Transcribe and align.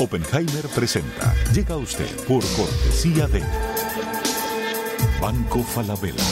Oppenheimer 0.00 0.66
presenta. 0.74 1.34
Llega 1.52 1.74
a 1.74 1.76
usted 1.76 2.08
por 2.26 2.42
cortesía 2.56 3.26
de 3.26 3.42
Banco 5.20 5.62
Falabella. 5.62 6.24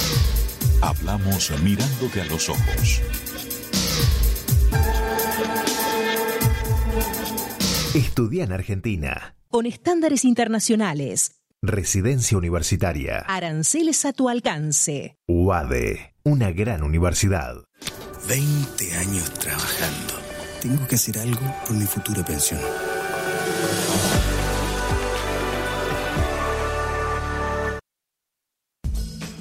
Hablamos 0.81 1.53
mirándote 1.63 2.23
a 2.23 2.25
los 2.25 2.49
ojos. 2.49 3.03
Estudia 7.95 8.45
en 8.45 8.53
Argentina. 8.53 9.37
Con 9.49 9.67
estándares 9.67 10.25
internacionales. 10.25 11.43
Residencia 11.61 12.39
universitaria. 12.39 13.19
Aranceles 13.27 14.07
a 14.07 14.15
tu 14.15 14.31
alcance. 14.31 15.19
UADE, 15.27 16.15
una 16.23 16.53
gran 16.53 16.83
universidad. 16.83 17.57
20 18.29 18.95
años 18.95 19.31
trabajando. 19.35 20.15
Tengo 20.63 20.89
que 20.89 20.95
hacer 20.95 21.19
algo 21.19 21.43
por 21.67 21.77
mi 21.77 21.85
futura 21.85 22.25
pensión. 22.25 22.61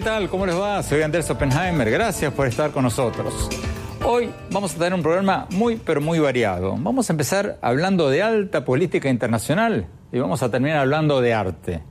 ¿Qué 0.00 0.06
tal? 0.06 0.30
¿Cómo 0.30 0.46
les 0.46 0.58
va? 0.58 0.82
Soy 0.82 1.02
Andrés 1.02 1.28
Oppenheimer. 1.28 1.90
Gracias 1.90 2.32
por 2.32 2.46
estar 2.46 2.70
con 2.70 2.84
nosotros. 2.84 3.50
Hoy 4.02 4.30
vamos 4.50 4.74
a 4.74 4.78
tener 4.78 4.94
un 4.94 5.02
programa 5.02 5.46
muy, 5.50 5.76
pero 5.76 6.00
muy 6.00 6.18
variado. 6.18 6.74
Vamos 6.78 7.10
a 7.10 7.12
empezar 7.12 7.58
hablando 7.60 8.08
de 8.08 8.22
alta 8.22 8.64
política 8.64 9.10
internacional 9.10 9.88
y 10.10 10.18
vamos 10.18 10.42
a 10.42 10.50
terminar 10.50 10.78
hablando 10.78 11.20
de 11.20 11.34
arte. 11.34 11.82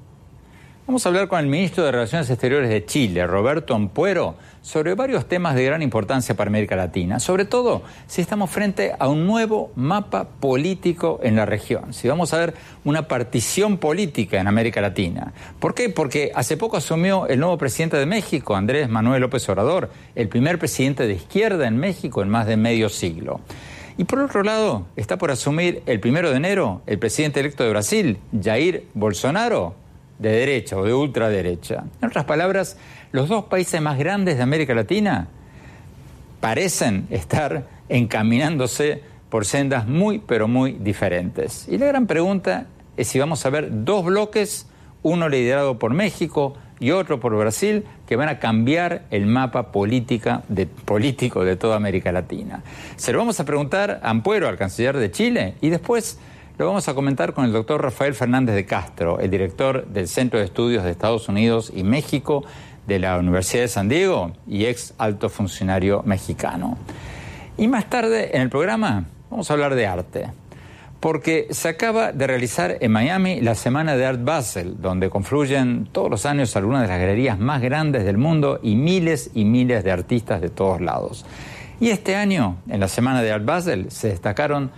Vamos 0.89 1.05
a 1.05 1.09
hablar 1.09 1.27
con 1.27 1.39
el 1.39 1.45
ministro 1.45 1.85
de 1.85 1.91
Relaciones 1.91 2.31
Exteriores 2.31 2.67
de 2.67 2.83
Chile, 2.83 3.27
Roberto 3.27 3.75
Ampuero, 3.75 4.33
sobre 4.63 4.95
varios 4.95 5.27
temas 5.27 5.53
de 5.53 5.63
gran 5.63 5.83
importancia 5.83 6.35
para 6.35 6.47
América 6.47 6.75
Latina, 6.75 7.19
sobre 7.19 7.45
todo 7.45 7.83
si 8.07 8.21
estamos 8.21 8.49
frente 8.49 8.93
a 8.97 9.07
un 9.07 9.27
nuevo 9.27 9.71
mapa 9.75 10.27
político 10.39 11.19
en 11.21 11.35
la 11.35 11.45
región, 11.45 11.93
si 11.93 12.07
vamos 12.07 12.33
a 12.33 12.39
ver 12.39 12.55
una 12.85 13.07
partición 13.07 13.77
política 13.77 14.41
en 14.41 14.47
América 14.47 14.81
Latina. 14.81 15.31
¿Por 15.59 15.75
qué? 15.75 15.89
Porque 15.89 16.31
hace 16.33 16.57
poco 16.57 16.77
asumió 16.77 17.27
el 17.27 17.39
nuevo 17.39 17.59
presidente 17.59 17.97
de 17.97 18.07
México, 18.07 18.55
Andrés 18.55 18.89
Manuel 18.89 19.21
López 19.21 19.47
Obrador, 19.47 19.91
el 20.15 20.27
primer 20.27 20.57
presidente 20.57 21.05
de 21.05 21.13
izquierda 21.13 21.67
en 21.67 21.77
México 21.77 22.23
en 22.23 22.29
más 22.29 22.47
de 22.47 22.57
medio 22.57 22.89
siglo. 22.89 23.41
Y 23.99 24.05
por 24.05 24.17
otro 24.17 24.41
lado, 24.41 24.87
está 24.95 25.19
por 25.19 25.29
asumir 25.29 25.83
el 25.85 25.99
primero 25.99 26.31
de 26.31 26.37
enero 26.37 26.81
el 26.87 26.97
presidente 26.97 27.41
electo 27.41 27.63
de 27.63 27.69
Brasil, 27.69 28.17
Jair 28.41 28.87
Bolsonaro, 28.95 29.75
de 30.19 30.31
derecha 30.31 30.77
o 30.77 30.83
de 30.83 30.93
ultraderecha. 30.93 31.85
En 32.01 32.09
otras 32.09 32.25
palabras, 32.25 32.77
los 33.11 33.27
dos 33.27 33.45
países 33.45 33.81
más 33.81 33.97
grandes 33.97 34.37
de 34.37 34.43
América 34.43 34.75
Latina 34.75 35.27
parecen 36.39 37.07
estar 37.09 37.67
encaminándose 37.89 39.01
por 39.29 39.45
sendas 39.45 39.87
muy, 39.87 40.19
pero 40.19 40.47
muy 40.47 40.73
diferentes. 40.73 41.67
Y 41.67 41.77
la 41.77 41.87
gran 41.87 42.07
pregunta 42.07 42.67
es 42.97 43.07
si 43.07 43.19
vamos 43.19 43.45
a 43.45 43.49
ver 43.49 43.85
dos 43.85 44.05
bloques, 44.05 44.67
uno 45.03 45.29
liderado 45.29 45.79
por 45.79 45.93
México 45.93 46.55
y 46.79 46.91
otro 46.91 47.19
por 47.19 47.37
Brasil, 47.37 47.85
que 48.07 48.15
van 48.15 48.29
a 48.29 48.39
cambiar 48.39 49.03
el 49.11 49.25
mapa 49.25 49.71
política 49.71 50.43
de, 50.47 50.65
político 50.65 51.43
de 51.43 51.55
toda 51.55 51.75
América 51.75 52.11
Latina. 52.11 52.63
Se 52.95 53.11
lo 53.11 53.19
vamos 53.19 53.39
a 53.39 53.45
preguntar 53.45 53.99
a 54.01 54.09
Ampuero, 54.09 54.47
al 54.47 54.57
canciller 54.57 54.97
de 54.97 55.11
Chile, 55.11 55.55
y 55.61 55.69
después 55.69 56.19
lo 56.59 56.67
vamos 56.67 56.89
a 56.89 56.93
comentar 56.93 57.33
con 57.33 57.45
el 57.45 57.53
doctor 57.53 57.81
Rafael 57.81 58.13
Fernández 58.13 58.53
de 58.53 58.65
Castro, 58.65 59.21
el 59.21 59.31
director 59.31 59.87
del 59.87 60.09
Centro 60.09 60.39
de 60.39 60.45
Estudios 60.45 60.83
de 60.83 60.91
Estados 60.91 61.29
Unidos 61.29 61.71
y 61.73 61.83
México 61.83 62.43
de 62.85 62.99
la 62.99 63.17
Universidad 63.17 63.61
de 63.61 63.69
San 63.69 63.87
Diego 63.87 64.33
y 64.45 64.65
ex 64.65 64.93
alto 64.97 65.29
funcionario 65.29 66.03
mexicano. 66.03 66.77
Y 67.57 67.69
más 67.69 67.89
tarde 67.89 68.35
en 68.35 68.41
el 68.41 68.49
programa 68.49 69.05
vamos 69.29 69.49
a 69.49 69.53
hablar 69.53 69.73
de 69.73 69.87
arte, 69.87 70.31
porque 70.99 71.47
se 71.51 71.69
acaba 71.69 72.11
de 72.11 72.27
realizar 72.27 72.75
en 72.81 72.91
Miami 72.91 73.39
la 73.39 73.55
Semana 73.55 73.95
de 73.95 74.05
Art 74.05 74.21
Basel, 74.21 74.81
donde 74.81 75.09
confluyen 75.09 75.87
todos 75.93 76.09
los 76.09 76.25
años 76.25 76.57
algunas 76.57 76.81
de 76.81 76.89
las 76.89 76.99
galerías 76.99 77.39
más 77.39 77.61
grandes 77.61 78.03
del 78.03 78.17
mundo 78.17 78.59
y 78.61 78.75
miles 78.75 79.31
y 79.33 79.45
miles 79.45 79.85
de 79.85 79.93
artistas 79.93 80.41
de 80.41 80.49
todos 80.49 80.81
lados. 80.81 81.25
Y 81.79 81.91
este 81.91 82.17
año, 82.17 82.57
en 82.67 82.81
la 82.81 82.89
Semana 82.89 83.21
de 83.21 83.31
Art 83.31 83.45
Basel, 83.45 83.89
se 83.91 84.09
destacaron 84.09 84.71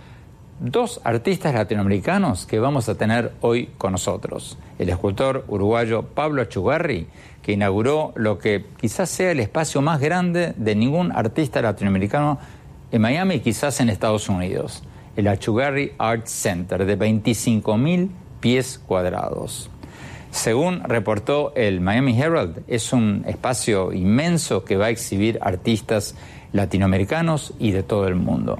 dos 0.60 1.00
artistas 1.04 1.54
latinoamericanos 1.54 2.46
que 2.46 2.58
vamos 2.58 2.88
a 2.88 2.94
tener 2.94 3.32
hoy 3.40 3.70
con 3.78 3.92
nosotros. 3.92 4.58
El 4.78 4.88
escultor 4.88 5.44
uruguayo 5.48 6.02
Pablo 6.02 6.42
Achugarri, 6.42 7.06
que 7.42 7.52
inauguró 7.52 8.12
lo 8.14 8.38
que 8.38 8.64
quizás 8.76 9.10
sea 9.10 9.32
el 9.32 9.40
espacio 9.40 9.82
más 9.82 10.00
grande 10.00 10.54
de 10.56 10.74
ningún 10.74 11.12
artista 11.12 11.60
latinoamericano 11.60 12.38
en 12.92 13.02
Miami 13.02 13.36
y 13.36 13.40
quizás 13.40 13.80
en 13.80 13.88
Estados 13.88 14.28
Unidos, 14.28 14.82
el 15.16 15.28
Achugarri 15.28 15.92
Art 15.98 16.26
Center 16.26 16.84
de 16.84 16.98
25.000 16.98 18.10
pies 18.40 18.78
cuadrados. 18.78 19.70
Según 20.30 20.82
reportó 20.84 21.52
el 21.54 21.80
Miami 21.80 22.18
Herald, 22.18 22.62
es 22.66 22.92
un 22.92 23.24
espacio 23.26 23.92
inmenso 23.92 24.64
que 24.64 24.76
va 24.76 24.86
a 24.86 24.90
exhibir 24.90 25.38
artistas 25.42 26.14
latinoamericanos 26.52 27.52
y 27.58 27.72
de 27.72 27.82
todo 27.82 28.08
el 28.08 28.14
mundo. 28.14 28.58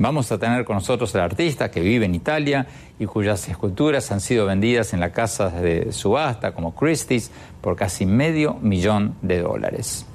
Vamos 0.00 0.32
a 0.32 0.38
tener 0.38 0.64
con 0.64 0.76
nosotros 0.76 1.14
al 1.14 1.20
artista 1.20 1.70
que 1.70 1.82
vive 1.82 2.06
en 2.06 2.14
Italia 2.14 2.66
y 2.98 3.04
cuyas 3.04 3.46
esculturas 3.50 4.10
han 4.10 4.22
sido 4.22 4.46
vendidas 4.46 4.94
en 4.94 5.00
la 5.00 5.12
casa 5.12 5.50
de 5.50 5.92
subasta 5.92 6.52
como 6.52 6.74
Christie's 6.74 7.30
por 7.60 7.76
casi 7.76 8.06
medio 8.06 8.54
millón 8.62 9.16
de 9.20 9.42
dólares. 9.42 10.06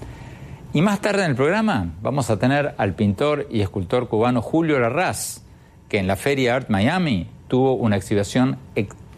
Y 0.73 0.81
más 0.81 1.01
tarde 1.01 1.23
en 1.23 1.29
el 1.29 1.35
programa 1.35 1.93
vamos 2.01 2.31
a 2.31 2.39
tener 2.39 2.73
al 2.79 2.95
pintor 2.95 3.47
y 3.51 3.61
escultor 3.61 4.07
cubano 4.07 4.41
Julio 4.41 4.79
Larraz, 4.79 5.43
que 5.87 5.99
en 5.99 6.07
la 6.07 6.15
Feria 6.15 6.55
Art 6.55 6.71
Miami 6.71 7.27
tuvo 7.47 7.75
una 7.75 7.95
exhibición 7.95 8.57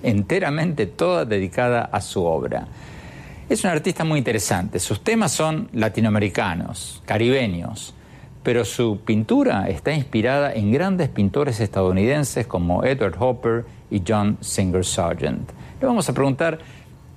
enteramente 0.04 0.86
toda 0.86 1.24
dedicada 1.24 1.86
a 1.90 2.02
su 2.02 2.25
obra. 2.25 2.68
Es 3.48 3.64
un 3.64 3.69
artista 3.69 4.04
muy 4.04 4.18
interesante. 4.18 4.80
Sus 4.80 5.02
temas 5.02 5.31
son 5.31 5.69
latinoamericanos, 5.72 7.02
caribeños, 7.06 7.94
pero 8.48 8.64
su 8.64 9.02
pintura 9.04 9.68
está 9.68 9.92
inspirada 9.92 10.54
en 10.54 10.72
grandes 10.72 11.10
pintores 11.10 11.60
estadounidenses 11.60 12.48
como 12.48 12.86
Edward 12.86 13.18
Hopper 13.20 13.66
y 13.92 14.02
John 14.08 14.38
Singer 14.40 14.86
Sargent. 14.86 15.52
Le 15.82 15.86
vamos 15.86 16.08
a 16.08 16.14
preguntar 16.14 16.60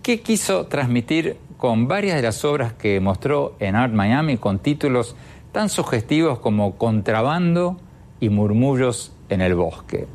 qué 0.03 0.23
quiso 0.23 0.67
transmitir 0.67 1.37
con 1.57 1.87
varias 1.87 2.17
de 2.17 2.23
las 2.23 2.45
obras 2.45 2.73
que 2.73 2.99
mostró 2.99 3.55
en 3.61 3.77
Art 3.77 3.93
Miami 3.93 4.39
con 4.39 4.59
títulos 4.59 5.15
tan 5.53 5.69
sugestivos 5.69 6.41
como 6.41 6.75
Contrabando 6.77 7.77
y 8.19 8.29
Murmullos 8.29 9.13
en 9.29 9.41
el 9.41 9.55
Bosque. 9.55 10.09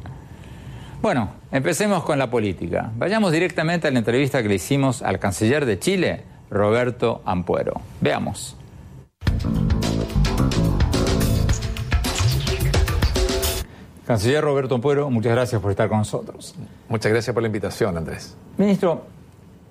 Bueno, 1.01 1.29
empecemos 1.49 2.03
con 2.03 2.19
la 2.19 2.29
política. 2.29 2.91
Vayamos 2.97 3.31
directamente 3.31 3.87
a 3.87 3.91
la 3.91 3.99
entrevista 3.99 4.43
que 4.43 4.49
le 4.49 4.55
hicimos 4.55 5.01
al 5.01 5.19
canciller 5.19 5.65
de 5.65 5.79
Chile, 5.79 6.23
Roberto 6.49 7.21
Ampuero. 7.23 7.79
Veamos. 8.01 8.57
Canciller 14.05 14.43
Roberto 14.43 14.75
Ampuero, 14.75 15.09
muchas 15.09 15.31
gracias 15.31 15.59
por 15.59 15.71
estar 15.71 15.89
con 15.89 15.97
nosotros. 15.99 16.53
Muchas 16.89 17.11
gracias 17.11 17.33
por 17.33 17.41
la 17.41 17.47
invitación, 17.47 17.97
Andrés. 17.97 18.37
Ministro, 18.57 19.03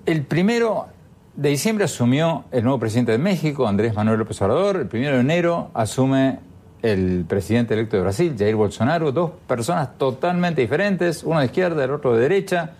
el 0.05 0.23
primero 0.23 0.87
de 1.35 1.49
diciembre 1.49 1.85
asumió 1.85 2.43
el 2.51 2.63
nuevo 2.63 2.79
presidente 2.79 3.13
de 3.13 3.17
México, 3.17 3.65
Andrés 3.65 3.95
Manuel 3.95 4.19
López 4.19 4.41
Obrador. 4.41 4.75
El 4.77 4.87
primero 4.87 5.15
de 5.15 5.21
enero 5.21 5.69
asume 5.73 6.39
el 6.81 7.25
presidente 7.27 7.73
electo 7.73 7.95
de 7.95 8.03
Brasil, 8.03 8.35
Jair 8.37 8.55
Bolsonaro. 8.55 9.13
Dos 9.13 9.31
personas 9.47 9.97
totalmente 9.97 10.61
diferentes, 10.61 11.23
uno 11.23 11.39
de 11.39 11.45
izquierda, 11.45 11.85
el 11.85 11.91
otro 11.91 12.13
de 12.13 12.21
derecha. 12.21 12.57
¿Va 12.57 12.71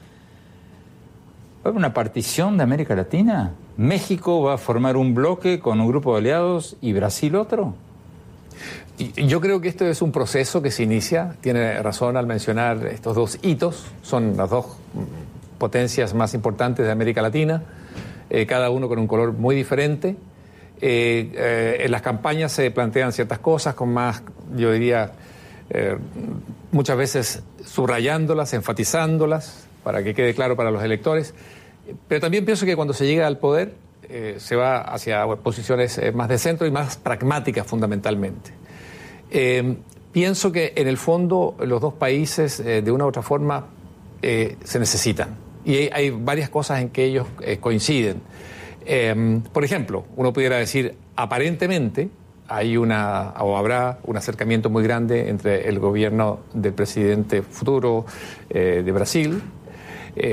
a 1.63 1.69
haber 1.69 1.77
una 1.77 1.93
partición 1.93 2.57
de 2.57 2.63
América 2.63 2.95
Latina? 2.95 3.53
¿México 3.77 4.41
va 4.43 4.55
a 4.55 4.57
formar 4.57 4.97
un 4.97 5.15
bloque 5.15 5.59
con 5.59 5.79
un 5.79 5.87
grupo 5.87 6.13
de 6.13 6.19
aliados 6.19 6.75
y 6.81 6.93
Brasil 6.93 7.35
otro? 7.35 7.75
Yo 8.97 9.41
creo 9.41 9.59
que 9.59 9.67
esto 9.67 9.85
es 9.85 10.01
un 10.01 10.13
proceso 10.13 10.61
que 10.61 10.71
se 10.71 10.83
inicia, 10.83 11.35
tiene 11.41 11.81
razón 11.81 12.15
al 12.15 12.27
mencionar 12.27 12.85
estos 12.87 13.13
dos 13.13 13.39
hitos, 13.41 13.85
son 14.01 14.37
las 14.37 14.49
dos 14.49 14.67
mm, 14.93 15.57
potencias 15.57 16.13
más 16.13 16.33
importantes 16.33 16.85
de 16.85 16.93
América 16.93 17.21
Latina, 17.21 17.61
eh, 18.29 18.45
cada 18.45 18.69
uno 18.69 18.87
con 18.87 18.97
un 18.99 19.07
color 19.07 19.33
muy 19.33 19.53
diferente. 19.53 20.15
Eh, 20.79 21.29
eh, 21.35 21.77
en 21.81 21.91
las 21.91 22.01
campañas 22.01 22.53
se 22.53 22.71
plantean 22.71 23.11
ciertas 23.11 23.39
cosas 23.39 23.75
con 23.75 23.93
más, 23.93 24.23
yo 24.55 24.71
diría, 24.71 25.11
muchas 26.71 26.95
veces 26.95 27.43
subrayándolas, 27.65 28.53
enfatizándolas, 28.53 29.67
para 29.83 30.03
que 30.03 30.13
quede 30.13 30.33
claro 30.33 30.55
para 30.55 30.71
los 30.71 30.83
electores. 30.83 31.33
Pero 32.07 32.21
también 32.21 32.45
pienso 32.45 32.65
que 32.65 32.75
cuando 32.75 32.93
se 32.93 33.05
llega 33.05 33.27
al 33.27 33.39
poder 33.39 33.73
se 34.37 34.55
va 34.55 34.81
hacia 34.81 35.25
posiciones 35.27 35.99
más 36.13 36.29
de 36.29 36.37
centro 36.37 36.67
y 36.67 36.71
más 36.71 36.97
pragmáticas 36.97 37.65
fundamentalmente. 37.65 38.64
Eh, 39.37 39.75
pienso 40.13 40.49
que 40.53 40.71
en 40.77 40.87
el 40.87 40.95
fondo 40.95 41.57
los 41.59 41.81
dos 41.81 41.93
países 41.93 42.61
eh, 42.61 42.81
de 42.81 42.89
una 42.89 43.03
u 43.03 43.09
otra 43.09 43.21
forma 43.21 43.65
eh, 44.21 44.55
se 44.63 44.79
necesitan 44.79 45.35
y 45.65 45.89
hay, 45.91 46.09
varias 46.09 46.49
cosas 46.49 46.79
en 46.79 46.87
que 46.87 47.03
ellos 47.03 47.27
eh, 47.41 47.57
coinciden. 47.57 48.21
Eh, 48.85 49.41
por 49.51 49.65
ejemplo, 49.65 50.05
uno 50.15 50.31
pudiera 50.31 50.55
decir, 50.55 50.95
aparentemente 51.17 52.07
hay 52.47 52.77
una 52.77 53.33
o 53.41 53.57
habrá 53.57 53.99
un 54.05 54.15
acercamiento 54.15 54.69
muy 54.69 54.83
grande 54.83 55.27
entre 55.27 55.67
el 55.67 55.79
gobierno 55.79 56.39
del 56.53 56.71
presidente 56.71 57.41
futuro 57.41 58.05
de 58.47 58.89
Brasil, 58.91 59.41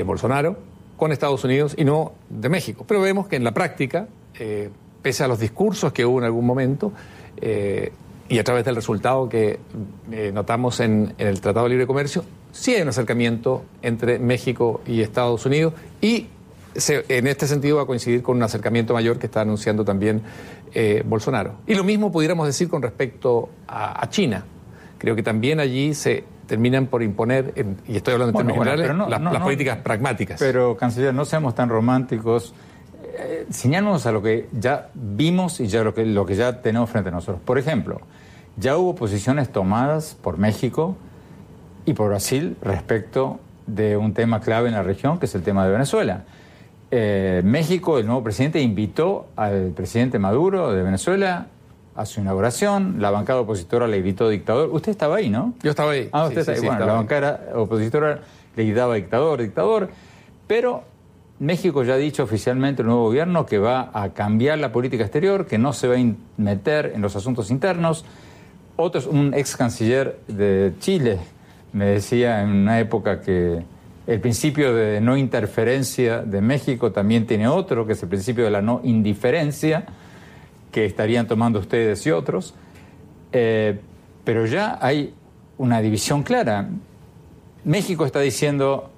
Bolsonaro, 0.05 0.55
con 0.95 1.11
Estados 1.11 1.43
Unidos 1.43 1.73
y 1.75 1.83
no 1.83 2.13
de 2.29 2.49
México. 2.49 2.85
Pero 2.87 3.01
vemos 3.01 3.27
que 3.27 3.35
en 3.35 3.43
la 3.43 3.51
práctica, 3.51 4.07
pese 5.01 5.23
a 5.23 5.27
los 5.27 5.39
discursos 5.39 5.91
que 5.91 6.05
hubo 6.05 6.19
en 6.19 6.25
algún 6.25 6.45
momento, 6.45 6.93
y 8.29 8.39
a 8.39 8.43
través 8.43 8.65
del 8.65 8.75
resultado 8.75 9.27
que 9.29 9.59
eh, 10.11 10.31
notamos 10.33 10.79
en, 10.79 11.13
en 11.17 11.27
el 11.27 11.41
Tratado 11.41 11.65
de 11.65 11.71
Libre 11.71 11.87
Comercio, 11.87 12.23
sí 12.51 12.73
hay 12.73 12.81
un 12.81 12.87
acercamiento 12.89 13.63
entre 13.81 14.19
México 14.19 14.81
y 14.87 15.01
Estados 15.01 15.45
Unidos 15.45 15.73
y 16.01 16.27
se- 16.75 17.05
en 17.09 17.27
este 17.27 17.45
sentido 17.47 17.77
va 17.77 17.83
a 17.83 17.85
coincidir 17.85 18.23
con 18.23 18.37
un 18.37 18.43
acercamiento 18.43 18.93
mayor 18.93 19.19
que 19.19 19.25
está 19.27 19.41
anunciando 19.41 19.83
también 19.85 20.21
eh, 20.73 21.03
Bolsonaro. 21.05 21.55
Y 21.67 21.75
lo 21.75 21.83
mismo 21.83 22.11
pudiéramos 22.11 22.47
decir 22.47 22.67
con 22.69 22.81
respecto 22.81 23.49
a, 23.67 24.01
a 24.03 24.09
China. 24.09 24.43
Creo 24.97 25.15
que 25.15 25.21
también 25.21 25.59
allí 25.59 25.93
se 25.93 26.23
terminan 26.47 26.87
por 26.87 27.03
imponer, 27.03 27.53
en- 27.55 27.77
y 27.87 27.97
estoy 27.97 28.13
hablando 28.13 28.29
en 28.39 28.45
Bueno, 28.47 28.53
términos 28.53 28.57
bueno, 28.57 28.71
generales, 28.71 28.97
no- 28.97 29.09
las, 29.09 29.21
no- 29.21 29.31
las 29.31 29.39
no- 29.39 29.45
políticas 29.45 29.77
pragmáticas. 29.79 30.39
Pero, 30.39 30.75
canciller, 30.77 31.13
no 31.13 31.25
seamos 31.25 31.53
tan 31.55 31.69
románticos. 31.69 32.53
Eh, 33.15 33.45
a 34.05 34.11
lo 34.11 34.21
que 34.21 34.47
ya 34.51 34.89
vimos 34.93 35.59
y 35.59 35.67
ya 35.67 35.83
lo 35.83 35.93
que, 35.93 36.05
lo 36.05 36.25
que 36.25 36.35
ya 36.35 36.61
tenemos 36.61 36.89
frente 36.89 37.09
a 37.09 37.11
nosotros. 37.11 37.41
Por 37.45 37.57
ejemplo, 37.57 38.01
ya 38.57 38.77
hubo 38.77 38.95
posiciones 38.95 39.51
tomadas 39.51 40.15
por 40.21 40.37
México 40.37 40.95
y 41.85 41.93
por 41.93 42.09
Brasil 42.09 42.57
respecto 42.61 43.39
de 43.67 43.97
un 43.97 44.13
tema 44.13 44.41
clave 44.41 44.67
en 44.69 44.73
la 44.75 44.83
región, 44.83 45.19
que 45.19 45.25
es 45.25 45.35
el 45.35 45.43
tema 45.43 45.65
de 45.65 45.71
Venezuela. 45.71 46.23
Eh, 46.91 47.41
México, 47.43 47.97
el 47.97 48.05
nuevo 48.05 48.23
presidente, 48.23 48.61
invitó 48.61 49.27
al 49.35 49.71
presidente 49.75 50.19
Maduro 50.19 50.71
de 50.71 50.83
Venezuela 50.83 51.47
a 51.95 52.05
su 52.05 52.19
inauguración. 52.21 52.95
La 52.99 53.11
bancada 53.11 53.41
opositora 53.41 53.87
le 53.87 54.01
gritó 54.01 54.29
dictador. 54.29 54.69
Usted 54.71 54.91
estaba 54.91 55.17
ahí, 55.17 55.29
¿no? 55.29 55.53
Yo 55.63 55.71
estaba 55.71 55.91
ahí. 55.91 56.09
Ah, 56.11 56.23
Sí, 56.25 56.29
usted 56.29 56.41
está 56.41 56.51
sí, 56.53 56.55
ahí. 56.57 56.61
sí, 56.61 56.67
Bueno, 56.67 56.85
la 56.85 56.91
ahí. 56.93 56.97
bancada 56.97 57.41
opositora 57.55 58.19
le 58.55 58.63
gritaba 58.65 58.95
dictador, 58.95 59.41
dictador. 59.41 59.89
Pero 60.47 60.83
México 61.43 61.83
ya 61.83 61.95
ha 61.95 61.97
dicho 61.97 62.23
oficialmente 62.23 62.83
el 62.83 62.87
nuevo 62.87 63.03
gobierno 63.03 63.45
que 63.45 63.57
va 63.57 63.91
a 63.93 64.13
cambiar 64.13 64.59
la 64.59 64.71
política 64.71 65.03
exterior, 65.03 65.45
que 65.45 65.57
no 65.57 65.73
se 65.73 65.89
va 65.89 65.95
a 65.95 66.13
meter 66.37 66.93
en 66.95 67.01
los 67.01 67.17
asuntos 67.17 67.51
internos. 67.51 68.05
Otro, 68.77 69.01
un 69.09 69.33
ex 69.33 69.57
canciller 69.57 70.19
de 70.29 70.71
Chile 70.79 71.19
me 71.73 71.85
decía 71.85 72.41
en 72.41 72.49
una 72.49 72.79
época 72.79 73.19
que 73.19 73.61
el 74.07 74.19
principio 74.21 74.73
de 74.73 75.01
no 75.01 75.17
interferencia 75.17 76.21
de 76.21 76.39
México 76.39 76.93
también 76.93 77.27
tiene 77.27 77.49
otro, 77.49 77.85
que 77.85 77.91
es 77.91 78.01
el 78.01 78.07
principio 78.07 78.45
de 78.45 78.51
la 78.51 78.61
no 78.61 78.79
indiferencia, 78.81 79.83
que 80.71 80.85
estarían 80.85 81.27
tomando 81.27 81.59
ustedes 81.59 82.05
y 82.07 82.11
otros. 82.11 82.53
Eh, 83.33 83.81
pero 84.23 84.45
ya 84.45 84.77
hay 84.81 85.13
una 85.57 85.81
división 85.81 86.23
clara. 86.23 86.69
México 87.65 88.05
está 88.05 88.21
diciendo, 88.21 88.92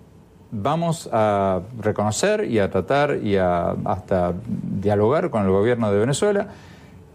vamos 0.61 1.09
a 1.11 1.61
reconocer 1.81 2.45
y 2.45 2.59
a 2.59 2.69
tratar 2.69 3.17
y 3.23 3.37
a 3.37 3.75
hasta 3.85 4.33
dialogar 4.79 5.29
con 5.29 5.43
el 5.43 5.49
gobierno 5.51 5.91
de 5.91 5.99
Venezuela. 5.99 6.47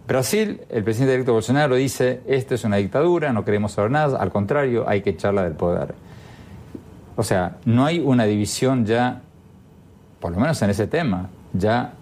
Brasil, 0.06 0.60
el 0.70 0.82
presidente 0.84 1.14
electo 1.14 1.32
Bolsonaro 1.32 1.76
dice, 1.76 2.20
esta 2.26 2.54
es 2.56 2.64
una 2.64 2.76
dictadura, 2.76 3.32
no 3.32 3.44
queremos 3.44 3.72
saber 3.72 3.90
nada, 3.92 4.18
al 4.20 4.30
contrario, 4.32 4.88
hay 4.88 5.02
que 5.02 5.10
echarla 5.10 5.44
del 5.44 5.52
poder. 5.52 5.94
O 7.16 7.22
sea, 7.22 7.56
no 7.64 7.84
hay 7.86 8.00
una 8.00 8.24
división 8.24 8.86
ya, 8.86 9.22
por 10.20 10.32
lo 10.32 10.40
menos 10.40 10.60
en 10.62 10.70
ese 10.70 10.86
tema, 10.86 11.28
ya 11.52 11.94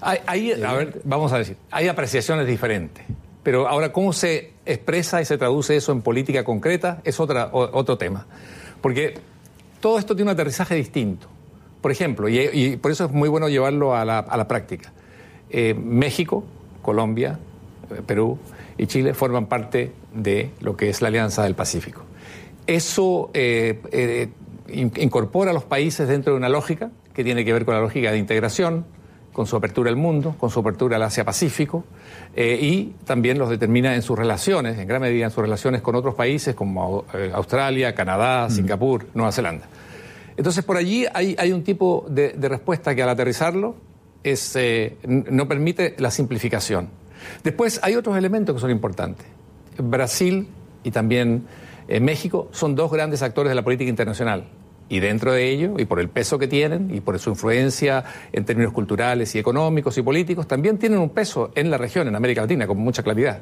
Hay, 0.00 0.18
hay- 0.26 0.62
a 0.62 0.72
ver, 0.74 1.00
vamos 1.04 1.32
a 1.32 1.38
decir, 1.38 1.56
hay 1.72 1.88
apreciaciones 1.88 2.46
diferentes. 2.46 3.04
Pero 3.42 3.66
ahora, 3.66 3.90
¿cómo 3.92 4.12
se 4.12 4.52
expresa 4.64 5.20
y 5.20 5.24
se 5.24 5.38
traduce 5.38 5.74
eso 5.76 5.90
en 5.90 6.02
política 6.02 6.44
concreta? 6.44 6.98
Es 7.02 7.18
otra, 7.18 7.48
o- 7.52 7.76
otro 7.76 7.98
tema. 7.98 8.26
Porque 8.80 9.18
todo 9.80 9.98
esto 9.98 10.14
tiene 10.16 10.30
un 10.30 10.34
aterrizaje 10.34 10.74
distinto. 10.74 11.28
Por 11.80 11.92
ejemplo, 11.92 12.28
y, 12.28 12.76
por 12.76 12.90
eso 12.90 13.04
es 13.04 13.12
muy 13.12 13.28
bueno 13.28 13.48
llevarlo 13.48 13.94
a 13.94 14.04
la, 14.04 14.18
a 14.18 14.36
la 14.36 14.48
práctica. 14.48 14.92
Eh, 15.50 15.74
México, 15.74 16.44
Colombia, 16.82 17.38
eh, 17.90 18.02
Perú 18.04 18.38
y 18.76 18.86
Chile 18.86 19.14
forman 19.14 19.46
parte 19.46 19.92
de 20.12 20.50
lo 20.60 20.76
que 20.76 20.88
es 20.88 21.00
la 21.02 21.08
Alianza 21.08 21.44
del 21.44 21.54
Pacífico. 21.54 22.02
Eso 22.66 23.30
eh, 23.32 24.28
in- 24.68 24.92
incorpora 24.96 25.52
a 25.52 25.54
los 25.54 25.64
países 25.64 26.08
dentro 26.08 26.32
de 26.32 26.38
una 26.38 26.48
lógica 26.48 26.90
que 27.14 27.24
tiene 27.24 27.44
que 27.44 27.52
ver 27.52 27.64
con 27.64 27.74
la 27.74 27.80
lógica 27.80 28.12
de 28.12 28.18
integración, 28.18 28.84
con 29.38 29.46
su 29.46 29.54
apertura 29.54 29.88
al 29.88 29.94
mundo, 29.94 30.34
con 30.36 30.50
su 30.50 30.58
apertura 30.58 30.96
al 30.96 31.02
Asia-Pacífico, 31.04 31.84
eh, 32.34 32.58
y 32.60 32.96
también 33.04 33.38
los 33.38 33.48
determina 33.48 33.94
en 33.94 34.02
sus 34.02 34.18
relaciones, 34.18 34.76
en 34.76 34.88
gran 34.88 35.00
medida 35.00 35.26
en 35.26 35.30
sus 35.30 35.42
relaciones 35.42 35.80
con 35.80 35.94
otros 35.94 36.16
países 36.16 36.56
como 36.56 37.04
eh, 37.14 37.30
Australia, 37.32 37.94
Canadá, 37.94 38.50
Singapur, 38.50 39.06
Nueva 39.14 39.30
Zelanda. 39.30 39.66
Entonces, 40.36 40.64
por 40.64 40.76
allí 40.76 41.06
hay, 41.14 41.36
hay 41.38 41.52
un 41.52 41.62
tipo 41.62 42.04
de, 42.10 42.30
de 42.30 42.48
respuesta 42.48 42.96
que 42.96 43.02
al 43.04 43.10
aterrizarlo 43.10 43.76
es, 44.24 44.56
eh, 44.56 44.96
no 45.06 45.46
permite 45.46 45.94
la 45.98 46.10
simplificación. 46.10 46.88
Después 47.44 47.78
hay 47.84 47.94
otros 47.94 48.16
elementos 48.16 48.56
que 48.56 48.60
son 48.60 48.72
importantes. 48.72 49.24
Brasil 49.78 50.48
y 50.82 50.90
también 50.90 51.46
México 52.00 52.48
son 52.50 52.74
dos 52.74 52.90
grandes 52.90 53.22
actores 53.22 53.50
de 53.50 53.54
la 53.54 53.62
política 53.62 53.88
internacional. 53.88 54.48
Y 54.90 55.00
dentro 55.00 55.32
de 55.32 55.50
ello, 55.50 55.74
y 55.78 55.84
por 55.84 56.00
el 56.00 56.08
peso 56.08 56.38
que 56.38 56.48
tienen, 56.48 56.94
y 56.94 57.00
por 57.00 57.18
su 57.18 57.30
influencia 57.30 58.04
en 58.32 58.44
términos 58.46 58.72
culturales 58.72 59.34
y 59.34 59.38
económicos 59.38 59.98
y 59.98 60.02
políticos, 60.02 60.48
también 60.48 60.78
tienen 60.78 60.98
un 60.98 61.10
peso 61.10 61.50
en 61.54 61.70
la 61.70 61.76
región, 61.76 62.08
en 62.08 62.16
América 62.16 62.40
Latina, 62.40 62.66
con 62.66 62.78
mucha 62.78 63.02
claridad. 63.02 63.40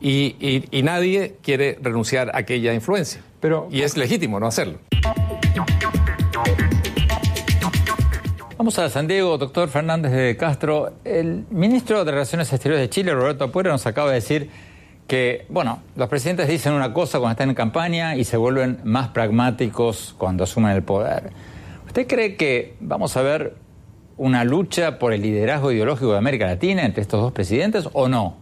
Y, 0.00 0.36
y- 0.38 0.64
y 0.70 0.82
nadie 0.82 1.36
quiere 1.42 1.78
renunciar 1.82 2.30
a 2.34 2.38
aquella 2.38 2.72
influencia. 2.72 3.20
Pero- 3.40 3.66
y 3.70 3.82
es 3.82 3.96
legítimo 3.96 4.38
no 4.38 4.46
hacerlo. 4.46 4.78
Vamos 8.58 8.78
a 8.78 8.88
San 8.88 9.06
Diego, 9.06 9.36
doctor 9.38 9.68
Fernández 9.68 10.12
de 10.12 10.36
Castro. 10.36 10.94
El 11.04 11.44
ministro 11.50 12.04
de 12.04 12.10
Relaciones 12.12 12.50
Exteriores 12.52 12.82
de 12.84 12.90
Chile, 12.90 13.12
Roberto 13.14 13.44
Apuero, 13.44 13.70
nos 13.70 13.86
acaba 13.86 14.08
de 14.10 14.14
decir 14.16 14.50
que, 15.06 15.46
bueno, 15.48 15.82
los 15.94 16.08
presidentes 16.08 16.48
dicen 16.48 16.72
una 16.72 16.92
cosa 16.92 17.18
cuando 17.18 17.32
están 17.32 17.48
en 17.50 17.54
campaña 17.54 18.16
y 18.16 18.24
se 18.24 18.36
vuelven 18.36 18.80
más 18.84 19.08
pragmáticos 19.08 20.14
cuando 20.18 20.44
asumen 20.44 20.72
el 20.72 20.82
poder. 20.82 21.30
¿Usted 21.86 22.06
cree 22.06 22.36
que 22.36 22.74
vamos 22.80 23.16
a 23.16 23.22
ver 23.22 23.56
una 24.16 24.44
lucha 24.44 24.98
por 24.98 25.12
el 25.12 25.22
liderazgo 25.22 25.70
ideológico 25.70 26.12
de 26.12 26.18
América 26.18 26.46
Latina 26.46 26.84
entre 26.84 27.02
estos 27.02 27.20
dos 27.20 27.32
presidentes 27.32 27.88
o 27.92 28.08
no? 28.08 28.36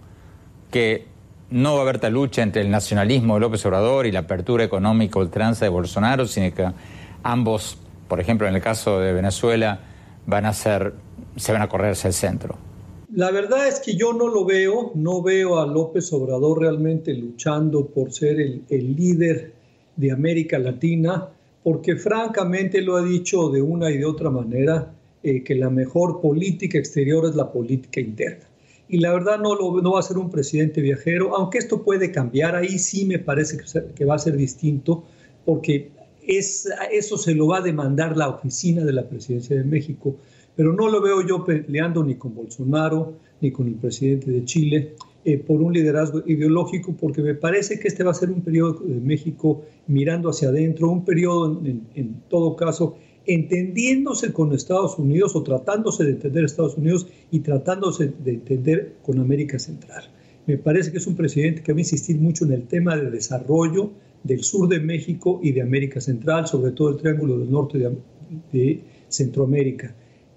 Que 0.70 1.06
no 1.50 1.74
va 1.74 1.80
a 1.80 1.82
haber 1.82 1.98
tal 1.98 2.14
lucha 2.14 2.42
entre 2.42 2.62
el 2.62 2.70
nacionalismo 2.70 3.34
de 3.34 3.40
López 3.40 3.64
Obrador 3.66 4.06
y 4.06 4.12
la 4.12 4.20
apertura 4.20 4.64
económica 4.64 5.18
ultranza 5.18 5.66
de 5.66 5.68
Bolsonaro, 5.68 6.26
sino 6.26 6.54
que 6.54 6.66
ambos, 7.22 7.78
por 8.08 8.20
ejemplo, 8.20 8.48
en 8.48 8.54
el 8.54 8.62
caso 8.62 8.98
de 9.00 9.12
Venezuela, 9.12 9.80
van 10.26 10.46
a 10.46 10.54
ser, 10.54 10.94
se 11.36 11.52
van 11.52 11.60
a 11.60 11.68
correr 11.68 11.92
hacia 11.92 12.08
el 12.08 12.14
centro. 12.14 12.56
La 13.14 13.30
verdad 13.30 13.68
es 13.68 13.78
que 13.78 13.94
yo 13.94 14.12
no 14.12 14.26
lo 14.26 14.44
veo, 14.44 14.90
no 14.96 15.22
veo 15.22 15.60
a 15.60 15.68
López 15.68 16.12
Obrador 16.12 16.58
realmente 16.58 17.14
luchando 17.14 17.86
por 17.86 18.12
ser 18.12 18.40
el, 18.40 18.96
líder 18.96 19.52
de 19.94 20.10
América 20.10 20.58
Latina, 20.58 21.28
porque 21.62 21.94
francamente 21.94 22.82
lo 22.82 22.96
ha 22.96 23.04
dicho 23.04 23.50
de 23.50 23.62
una 23.62 23.92
y 23.92 23.98
de 23.98 24.04
otra 24.04 24.30
manera, 24.30 24.92
eh, 25.22 25.44
que 25.44 25.54
la 25.54 25.70
mejor 25.70 26.20
política 26.20 26.76
exterior 26.76 27.24
es 27.28 27.36
la 27.36 27.52
política 27.52 28.00
interna. 28.00 28.48
Y 28.88 28.98
la 28.98 29.12
verdad 29.12 29.38
no, 29.38 29.92
va 29.92 30.00
a 30.00 30.02
ser 30.02 30.18
un 30.18 30.28
presidente 30.28 30.80
viajero, 30.80 31.36
aunque 31.36 31.58
esto 31.58 31.84
puede 31.84 32.10
cambiar, 32.10 32.56
ahí 32.56 32.80
sí 32.80 33.04
me 33.04 33.20
parece 33.20 33.58
que, 33.94 34.04
va 34.04 34.16
a 34.16 34.18
ser 34.18 34.36
distinto, 34.36 35.04
porque 35.44 35.92
es, 36.26 36.68
eso 36.90 37.16
se 37.16 37.36
lo 37.36 37.46
va 37.46 37.58
a 37.58 37.62
demandar 37.62 38.16
la 38.16 38.28
oficina 38.28 38.84
de 38.84 38.92
la 38.92 39.08
presidencia 39.08 39.54
de 39.54 39.62
México 39.62 40.16
pero 40.56 40.72
no 40.72 40.88
lo 40.88 41.00
veo 41.00 41.26
yo 41.26 41.44
peleando 41.44 42.04
ni 42.04 42.14
con 42.14 42.34
Bolsonaro 42.34 43.14
ni 43.40 43.50
con 43.50 43.66
el 43.66 43.74
presidente 43.74 44.30
de 44.30 44.44
Chile 44.44 44.94
eh, 45.24 45.38
por 45.38 45.62
un 45.62 45.72
liderazgo 45.72 46.22
ideológico, 46.26 46.94
porque 47.00 47.22
me 47.22 47.34
parece 47.34 47.78
que 47.78 47.88
este 47.88 48.04
va 48.04 48.10
a 48.10 48.14
ser 48.14 48.30
un 48.30 48.42
periodo 48.42 48.80
de 48.80 49.00
México 49.00 49.62
mirando 49.86 50.28
hacia 50.28 50.48
adentro, 50.48 50.90
un 50.90 51.04
periodo 51.04 51.62
en, 51.64 52.22
todo 52.28 52.56
caso 52.56 52.96
entendiéndose 53.26 54.34
con 54.34 54.52
Estados 54.52 54.98
Unidos 54.98 55.34
o 55.34 55.42
tratándose 55.42 56.04
de 56.04 56.10
entender 56.10 56.44
Estados 56.44 56.76
Unidos 56.76 57.06
y 57.30 57.40
tratándose 57.40 58.12
de 58.22 58.32
entender 58.32 58.96
con 59.02 59.18
América 59.18 59.58
Central. 59.58 60.04
Me 60.46 60.58
parece 60.58 60.92
que 60.92 60.98
es 60.98 61.06
un 61.06 61.16
presidente 61.16 61.62
que 61.62 61.72
va 61.72 61.78
a 61.78 61.80
insistir 61.80 62.18
mucho 62.18 62.44
en 62.44 62.52
el 62.52 62.66
tema 62.66 62.94
de 62.94 63.10
desarrollo 63.10 63.92
del 64.24 64.44
sur 64.44 64.68
de 64.68 64.78
México 64.78 65.40
y 65.42 65.52
de 65.52 65.62
América 65.62 66.02
Central, 66.02 66.46
sobre 66.46 66.72
todo 66.72 66.90
el 66.90 66.96
Triángulo 66.98 67.38
del 67.38 67.50
Norte 67.50 67.78
de 68.52 68.80
Centroamérica 69.08 69.94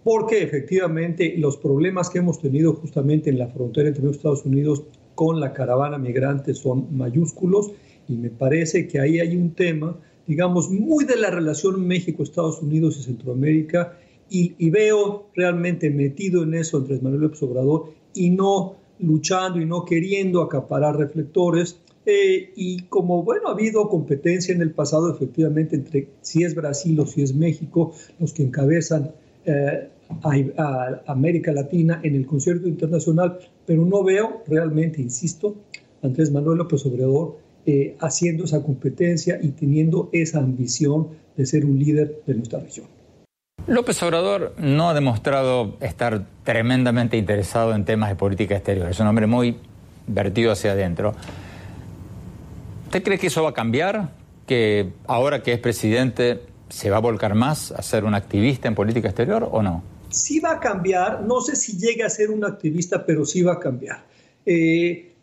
porque 0.08 0.42
efectivamente 0.42 1.36
los 1.38 1.58
problemas 1.58 2.10
que 2.10 2.20
hemos 2.20 2.40
tenido 2.40 2.72
justamente 2.76 3.30
en 3.30 3.38
la 3.38 3.50
frontera 3.50 3.90
entre 3.90 4.10
Estados 4.10 4.46
Unidos 4.46 4.84
con 5.16 5.42
la 5.42 5.52
caravana 5.52 5.98
migrante 5.98 6.54
son 6.54 6.96
mayúsculos 6.96 7.74
y 8.08 8.14
me 8.14 8.30
parece 8.30 8.88
que 8.88 9.02
ahí 9.02 9.20
hay 9.20 9.36
un 9.36 9.54
tema, 9.54 10.00
digamos, 10.26 10.70
muy 10.70 11.04
de 11.04 11.18
la 11.18 11.30
relación 11.30 11.86
México-Estados 11.86 12.62
Unidos 12.62 12.98
y 12.98 13.04
Centroamérica 13.04 13.98
y, 14.30 14.70
veo 14.70 15.28
realmente 15.36 15.90
metido 15.90 16.44
en 16.44 16.54
eso 16.54 16.78
Andrés 16.78 17.04
Manuel 17.04 17.24
López 17.24 17.44
Obrador 17.44 17.92
y 18.14 18.30
no 18.30 18.78
luchando 19.00 19.60
y 19.60 19.66
no 19.66 19.84
queriendo 19.84 20.42
acaparar 20.42 20.96
reflectores. 20.96 21.82
Eh, 22.06 22.54
y 22.56 22.84
como, 22.84 23.24
bueno, 23.24 23.50
ha 23.50 23.52
habido 23.52 23.90
competencia 23.90 24.56
en 24.56 24.62
el 24.62 24.72
pasado 24.72 25.14
efectivamente 25.14 25.76
entre 25.76 26.08
si 26.22 26.46
es 26.46 26.56
Brasil 26.56 26.98
o 27.02 27.06
si 27.06 27.24
es 27.24 27.36
México 27.36 27.94
los 28.20 28.32
que 28.32 28.44
encabezan 28.44 29.12
eh, 29.46 29.90
a, 30.24 31.02
América 31.08 31.52
Latina 31.52 32.00
en 32.04 32.16
el 32.16 32.26
concierto 32.26 32.68
internacional, 32.68 33.40
pero 33.66 33.86
no 33.86 34.04
veo 34.04 34.44
realmente, 34.48 35.02
insisto, 35.02 35.56
Andrés 36.02 36.32
Manuel 36.32 36.60
López 36.60 36.86
Obrador 36.86 37.38
eh, 37.66 37.96
haciendo 38.00 38.46
esa 38.46 38.64
competencia 38.64 39.40
y 39.42 39.50
teniendo 39.50 40.10
esa 40.14 40.40
ambición 40.40 41.10
de 41.36 41.46
ser 41.46 41.66
un 41.66 41.78
líder 41.78 42.22
de 42.26 42.36
nuestra 42.36 42.60
región. 42.60 42.88
López 43.68 44.02
Obrador 44.02 44.54
no 44.58 44.90
ha 44.90 44.94
demostrado 44.94 45.76
estar 45.82 46.26
tremendamente 46.46 47.18
interesado 47.18 47.76
en 47.76 47.84
temas 47.84 48.10
de 48.10 48.16
política 48.16 48.56
exterior. 48.56 48.90
Es 48.90 49.00
un 49.02 49.08
hombre 49.08 49.28
muy 49.28 49.58
vertido 50.08 50.54
hacia 50.54 50.72
adentro. 50.72 51.14
¿Usted 52.86 53.04
cree 53.04 53.20
que 53.20 53.28
eso 53.28 53.44
va 53.44 53.50
a 53.50 53.54
cambiar? 53.54 54.12
¿Que 54.46 54.94
ahora 55.06 55.44
que 55.44 55.52
es 55.52 55.60
presidente 55.60 56.40
se 56.70 56.90
va 56.90 56.98
a 56.98 57.02
volcar 57.02 57.36
más 57.36 57.74
a 57.74 57.82
ser 57.82 58.06
un 58.06 58.14
activista 58.14 58.70
en 58.70 58.76
política 58.76 59.10
exterior 59.10 59.50
o 59.52 59.62
no? 59.62 59.84
Sí 60.18 60.40
va 60.40 60.54
a 60.54 60.60
cambiar, 60.60 61.24
no 61.24 61.42
sé 61.42 61.56
si 61.56 61.78
llega 61.78 62.06
a 62.06 62.10
ser 62.10 62.32
un 62.32 62.44
activista, 62.44 63.06
pero 63.06 63.26
sí 63.26 63.42
va 63.42 63.54
a 63.54 63.60
cambiar. 63.60 64.06
Eh, 64.46 65.14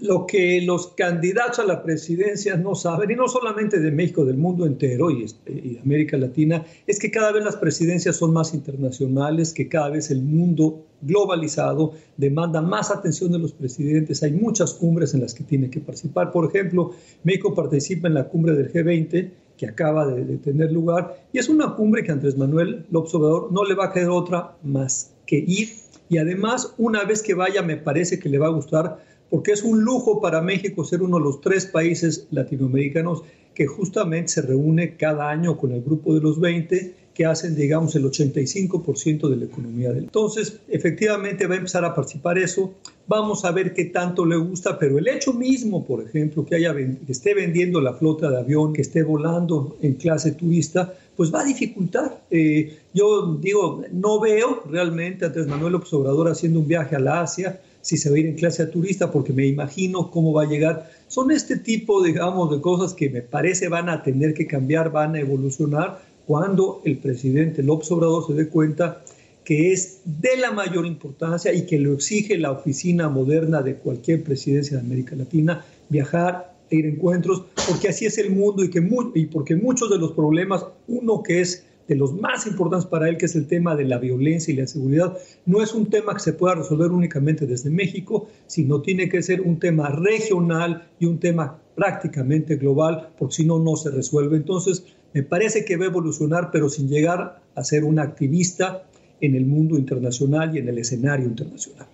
lo 0.00 0.26
que 0.26 0.60
los 0.60 0.88
candidatos 0.88 1.58
a 1.58 1.64
la 1.64 1.82
presidencia 1.82 2.54
no 2.56 2.74
saben, 2.74 3.10
y 3.10 3.14
no 3.14 3.28
solamente 3.28 3.80
de 3.80 3.90
México, 3.90 4.24
del 4.24 4.36
mundo 4.36 4.66
entero 4.66 5.08
este, 5.10 5.52
y, 5.52 5.78
América 5.82 6.18
Latina, 6.18 6.66
es 6.86 6.98
que 6.98 7.10
cada 7.10 7.32
vez 7.32 7.44
las 7.44 7.56
presidencias 7.56 8.16
son 8.16 8.34
más 8.34 8.52
internacionales, 8.52 9.54
que 9.54 9.66
cada 9.68 9.88
vez 9.88 10.10
el 10.10 10.20
mundo 10.20 10.84
globalizado 11.00 11.94
demanda 12.18 12.60
más 12.60 12.90
atención 12.90 13.32
de 13.32 13.38
los 13.38 13.52
presidentes. 13.52 14.22
Hay 14.22 14.32
muchas 14.32 14.74
cumbres 14.74 15.14
en 15.14 15.22
las 15.22 15.32
que 15.32 15.44
tiene 15.44 15.70
que 15.70 15.80
participar. 15.80 16.30
Por 16.30 16.46
ejemplo, 16.46 16.92
México 17.22 17.54
participa 17.54 18.08
en 18.08 18.14
la 18.14 18.28
cumbre 18.28 18.54
del 18.54 18.70
G20 18.70 19.30
que 19.56 19.66
acaba 19.66 20.06
de, 20.06 20.24
de, 20.24 20.36
tener 20.38 20.72
lugar. 20.72 21.24
Y 21.32 21.38
es 21.38 21.48
una 21.48 21.74
cumbre 21.74 22.02
que 22.02 22.12
Andrés 22.12 22.36
Manuel 22.36 22.86
López 22.90 23.14
Obrador 23.14 23.52
no 23.52 23.64
le 23.64 23.74
va 23.74 23.86
a 23.86 23.92
quedar 23.92 24.10
otra 24.10 24.56
más 24.62 25.12
que 25.26 25.36
ir. 25.36 25.68
Y 26.08 26.18
además, 26.18 26.74
una 26.78 27.04
vez 27.04 27.22
que 27.22 27.34
vaya, 27.34 27.62
me 27.62 27.76
parece 27.76 28.18
que 28.18 28.28
le 28.28 28.38
va 28.38 28.46
a 28.46 28.50
gustar, 28.50 28.98
porque 29.30 29.52
es 29.52 29.62
un 29.62 29.82
lujo 29.82 30.20
para 30.20 30.40
México 30.40 30.84
ser 30.84 31.02
uno 31.02 31.18
de 31.18 31.24
los 31.24 31.40
tres 31.40 31.66
países 31.66 32.26
latinoamericanos 32.30 33.22
que 33.54 33.66
justamente 33.66 34.28
se 34.28 34.42
reúne 34.42 34.96
cada 34.96 35.30
año 35.30 35.56
con 35.56 35.72
el 35.72 35.82
grupo 35.82 36.14
de 36.14 36.20
los 36.20 36.40
20 36.40 36.94
que 37.14 37.24
hacen, 37.24 37.54
digamos, 37.54 37.94
el 37.94 38.04
85% 38.04 39.28
de 39.28 39.36
la 39.36 39.44
economía 39.44 39.92
del. 39.92 40.04
Entonces, 40.04 40.58
efectivamente 40.68 41.46
va 41.46 41.54
a 41.54 41.58
empezar 41.58 41.84
a 41.84 41.94
participar 41.94 42.38
eso. 42.38 42.74
Vamos 43.06 43.44
a 43.44 43.52
ver 43.52 43.74
qué 43.74 43.84
tanto 43.86 44.24
le 44.24 44.36
gusta, 44.36 44.78
pero 44.78 44.98
el 44.98 45.06
hecho 45.08 45.34
mismo, 45.34 45.84
por 45.84 46.02
ejemplo, 46.02 46.44
que, 46.46 46.54
haya, 46.54 46.74
que 46.74 47.12
esté 47.12 47.34
vendiendo 47.34 47.80
la 47.82 47.92
flota 47.92 48.30
de 48.30 48.38
avión, 48.38 48.72
que 48.72 48.80
esté 48.80 49.02
volando 49.02 49.76
en 49.82 49.94
clase 49.94 50.32
turista, 50.32 50.94
pues 51.14 51.32
va 51.32 51.42
a 51.42 51.44
dificultar. 51.44 52.22
Eh, 52.30 52.78
yo 52.94 53.34
digo, 53.34 53.82
no 53.92 54.20
veo 54.20 54.62
realmente 54.70 55.24
a 55.24 55.28
Andrés 55.28 55.46
Manuel 55.46 55.74
López 55.74 55.92
Obrador 55.92 56.28
haciendo 56.28 56.60
un 56.60 56.66
viaje 56.66 56.96
a 56.96 56.98
la 56.98 57.20
Asia, 57.20 57.60
si 57.82 57.98
se 57.98 58.08
va 58.08 58.16
a 58.16 58.18
ir 58.20 58.26
en 58.26 58.36
clase 58.36 58.64
turista, 58.66 59.12
porque 59.12 59.34
me 59.34 59.46
imagino 59.46 60.10
cómo 60.10 60.32
va 60.32 60.44
a 60.44 60.48
llegar. 60.48 60.90
Son 61.06 61.30
este 61.30 61.58
tipo, 61.58 62.02
digamos, 62.02 62.50
de 62.50 62.62
cosas 62.62 62.94
que 62.94 63.10
me 63.10 63.20
parece 63.20 63.68
van 63.68 63.90
a 63.90 64.02
tener 64.02 64.32
que 64.32 64.46
cambiar, 64.46 64.90
van 64.90 65.14
a 65.14 65.20
evolucionar 65.20 66.00
cuando 66.26 66.80
el 66.86 66.96
presidente 66.96 67.62
López 67.62 67.90
Obrador 67.92 68.26
se 68.26 68.32
dé 68.32 68.48
cuenta 68.48 69.02
que 69.44 69.72
es 69.72 70.00
de 70.04 70.36
la 70.38 70.50
mayor 70.50 70.86
importancia 70.86 71.52
y 71.52 71.66
que 71.66 71.78
lo 71.78 71.92
exige 71.92 72.38
la 72.38 72.50
oficina 72.50 73.08
moderna 73.08 73.62
de 73.62 73.76
cualquier 73.76 74.22
presidencia 74.24 74.78
de 74.78 74.82
América 74.84 75.14
Latina, 75.14 75.64
viajar 75.90 76.54
e 76.70 76.76
ir 76.76 76.86
a 76.86 76.88
encuentros, 76.88 77.44
porque 77.68 77.88
así 77.88 78.06
es 78.06 78.16
el 78.18 78.30
mundo 78.30 78.64
y, 78.64 78.70
que 78.70 78.86
y 79.14 79.26
porque 79.26 79.54
muchos 79.54 79.90
de 79.90 79.98
los 79.98 80.12
problemas, 80.12 80.64
uno 80.88 81.22
que 81.22 81.42
es 81.42 81.64
de 81.86 81.94
los 81.94 82.14
más 82.14 82.46
importantes 82.46 82.86
para 82.86 83.10
él, 83.10 83.18
que 83.18 83.26
es 83.26 83.36
el 83.36 83.46
tema 83.46 83.76
de 83.76 83.84
la 83.84 83.98
violencia 83.98 84.52
y 84.52 84.56
la 84.56 84.66
seguridad, 84.66 85.18
no 85.44 85.62
es 85.62 85.74
un 85.74 85.90
tema 85.90 86.14
que 86.14 86.20
se 86.20 86.32
pueda 86.32 86.54
resolver 86.54 86.90
únicamente 86.90 87.46
desde 87.46 87.68
México, 87.68 88.28
sino 88.46 88.80
tiene 88.80 89.10
que 89.10 89.22
ser 89.22 89.42
un 89.42 89.58
tema 89.58 89.90
regional 89.90 90.88
y 90.98 91.04
un 91.04 91.18
tema 91.18 91.58
prácticamente 91.74 92.56
global, 92.56 93.10
porque 93.18 93.34
si 93.34 93.44
no, 93.44 93.58
no 93.58 93.76
se 93.76 93.90
resuelve. 93.90 94.36
Entonces, 94.38 94.84
me 95.12 95.22
parece 95.22 95.66
que 95.66 95.76
va 95.76 95.84
a 95.84 95.88
evolucionar, 95.88 96.50
pero 96.50 96.70
sin 96.70 96.88
llegar 96.88 97.42
a 97.54 97.64
ser 97.64 97.84
un 97.84 97.98
activista 97.98 98.84
en 99.26 99.34
el 99.34 99.46
mundo 99.46 99.78
internacional 99.78 100.54
y 100.54 100.60
en 100.60 100.68
el 100.68 100.78
escenario 100.78 101.26
internacional. 101.26 101.86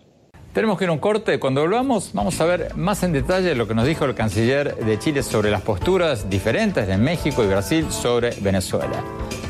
Tenemos 0.53 0.79
que 0.79 0.85
ir 0.85 0.91
a 0.91 0.93
un 0.93 0.99
corte. 0.99 1.39
Cuando 1.39 1.61
volvamos, 1.61 2.11
vamos 2.13 2.41
a 2.41 2.45
ver 2.45 2.75
más 2.77 3.03
en 3.05 3.13
detalle 3.13 3.55
lo 3.55 3.69
que 3.69 3.75
nos 3.75 3.87
dijo 3.87 4.05
el 4.05 4.15
canciller 4.15 4.75
de 4.77 4.99
Chile 4.99 5.23
sobre 5.23 5.51
las 5.51 5.63
posturas 5.63 6.29
diferentes 6.29 6.89
de 6.89 6.97
México 6.97 7.45
y 7.45 7.47
Brasil 7.47 7.87
sobre 7.91 8.31
Venezuela. 8.41 9.05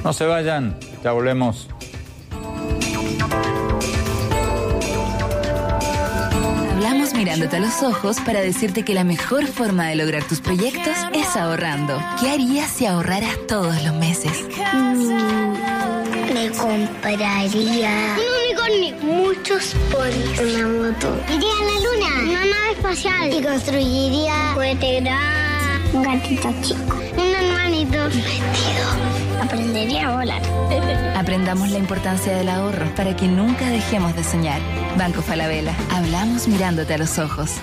No 0.05 0.13
se 0.13 0.27
vayan, 0.27 0.77
ya 1.03 1.13
volvemos. 1.13 1.69
mirándote 7.21 7.57
a 7.57 7.61
los 7.61 7.83
ojos 7.83 8.19
para 8.21 8.41
decirte 8.41 8.83
que 8.83 8.95
la 8.95 9.05
mejor 9.05 9.47
forma 9.47 9.87
de 9.89 9.95
lograr 9.95 10.25
tus 10.25 10.41
proyectos 10.41 10.97
es 11.13 11.37
ahorrando. 11.37 12.01
¿Qué 12.19 12.31
harías 12.31 12.71
si 12.71 12.87
ahorraras 12.87 13.47
todos 13.47 13.83
los 13.85 13.95
meses? 13.95 14.33
Mm, 14.73 15.70
me 16.33 16.51
compraría 16.51 17.45
un 17.45 18.27
unicornio, 18.45 18.97
muchos 19.03 19.75
ponis, 19.91 20.41
una 20.41 20.67
moto. 20.69 21.17
Iría 21.29 21.53
a 21.53 21.65
la 21.65 21.77
luna, 21.81 22.31
una 22.31 22.45
nave 22.45 22.73
espacial 22.73 23.33
y 23.33 23.43
construiría 23.43 24.35
un 24.51 24.55
cohete 24.55 25.01
grande, 25.01 25.97
un 25.97 26.03
gatito 26.03 26.55
chico, 26.63 26.97
un 27.17 27.35
hermanito 27.35 27.99
metido 28.05 29.21
aprendería 29.43 30.09
a 30.09 30.17
volar. 30.17 30.43
Aprendamos 31.17 31.71
la 31.71 31.79
importancia 31.79 32.37
del 32.37 32.49
ahorro 32.49 32.87
para 32.95 33.17
que 33.17 33.27
nunca 33.27 33.69
dejemos 33.69 34.15
de 34.15 34.25
soñar. 34.25 34.61
Banco 34.97 35.23
Falabella. 35.23 35.75
Hablamos 35.91 36.47
mirándote 36.47 36.95
a 36.95 36.99
los 36.99 37.19
ojos. 37.19 37.57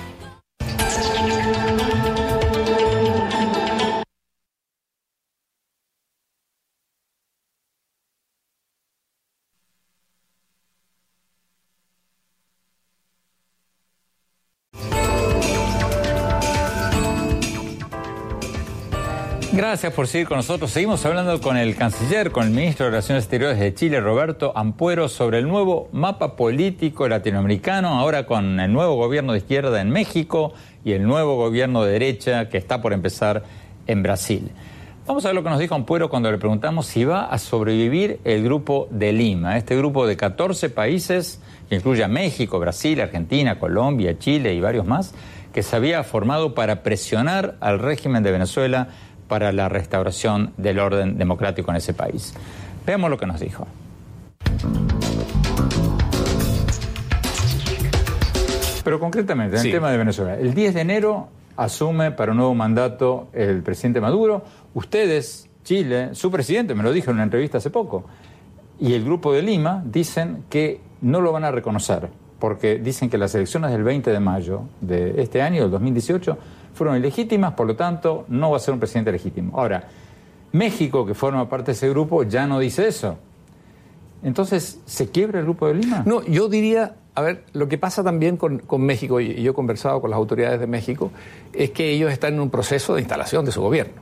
Gracias 19.68 19.92
por 19.92 20.08
seguir 20.08 20.30
con 20.30 20.38
nosotros. 20.38 20.72
Seguimos 20.72 21.06
hablando 21.06 21.42
con 21.42 21.58
el 21.58 21.76
canciller, 21.76 22.32
con 22.32 22.46
el 22.46 22.52
ministro 22.52 22.86
de 22.86 22.92
Relaciones 22.92 23.26
Exteriores 23.26 23.60
de 23.60 23.74
Chile, 23.74 24.00
Roberto 24.00 24.54
Ampuero, 24.56 25.10
sobre 25.10 25.40
el 25.40 25.48
nuevo 25.50 25.90
mapa 25.92 26.38
político 26.38 27.06
latinoamericano, 27.10 27.90
ahora 27.90 28.26
con 28.26 28.62
el 28.62 28.72
nuevo 28.72 28.96
gobierno 28.96 29.34
de 29.34 29.40
izquierda 29.40 29.82
en 29.82 29.90
México 29.90 30.54
y 30.86 30.94
el 30.94 31.04
nuevo 31.04 31.36
gobierno 31.36 31.84
de 31.84 31.92
derecha 31.92 32.48
que 32.48 32.58
está 32.58 32.82
por 32.82 32.94
empezar 32.94 33.44
en 33.88 34.04
Brasil. 34.04 34.52
Vamos 35.06 35.26
a 35.26 35.28
ver 35.28 35.36
lo 35.36 35.44
que 35.44 35.50
nos 35.50 35.60
dijo 35.60 35.76
Ampuero 35.76 36.10
cuando 36.10 36.32
le 36.32 36.38
preguntamos 36.38 36.86
si 36.86 37.04
va 37.04 37.26
a 37.26 37.38
sobrevivir 37.38 38.22
el 38.24 38.46
grupo 38.46 38.88
de 38.90 39.12
Lima, 39.12 39.58
este 39.58 39.76
grupo 39.76 40.08
de 40.08 40.16
14 40.16 40.70
países 40.70 41.42
que 41.68 41.76
incluye 41.76 42.06
a 42.06 42.08
México, 42.08 42.58
Brasil, 42.58 43.02
Argentina, 43.02 43.60
Colombia, 43.60 44.18
Chile 44.18 44.54
y 44.54 44.62
varios 44.62 44.86
más, 44.86 45.14
que 45.54 45.62
se 45.62 45.76
había 45.76 46.04
formado 46.04 46.54
para 46.54 46.84
presionar 46.84 47.58
al 47.60 47.80
régimen 47.80 48.24
de 48.24 48.32
Venezuela 48.32 48.90
para 49.28 49.52
la 49.52 49.70
restauración 49.70 50.54
del 50.58 50.80
orden 50.80 51.18
democrático 51.18 51.72
en 51.72 51.78
ese 51.78 51.94
país. 51.94 52.34
Veamos 52.86 53.10
lo 53.10 53.18
que 53.18 53.26
nos 53.26 53.40
dijo. 53.40 53.68
Pero 58.84 59.00
concretamente, 59.00 59.58
en 59.58 59.66
el 59.66 59.72
tema 59.72 59.92
de 59.92 59.98
Venezuela, 59.98 60.36
el 60.36 60.54
10 60.54 60.74
de 60.74 60.82
enero 60.82 61.28
asume 61.58 62.12
para 62.12 62.32
un 62.32 62.38
nuevo 62.38 62.56
mandato 62.56 63.28
el 63.34 63.62
presidente 63.62 64.00
Maduro. 64.00 64.44
Ustedes, 64.74 65.50
Chile, 65.64 66.16
su 66.16 66.32
presidente 66.32 66.74
me 66.74 66.84
lo 66.84 66.94
dijo 66.94 67.12
en 67.12 67.18
una 67.18 67.24
entrevista 67.24 67.58
hace 67.58 67.70
poco, 67.70 68.06
y 68.80 68.94
el 68.94 69.04
grupo 69.04 69.34
de 69.34 69.42
Lima 69.42 69.84
dicen 69.86 70.46
que 70.50 70.80
no 71.02 71.20
lo 71.20 71.34
van 71.34 71.44
a 71.44 71.52
reconocer, 71.52 72.10
porque 72.40 72.78
dicen 72.78 73.10
que 73.10 73.18
las 73.18 73.36
elecciones 73.36 73.72
del 73.72 73.84
20 73.84 74.12
de 74.12 74.20
mayo 74.20 74.62
de 74.80 75.22
este 75.22 75.42
año, 75.42 75.64
del 75.64 75.72
2018, 75.72 76.38
fueron 76.78 76.98
ilegítimas, 76.98 77.54
por 77.54 77.68
lo 77.68 77.76
tanto, 77.76 78.26
no 78.30 78.52
va 78.52 78.58
a 78.58 78.60
ser 78.60 78.74
un 78.74 78.80
presidente 78.80 79.12
legítimo. 79.12 79.60
Ahora, 79.60 79.88
México, 80.52 81.06
que 81.06 81.14
forma 81.14 81.50
parte 81.50 81.68
de 81.68 81.72
ese 81.74 81.90
grupo, 81.90 82.24
ya 82.24 82.48
no 82.48 82.60
dice 82.60 82.88
eso. 82.88 83.18
Entonces, 84.24 84.80
¿se 84.86 85.10
quiebra 85.10 85.40
el 85.40 85.46
grupo 85.46 85.68
de 85.68 85.76
Lima? 85.76 86.04
No, 86.06 86.24
yo 86.24 86.50
diría, 86.50 86.96
a 87.16 87.22
ver, 87.22 87.44
lo 87.54 87.68
que 87.68 87.78
pasa 87.78 88.04
también 88.04 88.38
con, 88.38 88.62
México, 88.80 89.20
y 89.20 89.42
yo 89.42 89.52
he 89.52 89.54
conversado 89.54 90.02
con 90.02 90.10
las 90.10 90.18
autoridades 90.18 90.60
de 90.60 90.68
México, 90.68 91.12
es 91.54 91.72
que 91.72 91.92
ellos 91.92 92.12
están 92.12 92.36
en 92.36 92.40
un 92.40 92.50
proceso 92.50 92.96
de 92.96 93.02
instalación 93.02 93.46
de 93.46 93.52
su 93.52 93.62
gobierno 93.62 94.02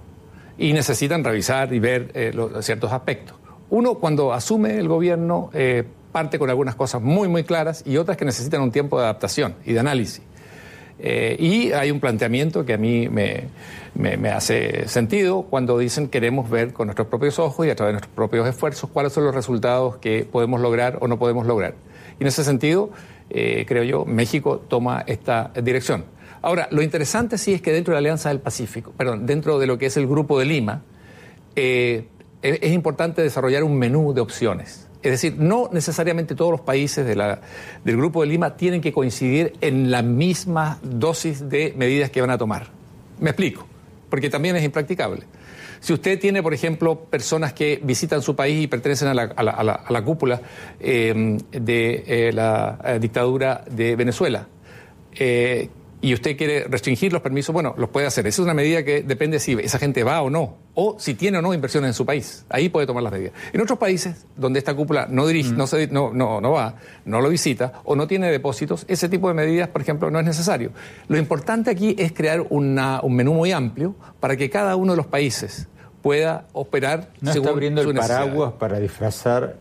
y 0.57 0.73
necesitan 0.73 1.23
revisar 1.23 1.73
y 1.73 1.79
ver 1.79 2.11
eh, 2.13 2.31
ciertos 2.61 2.91
aspectos. 2.91 3.35
Uno, 3.69 3.95
cuando 3.95 4.31
asume 4.31 4.77
el 4.77 4.87
gobierno, 4.87 5.49
eh, 5.53 5.83
parte 6.11 6.39
con 6.39 6.49
algunas 6.49 6.75
cosas 6.75 7.01
muy, 7.01 7.27
muy 7.27 7.43
claras 7.43 7.83
y 7.85 7.97
otras 7.97 8.15
que 8.15 8.23
necesitan 8.23 8.61
un 8.61 8.71
tiempo 8.71 8.97
de 8.97 9.03
adaptación 9.03 9.55
y 9.65 9.73
de 9.73 9.79
análisis. 9.79 10.21
Eh, 10.99 11.35
y 11.39 11.71
hay 11.73 11.91
un 11.91 11.99
planteamiento 11.99 12.65
que 12.65 12.73
a 12.73 12.77
mí 12.77 13.09
me, 13.09 13.49
hace 14.29 14.87
sentido 14.87 15.43
cuando 15.43 15.77
dicen 15.77 16.07
queremos 16.07 16.49
ver 16.49 16.73
con 16.73 16.87
nuestros 16.87 17.07
propios 17.07 17.37
ojos 17.37 17.67
y 17.67 17.69
a 17.69 17.75
través 17.75 17.89
de 17.89 17.93
nuestros 17.93 18.15
propios 18.15 18.47
esfuerzos 18.47 18.89
cuáles 18.89 19.11
son 19.11 19.25
los 19.25 19.35
resultados 19.35 19.97
que 19.97 20.25
podemos 20.29 20.61
lograr 20.61 20.97
o 21.01 21.07
no 21.07 21.19
podemos 21.19 21.45
lograr. 21.45 21.75
Y 22.19 22.23
en 22.23 22.27
ese 22.27 22.43
sentido, 22.43 22.91
eh, 23.29 23.65
creo 23.67 23.83
yo, 23.83 24.05
México 24.05 24.63
toma 24.67 25.03
esta 25.05 25.51
dirección. 25.61 26.05
Ahora, 26.41 26.67
lo 26.71 26.81
interesante 26.81 27.37
sí 27.37 27.53
es 27.53 27.61
que 27.61 27.73
dentro 27.73 27.91
de 27.91 27.95
la 27.95 27.99
Alianza 27.99 28.29
del 28.29 28.39
Pacífico, 28.39 28.93
perdón, 28.95 29.25
dentro 29.25 29.59
de 29.59 29.67
lo 29.67 29.77
que 29.77 29.87
es 29.87 29.97
el 29.97 30.07
Grupo 30.07 30.39
de 30.39 30.45
Lima, 30.45 30.83
eh, 31.55 32.07
es 32.41 32.71
importante 32.71 33.23
desarrollar 33.23 33.63
un 33.63 33.75
menú 33.77 34.13
de 34.13 34.21
opciones. 34.21 34.84
Es 35.05 35.11
decir, 35.11 35.35
no 35.37 35.69
necesariamente 35.71 36.33
todos 36.33 36.49
los 36.49 36.61
países 36.61 37.05
del 37.05 37.37
Grupo 37.95 38.21
de 38.21 38.27
Lima 38.27 38.57
tienen 38.57 38.81
que 38.81 38.91
coincidir 38.91 39.53
en 39.61 39.91
la 39.91 40.01
misma 40.01 40.79
dosis 40.81 41.47
de 41.47 41.75
medidas 41.77 42.09
que 42.09 42.21
van 42.21 42.31
a 42.31 42.39
tomar. 42.39 42.69
Me 43.19 43.29
explico, 43.29 43.67
porque 44.09 44.31
también 44.31 44.55
es 44.55 44.63
impracticable. 44.63 45.21
Si 45.79 45.93
usted 45.93 46.19
tiene, 46.19 46.41
por 46.41 46.55
ejemplo, 46.55 47.01
personas 47.01 47.53
que 47.53 47.79
visitan 47.83 48.23
su 48.23 48.35
país 48.35 48.63
y 48.63 48.67
pertenecen 48.67 49.09
a 49.09 49.13
la, 49.13 50.01
cúpula 50.03 50.41
eh, 50.79 51.37
de 51.51 52.03
eh, 52.07 52.33
la 52.33 52.79
eh, 52.83 52.97
dictadura 52.99 53.63
de 53.69 53.95
Venezuela, 53.95 54.47
y 56.05 56.13
usted 56.13 56.37
quiere 56.37 56.65
restringir 56.65 57.11
los 57.11 57.23
permisos, 57.23 57.51
bueno, 57.51 57.73
los 57.79 57.89
puede 57.89 58.05
hacer. 58.05 58.27
Esa 58.27 58.39
es 58.39 58.45
una 58.45 58.53
medida 58.53 58.83
que 58.83 59.01
depende 59.01 59.39
si 59.39 59.53
esa 59.53 59.79
gente 59.79 60.03
va 60.03 60.21
o 60.21 60.29
no, 60.29 60.57
o 60.75 60.97
si 60.99 61.15
tiene 61.15 61.39
o 61.39 61.41
no 61.41 61.51
inversiones 61.51 61.87
en 61.87 61.93
su 61.95 62.05
país. 62.05 62.45
Ahí 62.47 62.69
puede 62.69 62.85
tomar 62.85 63.01
las 63.01 63.11
medidas. 63.11 63.33
En 63.53 63.59
otros 63.59 63.79
países, 63.79 64.27
donde 64.35 64.59
esta 64.59 64.75
cúpula 64.75 65.07
no, 65.09 65.25
dirige, 65.25 65.53
mm. 65.53 65.57
no, 65.57 65.65
se, 65.65 65.87
no, 65.87 66.13
no, 66.13 66.41
no 66.41 66.51
va, 66.51 66.75
no 67.05 67.21
lo 67.21 67.29
visita 67.29 67.81
o 67.85 67.95
no 67.95 68.05
tiene 68.05 68.29
depósitos, 68.29 68.85
ese 68.87 69.09
tipo 69.09 69.29
de 69.29 69.33
medidas, 69.33 69.67
por 69.69 69.81
ejemplo, 69.81 70.11
no 70.11 70.19
es 70.19 70.25
necesario. 70.25 70.73
Lo 71.07 71.17
importante 71.17 71.71
aquí 71.71 71.95
es 71.97 72.11
crear 72.11 72.45
un 72.51 72.75
menú 73.09 73.33
muy 73.33 73.51
amplio 73.51 73.95
para 74.19 74.37
que 74.37 74.51
cada 74.51 74.75
uno 74.75 74.93
de 74.93 74.97
los 74.97 75.07
países 75.07 75.67
pueda 76.03 76.45
operar 76.53 77.09
¿No 77.19 77.31
está 77.31 77.49
abriendo 77.49 77.81
el 77.81 77.95
paraguas 77.95 78.53
para 78.59 78.79
disfrazar 78.79 79.55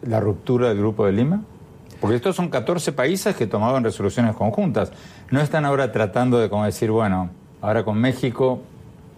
la 0.00 0.20
ruptura 0.20 0.70
del 0.70 0.78
Grupo 0.78 1.04
de 1.04 1.12
Lima? 1.12 1.42
Porque 2.02 2.16
estos 2.16 2.34
son 2.34 2.48
14 2.48 2.90
países 2.90 3.36
que 3.36 3.46
tomaban 3.46 3.84
resoluciones 3.84 4.34
conjuntas. 4.34 4.90
No 5.32 5.40
están 5.40 5.64
ahora 5.64 5.92
tratando 5.92 6.38
de 6.38 6.50
como 6.50 6.66
decir, 6.66 6.90
bueno, 6.90 7.30
ahora 7.62 7.86
con 7.86 7.98
México 7.98 8.60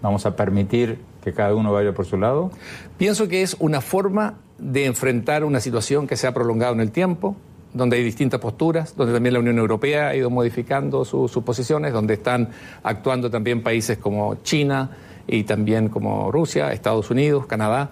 vamos 0.00 0.24
a 0.26 0.36
permitir 0.36 1.00
que 1.24 1.32
cada 1.32 1.56
uno 1.56 1.72
vaya 1.72 1.92
por 1.92 2.06
su 2.06 2.16
lado. 2.16 2.52
Pienso 2.96 3.26
que 3.26 3.42
es 3.42 3.56
una 3.58 3.80
forma 3.80 4.34
de 4.58 4.86
enfrentar 4.86 5.42
una 5.42 5.58
situación 5.58 6.06
que 6.06 6.16
se 6.16 6.28
ha 6.28 6.32
prolongado 6.32 6.72
en 6.72 6.78
el 6.78 6.92
tiempo, 6.92 7.34
donde 7.72 7.96
hay 7.96 8.04
distintas 8.04 8.38
posturas, 8.38 8.94
donde 8.94 9.12
también 9.12 9.32
la 9.32 9.40
Unión 9.40 9.58
Europea 9.58 10.06
ha 10.06 10.14
ido 10.14 10.30
modificando 10.30 11.04
sus 11.04 11.32
posiciones, 11.42 11.92
donde 11.92 12.14
están 12.14 12.50
actuando 12.84 13.28
también 13.28 13.64
países 13.64 13.98
como 13.98 14.36
China 14.44 14.90
y 15.26 15.42
también 15.42 15.88
como 15.88 16.30
Rusia, 16.30 16.72
Estados 16.72 17.10
Unidos, 17.10 17.46
Canadá. 17.46 17.90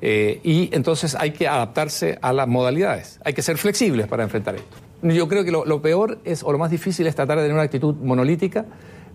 Eh, 0.00 0.40
y 0.42 0.74
entonces 0.74 1.14
hay 1.14 1.30
que 1.30 1.46
adaptarse 1.46 2.18
a 2.20 2.32
las 2.32 2.48
modalidades, 2.48 3.20
hay 3.24 3.32
que 3.32 3.42
ser 3.42 3.58
flexibles 3.58 4.08
para 4.08 4.24
enfrentar 4.24 4.56
esto. 4.56 4.89
Yo 5.02 5.28
creo 5.28 5.44
que 5.44 5.50
lo, 5.50 5.82
peor 5.82 6.18
es, 6.24 6.42
o 6.42 6.52
lo 6.52 6.58
más 6.58 6.70
difícil 6.70 7.06
es 7.06 7.14
tratar 7.14 7.38
de 7.38 7.44
tener 7.44 7.54
una 7.54 7.62
actitud 7.62 7.94
monolítica 7.94 8.66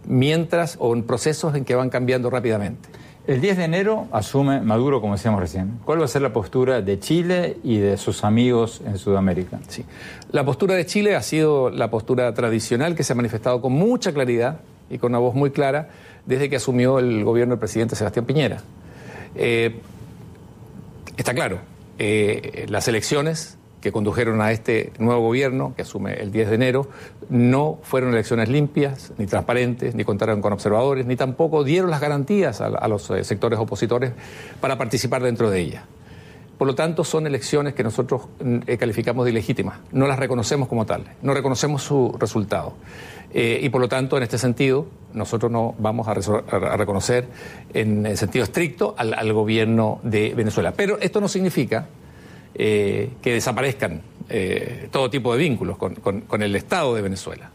mientras 0.08 0.78
o 0.80 0.94
en 0.94 1.04
procesos 1.04 1.56
en 1.56 1.66
que 1.66 1.76
van 1.76 1.90
cambiando 1.90 2.30
rápidamente. 2.30 2.90
El 3.28 3.42
10 3.42 3.58
de 3.58 3.64
enero 3.64 4.08
asume 4.12 4.62
Maduro, 4.62 5.02
como 5.02 5.14
decíamos 5.14 5.40
recién. 5.40 5.80
¿Cuál 5.84 6.00
va 6.00 6.06
a 6.06 6.08
ser 6.08 6.22
la 6.22 6.32
postura 6.32 6.82
de 6.82 7.00
Chile 7.00 7.58
y 7.64 7.78
de 7.78 7.98
sus 7.98 8.24
amigos 8.24 8.82
en 8.86 9.00
Sudamérica? 9.00 9.60
Sí. 9.68 9.84
La 10.32 10.46
postura 10.46 10.76
de 10.76 10.86
Chile 10.86 11.16
ha 11.16 11.22
sido 11.24 11.72
la 11.72 11.90
postura 11.90 12.34
tradicional 12.34 12.96
que 12.96 13.04
se 13.04 13.14
ha 13.14 13.16
manifestado 13.16 13.62
con 13.62 13.74
mucha 13.74 14.14
claridad 14.14 14.60
y 14.92 15.00
con 15.00 15.12
una 15.12 15.20
voz 15.20 15.34
muy 15.34 15.50
clara 15.50 15.90
desde 16.26 16.50
que 16.50 16.58
asumió 16.58 17.00
el 17.00 17.24
gobierno 17.24 17.54
del 17.54 17.60
presidente 17.60 17.96
Sebastián 17.96 18.26
Piñera. 18.26 18.62
Eh, 19.36 19.80
Está 21.18 21.34
claro, 21.34 21.60
eh, 21.98 22.66
las 22.68 22.88
elecciones 22.88 23.58
que 23.86 23.92
condujeron 23.92 24.42
a 24.42 24.52
este 24.52 24.92
nuevo 24.98 25.22
gobierno, 25.22 25.76
que 25.76 25.84
asume 25.84 26.16
el 26.16 26.32
10 26.32 26.50
de 26.50 26.56
enero, 26.56 26.88
no 27.30 27.78
fueron 27.84 28.14
elecciones 28.14 28.50
limpias, 28.50 29.14
ni 29.20 29.28
transparentes, 29.28 29.94
ni 29.94 30.04
contaron 30.04 30.42
con 30.42 30.52
observadores, 30.54 31.06
ni 31.06 31.16
tampoco 31.16 31.64
dieron 31.64 31.92
las 31.92 32.02
garantías 32.02 32.62
a, 32.62 32.88
los 32.88 33.08
eh, 33.12 33.24
sectores 33.24 33.60
opositores 33.60 34.12
para 34.60 34.76
participar 34.76 35.22
dentro 35.22 35.52
de 35.52 35.60
ellas. 35.60 35.84
Por 36.58 36.66
lo 36.68 36.74
tanto, 36.74 37.04
son 37.04 37.28
elecciones 37.28 37.76
que 37.76 37.84
nosotros 37.84 38.24
mm, 38.44 38.58
eh, 38.66 38.78
calificamos 38.78 39.24
de 39.24 39.30
ilegítimas, 39.30 39.78
no 39.92 40.08
las 40.08 40.18
reconocemos 40.18 40.68
como 40.68 40.88
tales, 40.88 41.10
no 41.22 41.36
reconocemos 41.36 41.84
su 41.84 42.16
resultado. 42.20 42.74
Eh, 43.36 43.60
y 43.62 43.70
por 43.70 43.82
lo 43.82 43.88
tanto, 43.88 44.18
en 44.18 44.24
este 44.24 44.40
sentido, 44.40 44.88
nosotros 45.14 45.52
no 45.52 45.76
vamos 45.78 46.08
a, 46.08 46.16
reconocer 46.16 47.28
en 47.72 48.18
sentido 48.18 48.46
estricto 48.46 48.96
al, 48.98 49.32
gobierno 49.32 50.00
de 50.02 50.34
Venezuela. 50.34 50.74
Pero 50.76 50.98
esto 51.00 51.22
no 51.22 51.28
significa 51.28 51.86
eh, 52.56 53.12
que 53.22 53.34
desaparezcan 53.34 54.02
eh, 54.30 54.88
todo 54.92 55.10
tipo 55.10 55.34
de 55.34 55.40
vínculos 55.40 55.78
con, 55.78 56.42
el 56.42 56.56
Estado 56.56 56.96
de 56.96 57.02
Venezuela. 57.02 57.52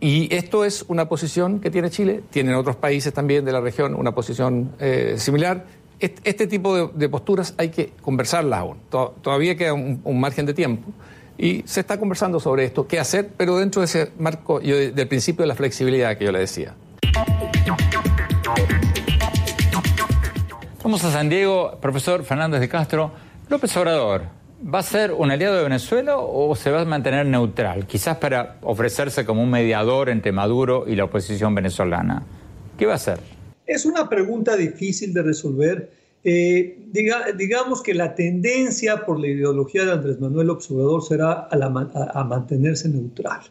y 0.00 0.34
esto 0.34 0.64
es 0.64 0.84
una 0.88 1.08
posición 1.08 1.60
que 1.60 1.70
tiene 1.70 1.90
Chile, 1.90 2.22
tienen 2.30 2.54
otros 2.54 2.76
países 2.76 3.12
también 3.12 3.44
de 3.44 3.52
la 3.52 3.60
región 3.60 3.94
una 3.94 4.12
posición 4.12 4.72
similar. 5.16 5.66
Este, 5.98 6.46
tipo 6.46 6.88
de, 6.88 7.08
posturas 7.08 7.54
hay 7.56 7.70
que 7.70 7.92
conversarlas 8.02 8.60
aún. 8.60 8.78
Todavía 8.90 9.56
queda 9.56 9.72
un 9.74 10.20
margen 10.20 10.46
de 10.46 10.54
tiempo. 10.54 10.92
Y 11.38 11.62
se 11.66 11.80
está 11.80 11.98
conversando 11.98 12.40
sobre 12.40 12.64
esto, 12.64 12.86
qué 12.86 12.98
hacer, 12.98 13.30
pero 13.36 13.58
dentro 13.58 13.80
de 13.82 13.86
ese 13.86 14.12
marco 14.18 14.58
del 14.58 15.08
principio 15.08 15.42
de 15.42 15.48
la 15.48 15.54
flexibilidad 15.54 16.16
que 16.16 16.24
yo 16.24 16.32
le 16.32 16.38
decía. 16.38 16.74
Vamos 20.82 21.04
a 21.04 21.12
San 21.12 21.28
Diego, 21.28 21.76
profesor 21.80 22.24
Fernández 22.24 22.60
de 22.60 22.68
Castro. 22.68 23.10
López 23.48 23.76
Obrador, 23.76 24.22
¿va 24.62 24.80
a 24.80 24.82
ser 24.82 25.12
un 25.12 25.30
aliado 25.30 25.56
de 25.56 25.62
Venezuela 25.62 26.16
o 26.18 26.54
se 26.56 26.70
va 26.70 26.80
a 26.80 26.84
mantener 26.84 27.26
neutral? 27.26 27.86
Quizás 27.86 28.16
para 28.18 28.58
ofrecerse 28.62 29.24
como 29.24 29.42
un 29.42 29.50
mediador 29.50 30.08
entre 30.08 30.32
Maduro 30.32 30.84
y 30.88 30.96
la 30.96 31.04
oposición 31.04 31.54
venezolana. 31.54 32.24
¿Qué 32.76 32.86
va 32.86 32.92
a 32.92 32.96
hacer? 32.96 33.18
Es 33.66 33.86
una 33.86 34.08
pregunta 34.08 34.56
difícil 34.56 35.14
de 35.14 35.22
resolver 35.22 35.90
eh, 36.28 36.76
digamos 37.36 37.84
que 37.84 37.94
la 37.94 38.16
tendencia 38.16 39.06
por 39.06 39.20
la 39.20 39.28
ideología 39.28 39.84
de 39.84 39.92
Andrés 39.92 40.18
Manuel 40.18 40.50
Observador 40.50 41.04
será 41.04 41.46
a, 41.48 42.24
mantenerse 42.24 42.88
neutral. 42.88 43.42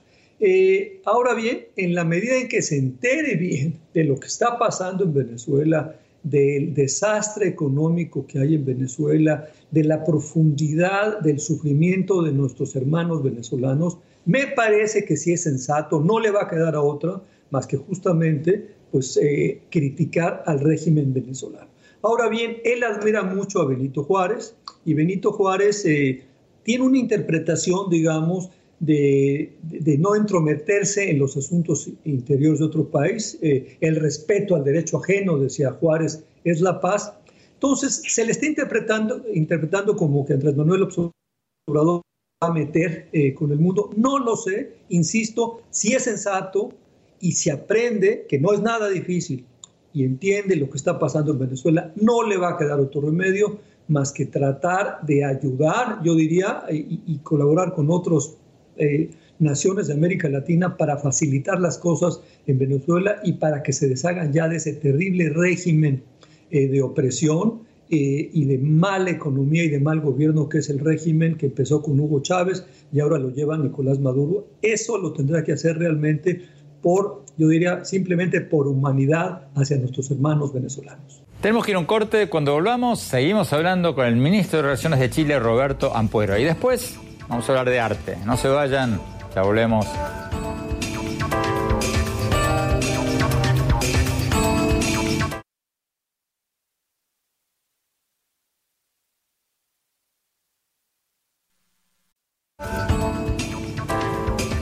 Eh, 0.42 1.00
ahora 1.06 1.36
bien, 1.36 1.68
en 1.78 1.96
la 1.96 2.04
medida 2.04 2.36
en 2.36 2.50
que 2.50 2.62
se 2.62 2.78
entere 2.78 3.36
bien 3.36 3.80
de 3.94 4.04
lo 4.04 4.20
que 4.20 4.28
está 4.28 4.60
pasando 4.60 5.06
en 5.06 5.14
Venezuela 5.14 5.96
del 6.26 6.74
desastre 6.74 7.48
económico 7.48 8.26
que 8.26 8.40
hay 8.40 8.56
en 8.56 8.66
Venezuela, 8.66 9.48
de 9.70 9.84
la 9.84 10.04
profundidad 10.04 11.20
del 11.20 11.40
sufrimiento 11.40 12.24
de 12.24 12.32
nuestros 12.32 12.76
hermanos 12.76 13.22
venezolanos, 13.22 14.00
me 14.26 14.48
parece 14.48 15.06
que 15.06 15.18
sí 15.18 15.34
es 15.34 15.44
sensato, 15.44 16.02
no 16.02 16.20
le 16.20 16.32
va 16.32 16.44
a 16.44 16.50
quedar 16.50 16.74
a 16.74 16.82
otra 16.82 17.22
más 17.52 17.68
que 17.68 17.78
justamente 17.78 18.72
pues, 18.92 19.18
eh, 19.22 19.62
criticar 19.70 20.42
al 20.48 20.62
régimen 20.62 21.14
venezolano. 21.14 21.68
Ahora 22.02 22.28
bien, 22.28 22.58
él 22.66 22.84
admira 22.84 23.22
mucho 23.22 23.62
a 23.62 23.68
Benito 23.68 24.04
Juárez 24.04 24.56
y 24.84 24.96
Benito 24.96 25.32
Juárez 25.32 25.86
eh, 25.86 26.24
tiene 26.64 26.86
una 26.86 26.98
interpretación, 26.98 27.92
digamos, 27.92 28.50
de, 28.86 29.98
no 30.00 30.16
entrometerse 30.16 31.10
en 31.10 31.20
los 31.20 31.36
asuntos 31.38 31.90
interiores 32.04 32.60
de 32.60 32.66
otro 32.66 32.90
país. 32.90 33.38
Eh, 33.42 33.78
el 33.82 33.96
respeto 33.96 34.56
al 34.56 34.64
derecho 34.64 34.98
ajeno, 34.98 35.38
decía 35.38 35.72
Juárez, 35.72 36.24
es 36.44 36.62
la 36.62 36.80
paz. 36.80 37.14
Entonces, 37.54 38.02
se 38.08 38.26
le 38.26 38.32
está 38.32 38.46
interpretando, 38.46 39.24
interpretando 39.34 39.96
como 39.96 40.26
que 40.26 40.34
Andrés 40.34 40.56
Manuel 40.56 40.88
Obrador 41.68 42.02
va 42.44 42.50
a 42.50 42.54
meter 42.54 43.10
eh, 43.12 43.34
con 43.34 43.52
el 43.52 43.60
mundo. 43.60 43.92
No 43.96 44.20
lo 44.20 44.36
sé, 44.36 44.74
insisto, 44.90 45.62
si 45.70 45.94
es 45.94 46.04
sensato 46.04 46.74
y 47.20 47.32
si 47.32 47.50
aprende, 47.50 48.26
que 48.28 48.40
no 48.40 48.54
es 48.54 48.62
nada 48.62 48.90
difícil, 48.90 49.46
y 49.94 50.04
entiende 50.04 50.58
lo 50.58 50.70
que 50.70 50.78
está 50.78 51.00
pasando 51.00 51.32
en 51.32 51.40
Venezuela, 51.40 51.94
no 51.96 52.28
le 52.28 52.38
va 52.38 52.52
a 52.52 52.58
quedar 52.58 52.80
otro 52.82 53.02
remedio 53.02 53.60
más 53.88 54.12
que 54.12 54.26
tratar 54.26 55.00
de 55.06 55.24
ayudar, 55.24 56.02
yo 56.04 56.16
diría, 56.16 56.64
y, 56.70 57.18
colaborar 57.20 57.74
con 57.74 57.90
otros 57.90 58.38
eh, 58.78 59.10
naciones 59.40 59.88
de 59.88 59.94
América 59.94 60.30
Latina 60.30 60.78
para 60.78 60.98
facilitar 60.98 61.60
las 61.60 61.78
cosas 61.78 62.22
en 62.48 62.58
Venezuela 62.58 63.18
y 63.24 63.34
para 63.34 63.64
que 63.64 63.74
se 63.74 63.88
deshagan 63.88 64.32
ya 64.34 64.48
de 64.48 64.58
ese 64.58 64.74
terrible 64.74 65.30
régimen 65.30 66.04
eh, 66.52 66.68
de 66.68 66.82
opresión 66.82 67.62
eh, 67.90 68.30
y 68.34 68.46
de 68.46 68.58
mala 68.58 69.12
economía 69.12 69.64
y 69.64 69.70
de 69.70 69.80
mal 69.80 70.00
gobierno 70.00 70.50
que 70.50 70.60
es 70.60 70.70
el 70.70 70.80
régimen 70.80 71.36
que 71.36 71.48
empezó 71.48 71.82
con 71.82 72.00
Hugo 72.00 72.22
Chávez 72.22 72.66
y 72.92 73.00
ahora 73.00 73.20
lo 73.20 73.30
lleva 73.30 73.58
Nicolás 73.58 74.00
Maduro. 74.00 74.48
Eso 74.62 74.98
lo 74.98 75.14
tendrá 75.14 75.44
que 75.44 75.52
hacer 75.52 75.78
realmente 75.78 76.42
por, 76.82 77.24
yo 77.38 77.48
diría, 77.48 77.84
simplemente 77.84 78.42
por 78.42 78.68
humanidad 78.68 79.48
hacia 79.56 79.78
nuestros 79.78 80.10
hermanos 80.12 80.54
venezolanos. 80.54 81.24
Tenemos 81.42 81.66
que 81.66 81.72
ir 81.72 81.76
a 81.76 81.80
un 81.80 81.86
corte. 81.86 82.28
Cuando 82.28 82.54
volvamos, 82.54 83.00
seguimos 83.00 83.52
hablando 83.54 83.94
con 83.94 84.06
el 84.06 84.16
ministro 84.16 84.58
de 84.58 84.64
Relaciones 84.64 85.00
de 85.00 85.10
Chile, 85.10 85.40
Roberto 85.40 85.96
Ampuero. 85.96 86.38
Y 86.38 86.44
después 86.44 86.98
vamos 87.28 87.48
a 87.50 87.52
hablar 87.52 87.70
de 87.70 87.80
arte. 87.80 88.18
No 88.26 88.38
se 88.38 88.48
vayan, 88.48 89.00
ya 89.34 89.42
volvemos. 89.42 89.86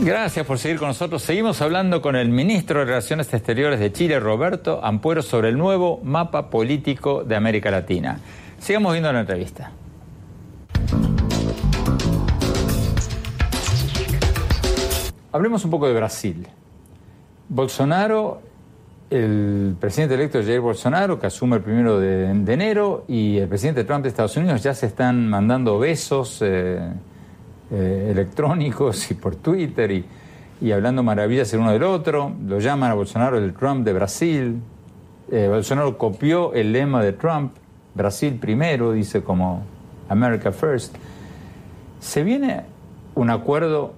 Gracias 0.06 0.45
por 0.45 0.60
seguir 0.60 0.80
con 0.80 0.89
nosotros. 0.89 1.21
Seguimos 1.21 1.62
hablando 1.62 2.02
con 2.02 2.17
el 2.17 2.28
ministro 2.28 2.80
de 2.80 2.86
Relaciones 2.86 3.34
Exteriores 3.34 3.80
de 3.80 3.93
Chile, 3.93 4.19
Roberto 4.19 4.82
Ampuero, 4.84 5.21
sobre 5.21 5.47
el 5.47 5.58
nuevo 5.58 6.02
mapa 6.04 6.49
político 6.49 7.23
de 7.23 7.38
América 7.38 7.71
Latina. 7.71 8.19
Sigamos 8.60 8.91
viendo 8.91 9.13
la 9.13 9.21
entrevista. 9.21 9.71
Hablemos 15.34 15.65
un 15.65 15.72
poco 15.72 15.88
de 15.88 15.93
Brasil. 15.93 16.48
Bolsonaro, 17.50 18.41
el 19.10 19.76
presidente 19.80 20.15
electo 20.15 20.41
Jair 20.41 20.62
Bolsonaro, 20.62 21.19
que 21.19 21.28
asume 21.28 21.58
el 21.58 21.62
primero 21.62 22.00
de, 22.00 22.30
enero, 22.30 23.04
y 23.10 23.38
el 23.38 23.50
presidente 23.50 23.84
Trump 23.84 24.04
de 24.04 24.10
Estados 24.10 24.38
Unidos 24.38 24.63
ya 24.63 24.74
se 24.74 24.86
están 24.86 25.30
mandando 25.30 25.78
besos. 25.78 26.39
Eh, 26.41 26.80
eh, 27.76 28.10
electrónicos 28.12 29.10
y 29.10 29.15
por 29.15 29.36
Twitter 29.36 30.06
y, 30.62 30.72
hablando 30.72 31.02
maravillas 31.02 31.52
el 31.54 31.62
uno 31.62 31.72
del 31.72 31.82
otro. 31.82 32.32
Lo 32.46 32.60
llaman 32.60 32.91
a 32.91 32.93
Bolsonaro 32.93 33.39
el 33.39 33.54
Trump 33.54 33.84
de 33.84 33.93
Brasil. 33.93 34.62
Eh, 35.32 35.48
Bolsonaro 35.48 35.98
copió 35.98 36.54
el 36.54 36.72
lema 36.72 37.02
de 37.02 37.13
Trump, 37.13 37.54
Brasil 37.96 38.38
primero, 38.39 38.91
dice 38.91 39.24
como 39.24 39.63
America 40.08 40.52
First. 40.52 40.96
Se 42.00 42.24
viene 42.24 42.62
un 43.15 43.32
acuerdo 43.32 43.96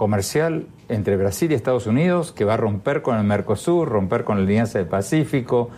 comercial 0.00 0.66
entre 0.88 1.18
Brasil 1.18 1.52
y 1.52 1.54
Estados 1.54 1.86
Unidos 1.86 2.32
que 2.32 2.46
va 2.46 2.54
a 2.54 2.56
romper 2.56 3.02
con 3.02 3.18
el 3.18 3.24
Mercosur, 3.24 3.86
romper 3.86 4.24
con 4.24 4.38
la 4.38 4.44
Alianza 4.44 4.78
del 4.78 4.88
Pacífico. 4.88 5.68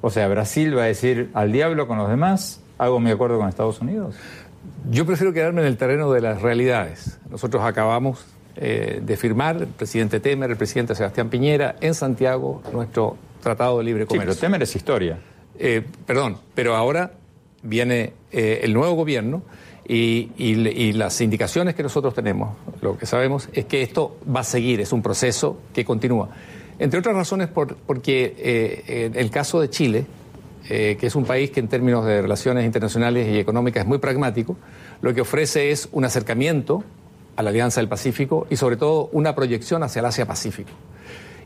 O 0.00 0.08
sea, 0.08 0.26
Brasil 0.28 0.74
va 0.74 0.84
a 0.84 0.86
decir 0.86 1.28
al 1.34 1.52
diablo 1.52 1.86
con 1.86 1.98
los 1.98 2.08
demás, 2.08 2.62
hago 2.78 3.00
mi 3.00 3.10
acuerdo 3.10 3.36
con 3.38 3.50
Estados 3.50 3.82
Unidos. 3.82 4.14
Yo 4.90 5.04
prefiero 5.04 5.34
quedarme 5.34 5.60
en 5.60 5.66
el 5.66 5.76
terreno 5.76 6.10
de 6.10 6.22
las 6.22 6.40
realidades. 6.40 7.18
Nosotros 7.28 7.62
acabamos 7.64 8.24
eh, 8.56 9.02
de 9.04 9.16
firmar, 9.18 9.56
el 9.58 9.66
presidente 9.66 10.20
Temer, 10.20 10.50
el 10.50 10.56
presidente 10.56 10.94
Sebastián 10.94 11.28
Piñera, 11.28 11.76
en 11.82 11.92
Santiago, 11.92 12.62
nuestro 12.72 13.18
Tratado 13.42 13.76
de 13.76 13.84
Libre 13.84 14.06
Comercio. 14.06 14.32
Sí, 14.32 14.38
pero 14.38 14.52
Temer 14.52 14.62
es 14.62 14.74
historia. 14.74 15.18
Eh, 15.58 15.82
perdón, 16.06 16.38
pero 16.54 16.76
ahora 16.76 17.12
viene 17.62 18.14
eh, 18.32 18.60
el 18.62 18.72
nuevo 18.72 18.94
gobierno 18.94 19.42
y, 19.88 20.92
las 20.92 21.20
indicaciones 21.20 21.74
que 21.74 21.82
nosotros 21.82 22.14
tenemos, 22.14 22.56
lo 22.80 22.98
que 22.98 23.06
sabemos 23.06 23.48
es 23.52 23.66
que 23.66 23.82
esto 23.82 24.18
va 24.34 24.40
a 24.40 24.44
seguir, 24.44 24.80
es 24.80 24.92
un 24.92 25.02
proceso 25.02 25.58
que 25.72 25.84
continúa. 25.84 26.28
Entre 26.78 26.98
otras 26.98 27.14
razones 27.14 27.48
porque 27.48 28.34
en 28.86 29.16
el 29.16 29.30
caso 29.30 29.60
de 29.60 29.70
Chile, 29.70 30.06
eh, 30.68 30.96
que 30.98 31.06
es 31.06 31.14
un 31.14 31.24
país 31.24 31.52
que 31.52 31.60
en 31.60 31.68
términos 31.68 32.04
de 32.04 32.20
relaciones 32.20 32.64
internacionales 32.64 33.28
y 33.28 33.38
económicas 33.38 33.84
es 33.84 33.88
muy 33.88 33.98
pragmático, 33.98 34.56
lo 35.00 35.14
que 35.14 35.20
ofrece 35.20 35.70
es 35.70 35.88
un 35.92 36.04
acercamiento 36.04 36.82
a 37.36 37.42
la 37.42 37.50
Alianza 37.50 37.80
del 37.80 37.88
Pacífico 37.88 38.48
y 38.50 38.56
sobre 38.56 38.76
todo 38.76 39.08
una 39.12 39.36
proyección 39.36 39.84
hacia 39.84 40.00
el 40.00 40.06
Asia-Pacífico. 40.06 40.70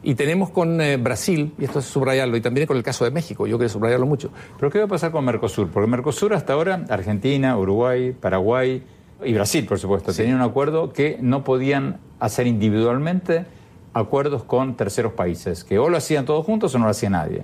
Y 0.03 0.15
tenemos 0.15 0.51
con 0.51 0.81
eh, 0.81 0.97
Brasil, 0.97 1.53
y 1.59 1.65
esto 1.65 1.81
es 1.81 1.85
subrayarlo, 1.85 2.37
y 2.37 2.41
también 2.41 2.67
con 2.67 2.77
el 2.77 2.83
caso 2.83 3.05
de 3.05 3.11
México, 3.11 3.47
yo 3.47 3.59
quiero 3.59 3.69
subrayarlo 3.69 4.07
mucho. 4.07 4.31
¿Pero 4.59 4.71
qué 4.71 4.79
va 4.79 4.87
a 4.87 4.89
pasar 4.89 5.13
con 5.13 5.25
Mercosur? 5.25 5.69
Porque 5.69 5.91
Mercosur 5.91 6.33
hasta 6.33 6.55
ahora, 6.55 6.85
Argentina, 6.89 7.57
Uruguay, 7.59 8.13
Paraguay 8.13 8.83
y 9.23 9.35
Brasil, 9.35 9.67
por 9.67 9.79
supuesto, 9.79 10.13
tenían 10.15 10.37
un 10.37 10.43
acuerdo 10.43 10.93
que 10.93 11.19
no 11.21 11.45
podían 11.45 11.99
hacer 12.19 12.47
individualmente 12.47 13.45
acuerdos 13.93 14.43
con 14.45 14.75
terceros 14.75 15.13
países, 15.13 15.65
que 15.65 15.79
o 15.79 15.91
lo 15.91 15.99
hacían 15.99 16.25
todos 16.25 16.47
juntos 16.47 16.75
o 16.75 16.79
no 16.79 16.87
lo 16.87 16.93
hacía 16.93 17.11
nadie. 17.11 17.43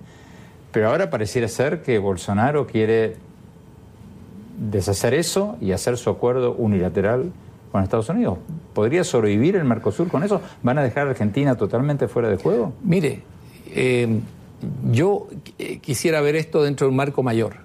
Pero 0.72 0.88
ahora 0.88 1.10
pareciera 1.10 1.48
ser 1.48 1.82
que 1.82 1.98
Bolsonaro 1.98 2.66
quiere 2.66 3.16
deshacer 4.58 5.12
eso 5.12 5.56
y 5.60 5.72
hacer 5.72 5.98
su 5.98 6.08
acuerdo 6.08 6.54
unilateral 6.54 7.32
con 7.76 7.82
Estados 7.82 8.08
Unidos. 8.08 8.38
¿Podría 8.72 9.04
sobrevivir 9.04 9.54
el 9.54 9.64
Mercosur 9.64 10.08
con 10.08 10.24
eso? 10.24 10.40
¿Van 10.62 10.78
a 10.78 10.82
dejar 10.82 11.08
a 11.08 11.10
Argentina 11.10 11.56
totalmente 11.56 12.08
fuera 12.08 12.30
de 12.30 12.36
juego? 12.36 12.72
Mire, 12.82 13.20
eh, 13.70 14.18
yo 14.90 15.26
quisiera 15.82 16.22
ver 16.22 16.36
esto 16.36 16.62
dentro 16.62 16.86
de 16.86 16.92
un 16.92 16.96
marco 16.96 17.22
mayor, 17.22 17.56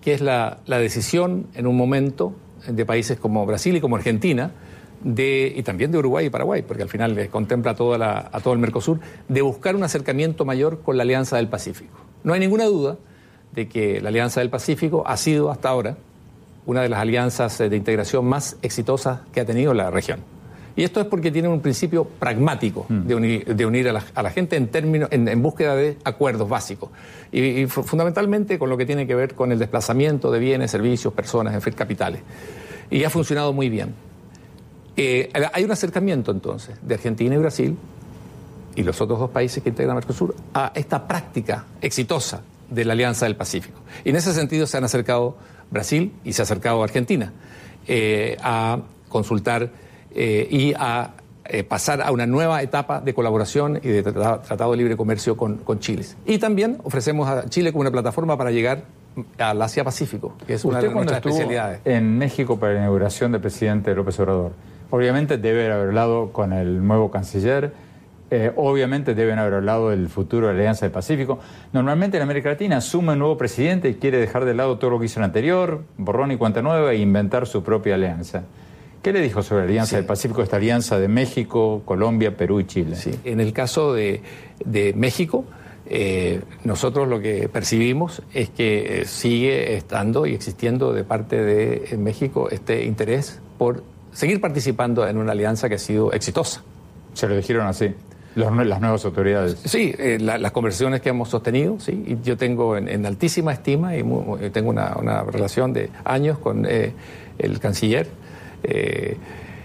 que 0.00 0.14
es 0.14 0.22
la, 0.22 0.60
decisión 0.66 1.46
en 1.54 1.66
un 1.66 1.76
momento 1.76 2.32
de 2.66 2.86
países 2.86 3.18
como 3.18 3.44
Brasil 3.44 3.76
y 3.76 3.82
como 3.82 3.96
Argentina, 3.96 4.52
de, 5.04 5.52
y 5.54 5.62
también 5.62 5.92
de 5.92 5.98
Uruguay 5.98 6.24
y 6.24 6.30
Paraguay, 6.30 6.62
porque 6.62 6.82
al 6.82 6.88
final 6.88 7.28
contempla 7.28 7.74
toda 7.74 8.30
a 8.32 8.40
todo 8.40 8.54
el 8.54 8.60
Mercosur, 8.60 8.98
de 9.28 9.42
buscar 9.42 9.76
un 9.76 9.82
acercamiento 9.82 10.46
mayor 10.46 10.80
con 10.80 10.96
la 10.96 11.02
Alianza 11.02 11.36
del 11.36 11.48
Pacífico. 11.48 12.00
No 12.24 12.32
hay 12.32 12.40
ninguna 12.40 12.64
duda 12.64 12.96
de 13.52 13.68
que 13.68 14.00
la 14.00 14.08
Alianza 14.08 14.40
del 14.40 14.48
Pacífico 14.48 15.02
ha 15.06 15.18
sido 15.18 15.50
hasta 15.50 15.68
ahora 15.68 15.98
una 16.66 16.82
de 16.82 16.88
las 16.88 17.00
alianzas 17.00 17.58
de 17.58 17.74
integración 17.76 18.24
más 18.26 18.56
exitosas 18.62 19.20
que 19.32 19.40
ha 19.40 19.44
tenido 19.44 19.74
la 19.74 19.90
región. 19.90 20.20
Y 20.76 20.84
esto 20.84 21.00
es 21.00 21.06
porque 21.06 21.30
tiene 21.30 21.48
un 21.48 21.60
principio 21.60 22.04
pragmático 22.04 22.86
mm. 22.88 23.00
de 23.02 23.66
unir, 23.66 23.88
a, 23.88 24.22
la, 24.22 24.30
gente 24.30 24.56
en, 24.56 24.68
términos, 24.68 25.08
en, 25.12 25.42
búsqueda 25.42 25.74
de 25.74 25.98
acuerdos 26.04 26.48
básicos. 26.48 26.90
Y, 27.32 27.66
fundamentalmente 27.66 28.58
con 28.58 28.70
lo 28.70 28.76
que 28.76 28.86
tiene 28.86 29.06
que 29.06 29.14
ver 29.14 29.34
con 29.34 29.52
el 29.52 29.58
desplazamiento 29.58 30.30
de 30.30 30.38
bienes, 30.38 30.70
servicios, 30.70 31.12
personas, 31.12 31.54
en 31.54 31.60
fin, 31.60 31.74
capitales. 31.74 32.22
Y 32.90 33.04
ha 33.04 33.10
funcionado 33.10 33.52
muy 33.52 33.68
bien. 33.68 33.94
Eh, 34.96 35.30
hay 35.52 35.64
un 35.64 35.70
acercamiento 35.70 36.30
entonces 36.30 36.76
de 36.82 36.94
Argentina 36.94 37.34
y 37.34 37.38
Brasil 37.38 37.76
y 38.74 38.82
los 38.82 39.00
otros 39.00 39.18
dos 39.18 39.30
países 39.30 39.62
que 39.62 39.68
integran 39.68 39.96
Mercosur 39.96 40.34
a 40.54 40.72
esta 40.74 41.06
práctica 41.06 41.66
exitosa 41.80 42.42
de 42.68 42.84
la 42.84 42.92
Alianza 42.92 43.26
del 43.26 43.36
Pacífico. 43.36 43.80
Y 44.04 44.10
en 44.10 44.16
ese 44.16 44.32
sentido 44.32 44.66
se 44.66 44.76
han 44.76 44.84
acercado 44.84 45.36
Brasil 45.70 46.12
y 46.24 46.32
se 46.32 46.42
ha 46.42 46.44
acercado 46.44 46.82
Argentina 46.82 47.32
eh, 47.86 48.36
a 48.42 48.78
consultar 49.08 49.70
eh, 50.14 50.48
y 50.50 50.74
a 50.74 51.14
eh, 51.46 51.64
pasar 51.64 52.02
a 52.02 52.12
una 52.12 52.26
nueva 52.26 52.62
etapa 52.62 53.00
de 53.00 53.12
colaboración 53.12 53.80
y 53.82 53.88
de 53.88 54.02
tratado, 54.02 54.70
de 54.70 54.76
libre 54.76 54.96
comercio 54.96 55.36
con, 55.36 55.58
con, 55.58 55.80
Chile. 55.80 56.04
Y 56.24 56.38
también 56.38 56.78
ofrecemos 56.84 57.28
a 57.28 57.48
Chile 57.48 57.72
como 57.72 57.80
una 57.80 57.90
plataforma 57.90 58.36
para 58.36 58.50
llegar 58.50 58.84
al 59.38 59.60
Asia-Pacífico, 59.60 60.34
que 60.46 60.54
es 60.54 60.64
una 60.64 60.80
de 60.80 60.88
nuestras 60.88 61.18
especialidades. 61.18 61.80
En 61.84 62.18
México 62.18 62.58
para 62.58 62.74
la 62.74 62.80
inauguración 62.80 63.32
del 63.32 63.40
presidente 63.40 63.94
López 63.94 64.20
Obrador, 64.20 64.52
obviamente 64.90 65.38
debe 65.38 65.72
haber 65.72 65.88
hablado 65.88 66.32
con 66.32 66.52
el 66.52 66.86
nuevo 66.86 67.10
canciller 67.10 67.72
Eh, 68.32 68.52
obviamente 68.54 69.14
deben 69.14 69.40
haber 69.40 69.54
hablado 69.54 69.90
del 69.90 70.08
futuro 70.08 70.46
de 70.46 70.52
la 70.52 70.60
Alianza 70.60 70.86
del 70.86 70.92
Pacífico. 70.92 71.40
Normalmente 71.72 72.16
en 72.16 72.22
América 72.22 72.50
Latina 72.50 72.76
asume 72.76 73.14
un 73.14 73.18
nuevo 73.18 73.36
presidente 73.36 73.88
y 73.88 73.94
quiere 73.94 74.18
dejar 74.18 74.44
de 74.44 74.54
lado 74.54 74.78
todo 74.78 74.90
lo 74.90 75.00
que 75.00 75.06
hizo 75.06 75.18
el 75.18 75.24
anterior, 75.24 75.82
borrón 75.96 76.30
y 76.30 76.36
cuenta 76.36 76.62
nueva, 76.62 76.92
e 76.92 76.98
inventar 76.98 77.46
su 77.48 77.64
propia 77.64 77.96
alianza. 77.96 78.44
¿Qué 79.02 79.12
le 79.12 79.20
dijo 79.20 79.42
sobre 79.42 79.62
la 79.62 79.68
Alianza 79.68 79.96
del 79.96 80.04
Pacífico, 80.04 80.42
esta 80.42 80.58
alianza 80.58 80.98
de 80.98 81.08
México, 81.08 81.82
Colombia, 81.86 82.36
Perú 82.36 82.60
y 82.60 82.66
Chile? 82.66 82.96
Sí. 82.96 83.18
En 83.24 83.40
el 83.40 83.52
caso 83.54 83.94
de, 83.94 84.20
de 84.64 84.92
México, 84.92 85.46
eh, 85.86 86.42
nosotros 86.64 87.08
lo 87.08 87.18
que 87.18 87.48
percibimos 87.48 88.22
es 88.34 88.50
que 88.50 89.00
eh, 89.00 89.04
sigue 89.06 89.74
estando 89.74 90.26
y 90.26 90.34
existiendo 90.34 90.92
de 90.92 91.02
parte 91.02 91.42
de 91.42 91.96
México 91.96 92.48
este 92.50 92.84
interés 92.84 93.40
por 93.58 93.82
seguir 94.12 94.40
participando 94.40 95.08
en 95.08 95.16
una 95.16 95.32
alianza 95.32 95.68
que 95.68 95.76
ha 95.76 95.78
sido 95.78 96.12
exitosa. 96.12 96.62
Se 97.14 97.26
lo 97.26 97.36
dijeron 97.36 97.66
así. 97.66 97.94
Las 98.34 98.80
nuevas 98.80 99.04
autoridades. 99.04 99.58
Sí, 99.64 99.94
eh, 99.98 100.18
las 100.20 100.52
conversaciones 100.52 101.00
que 101.00 101.08
hemos 101.08 101.28
sostenido, 101.28 101.80
sí, 101.80 102.04
y 102.06 102.24
yo 102.24 102.36
tengo 102.36 102.76
en, 102.76 103.04
altísima 103.06 103.52
estima 103.52 103.96
y 103.96 104.04
tengo 104.52 104.70
una, 104.70 105.22
relación 105.24 105.72
de 105.72 105.90
años 106.04 106.38
con 106.38 106.66
el 106.66 107.60
canciller 107.60 108.08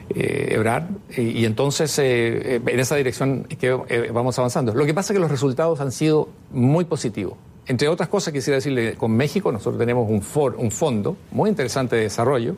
eh, 0.09 0.53
Ebrard, 0.53 0.85
y, 1.17 1.45
entonces 1.45 1.97
eh, 1.97 2.61
en 2.63 2.79
esa 2.79 2.95
dirección 2.95 3.43
que 3.45 3.75
eh, 3.89 4.11
vamos 4.13 4.37
avanzando. 4.37 4.73
Lo 4.75 4.85
que 4.85 4.93
pasa 4.93 5.13
es 5.13 5.17
que 5.17 5.21
los 5.21 5.31
resultados 5.31 5.81
han 5.81 5.91
sido 5.91 6.29
muy 6.51 6.85
positivos. 6.85 7.33
Entre 7.65 7.87
otras 7.87 8.07
cosas, 8.07 8.31
quisiera 8.31 8.57
decirle, 8.57 8.93
con 8.93 9.11
México 9.11 9.51
nosotros 9.51 9.79
tenemos 9.79 10.07
un, 10.07 10.21
un 10.57 10.71
fondo 10.71 11.17
muy 11.31 11.49
interesante 11.49 11.95
de 11.95 12.03
desarrollo 12.03 12.55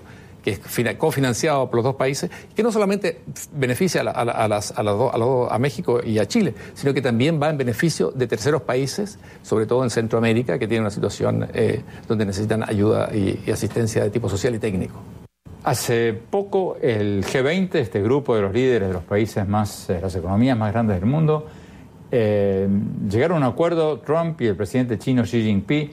es 0.49 0.97
cofinanciado 0.97 1.67
por 1.69 1.77
los 1.77 1.83
dos 1.83 1.95
países, 1.95 2.29
que 2.55 2.63
no 2.63 2.71
solamente 2.71 3.21
beneficia 3.53 4.01
a, 4.01 5.59
México 5.59 6.01
y 6.03 6.19
a 6.19 6.25
Chile, 6.27 6.53
sino 6.73 6.93
que 6.93 7.01
también 7.01 7.41
va 7.41 7.49
en 7.49 7.57
beneficio 7.57 8.11
de 8.11 8.27
terceros 8.27 8.61
países, 8.61 9.19
sobre 9.41 9.65
todo 9.65 9.83
en 9.83 9.89
Centroamérica, 9.89 10.59
que 10.59 10.67
tienen 10.67 10.83
una 10.83 10.91
situación 10.91 11.47
eh, 11.53 11.81
donde 12.07 12.25
necesitan 12.25 12.67
ayuda 12.67 13.09
y 13.13 13.49
asistencia 13.51 14.03
de 14.03 14.09
tipo 14.09 14.29
social 14.29 14.55
y 14.55 14.59
técnico. 14.59 15.01
Hace 15.67 16.13
poco 16.13 16.77
el 16.81 17.25
G20, 17.25 17.75
este 17.75 18.01
grupo 18.01 18.33
de 18.35 18.41
los 18.41 18.53
líderes 18.53 18.87
de 18.87 18.93
los 18.93 19.03
países 19.03 19.45
más, 19.45 19.89
eh, 19.89 19.99
las 20.01 20.15
economías 20.15 20.57
más 20.57 20.71
grandes 20.71 20.97
del 20.97 21.09
mundo, 21.09 21.45
eh, 22.09 22.69
llegaron 23.09 23.43
a 23.43 23.47
un 23.47 23.53
acuerdo, 23.53 23.99
Trump 23.99 24.39
y 24.39 24.47
el 24.47 24.55
presidente 24.55 24.97
chino 24.97 25.23
Xi 25.23 25.43
Jinping, 25.43 25.89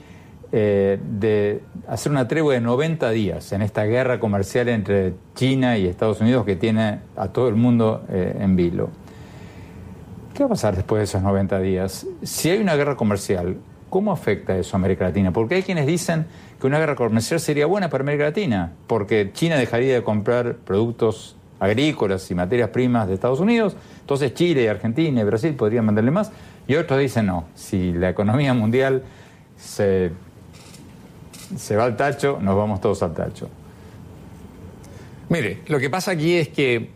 eh, 0.51 0.99
de 1.03 1.61
hacer 1.87 2.11
una 2.11 2.27
tregua 2.27 2.53
de 2.53 2.61
90 2.61 3.09
días 3.11 3.51
en 3.51 3.61
esta 3.61 3.83
guerra 3.85 4.19
comercial 4.19 4.69
entre 4.69 5.13
China 5.35 5.77
y 5.77 5.87
Estados 5.87 6.21
Unidos 6.21 6.45
que 6.45 6.55
tiene 6.55 6.99
a 7.15 7.27
todo 7.29 7.47
el 7.47 7.55
mundo 7.55 8.03
en 8.09 8.55
vilo. 8.55 8.89
¿Qué 10.35 10.43
va 10.43 10.47
a 10.47 10.49
pasar 10.49 10.75
después 10.75 10.99
de 10.99 11.03
esos 11.05 11.21
90 11.21 11.59
días? 11.59 12.05
Si 12.21 12.49
hay 12.49 12.59
una 12.59 12.75
guerra 12.75 12.97
comercial, 12.97 13.55
¿cómo 13.89 14.11
afecta 14.11 14.57
eso 14.57 14.75
a 14.75 14.79
América 14.79 15.05
Latina? 15.05 15.31
Porque 15.31 15.55
hay 15.55 15.63
quienes 15.63 15.87
dicen 15.87 16.25
que 16.59 16.67
una 16.67 16.77
guerra 16.77 16.95
comercial 16.95 17.39
sería 17.39 17.65
buena 17.65 17.89
para 17.89 18.01
América 18.01 18.25
Latina, 18.25 18.73
porque 18.85 19.31
China 19.31 19.55
dejaría 19.55 19.93
de 19.93 20.03
comprar 20.03 20.55
productos 20.55 21.37
agrícolas 21.57 22.29
y 22.31 22.35
materias 22.35 22.67
primas 22.67 23.07
de 23.07 23.13
Estados 23.13 23.39
Unidos, 23.39 23.77
entonces 24.01 24.33
Chile, 24.33 24.69
Argentina 24.69 25.21
y 25.21 25.23
Brasil 25.23 25.53
podrían 25.55 25.85
mandarle 25.85 26.11
más, 26.11 26.33
y 26.67 26.75
otros 26.75 26.99
dicen 26.99 27.27
no, 27.27 27.45
si 27.55 27.93
la 27.93 28.09
economía 28.09 28.53
mundial 28.53 29.03
se, 29.55 30.11
se 31.55 31.75
va 31.75 31.85
al 31.85 31.95
tacho, 31.95 32.39
nos 32.41 32.55
vamos 32.55 32.81
todos 32.81 33.01
al 33.03 33.13
tacho. 33.13 33.49
Mire, 35.29 35.61
lo 35.67 35.79
que 35.79 35.89
pasa 35.89 36.11
aquí 36.11 36.35
es 36.35 36.49
que 36.49 36.91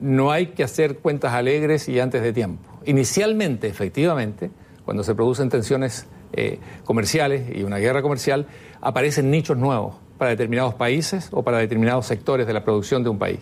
no 0.00 0.30
hay 0.30 0.48
que 0.48 0.64
hacer 0.64 0.98
cuentas 0.98 1.32
alegres 1.32 1.88
y 1.88 2.00
antes 2.00 2.22
de 2.22 2.32
tiempo. 2.32 2.62
Inicialmente, 2.86 3.68
efectivamente, 3.68 4.50
cuando 4.84 5.02
se 5.02 5.14
producen 5.14 5.48
tensiones 5.48 6.06
eh, 6.32 6.58
comerciales 6.84 7.54
y 7.54 7.62
una 7.62 7.78
guerra 7.78 8.02
comercial, 8.02 8.46
aparecen 8.80 9.30
nichos 9.30 9.56
nuevos 9.56 9.96
para 10.18 10.30
determinados 10.30 10.74
países 10.74 11.28
o 11.32 11.42
para 11.42 11.58
determinados 11.58 12.06
sectores 12.06 12.46
de 12.46 12.52
la 12.52 12.64
producción 12.64 13.02
de 13.02 13.10
un 13.10 13.18
país. 13.18 13.40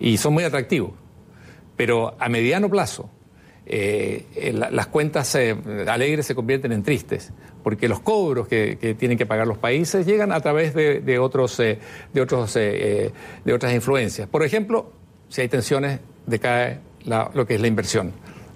Y 0.00 0.16
son 0.16 0.34
muy 0.34 0.44
atractivos. 0.44 0.92
Pero 1.76 2.14
a 2.18 2.28
mediano 2.28 2.68
plazo, 2.68 3.10
eh, 3.66 4.52
las 4.54 4.86
cuentas 4.88 5.34
eh, 5.34 5.56
alegres 5.86 6.26
se 6.26 6.34
convierten 6.34 6.72
en 6.72 6.82
tristes, 6.82 7.32
porque 7.62 7.88
los 7.88 8.00
cobros 8.00 8.48
que, 8.48 8.96
tienen 8.98 9.16
que 9.16 9.26
pagar 9.26 9.46
los 9.46 9.58
países 9.58 10.06
llegan 10.06 10.32
a 10.32 10.40
través 10.40 10.74
de, 10.74 11.18
otros, 11.18 11.58
eh, 11.60 11.78
de, 12.12 12.20
otros, 12.20 12.54
de 12.54 13.12
otras 13.52 13.74
influencias. 13.74 14.28
Por 14.28 14.42
ejemplo, 14.42 14.92
si 15.28 15.40
hay 15.40 15.48
tensiones, 15.48 16.00
decae 16.26 16.78
lo 17.04 17.46
que 17.46 17.54
es 17.54 17.60
la 17.60 17.68
inversión 17.68 18.12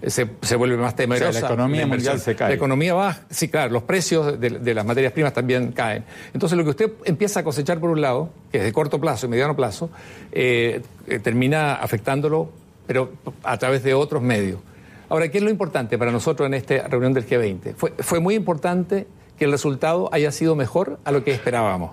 se, 0.06 0.56
vuelve 0.56 0.76
más 0.76 0.94
temerosa. 0.94 1.40
la 1.40 1.46
economía 1.46 1.86
mundial 1.86 2.20
se 2.20 2.34
cae. 2.34 2.50
La 2.50 2.54
economía 2.54 2.94
va, 2.94 3.18
sí, 3.30 3.48
claro, 3.48 3.72
los 3.72 3.82
precios 3.82 4.38
de, 4.38 4.74
las 4.74 4.84
materias 4.84 5.12
primas 5.12 5.32
también 5.32 5.72
caen. 5.72 6.04
Entonces, 6.32 6.56
lo 6.56 6.64
que 6.64 6.70
usted 6.70 6.92
empieza 7.04 7.40
a 7.40 7.44
cosechar 7.44 7.80
por 7.80 7.90
un 7.90 8.00
lado, 8.00 8.30
que 8.52 8.58
es 8.58 8.64
de 8.64 8.72
corto 8.72 9.00
plazo 9.00 9.26
y 9.26 9.30
mediano 9.30 9.56
plazo, 9.56 9.90
eh, 10.32 10.82
eh, 11.06 11.18
termina 11.18 11.74
afectándolo, 11.74 12.50
pero 12.86 13.12
a 13.42 13.56
través 13.58 13.82
de 13.82 13.94
otros 13.94 14.22
medios. 14.22 14.60
Ahora, 15.08 15.30
¿qué 15.30 15.38
es 15.38 15.44
lo 15.44 15.50
importante 15.50 15.98
para 15.98 16.10
nosotros 16.10 16.46
en 16.46 16.54
esta 16.54 16.88
reunión 16.88 17.12
del 17.12 17.26
G20? 17.26 17.74
Fue, 17.74 17.92
fue 17.98 18.20
muy 18.20 18.34
importante 18.34 19.06
que 19.38 19.44
el 19.44 19.52
resultado 19.52 20.08
haya 20.12 20.32
sido 20.32 20.56
mejor 20.56 20.98
a 21.04 21.12
lo 21.12 21.22
que 21.22 21.32
esperábamos. 21.32 21.92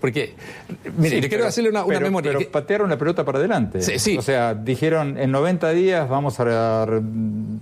Porque, 0.00 0.34
mire, 0.96 1.28
quiero 1.28 1.46
hacerle 1.46 1.70
una, 1.70 1.84
memoria. 1.84 2.32
Pero 2.32 2.50
patearon 2.50 2.88
la 2.88 2.96
pelota 2.96 3.24
para 3.24 3.38
adelante. 3.38 3.82
Sí, 3.82 4.16
O 4.16 4.22
sea, 4.22 4.54
dijeron 4.54 5.18
en 5.18 5.30
90 5.30 5.70
días 5.70 6.08
vamos 6.08 6.40
a 6.40 6.86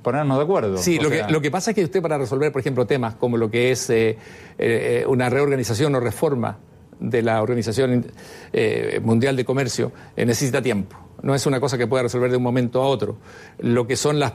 ponernos 0.02 0.38
de 0.38 0.44
acuerdo. 0.44 0.78
Sí, 0.78 0.98
lo, 1.00 1.10
que, 1.10 1.24
lo 1.28 1.40
que 1.40 1.50
pasa 1.50 1.72
es 1.72 1.74
que 1.74 1.84
usted 1.84 2.00
para 2.00 2.16
resolver, 2.16 2.52
por 2.52 2.60
ejemplo, 2.60 2.86
temas 2.86 3.16
como 3.16 3.36
lo 3.36 3.50
que 3.50 3.72
es 3.72 3.90
eh, 3.90 4.16
eh, 4.56 5.04
una 5.08 5.28
reorganización 5.28 5.94
o 5.96 6.00
reforma 6.00 6.58
de 7.00 7.22
la 7.22 7.42
Organización 7.42 8.06
eh, 8.52 9.00
Mundial 9.02 9.36
de 9.36 9.44
Comercio 9.44 9.92
necesita 10.16 10.60
tiempo 10.62 11.08
no 11.22 11.34
es 11.34 11.46
una 11.46 11.60
cosa 11.60 11.76
que 11.76 11.86
pueda 11.86 12.04
resolver 12.04 12.30
de 12.30 12.36
un 12.36 12.42
momento 12.42 12.82
a 12.82 12.86
otro. 12.86 13.16
Lo 13.58 13.86
que 13.86 13.96
son 13.96 14.18
las, 14.18 14.34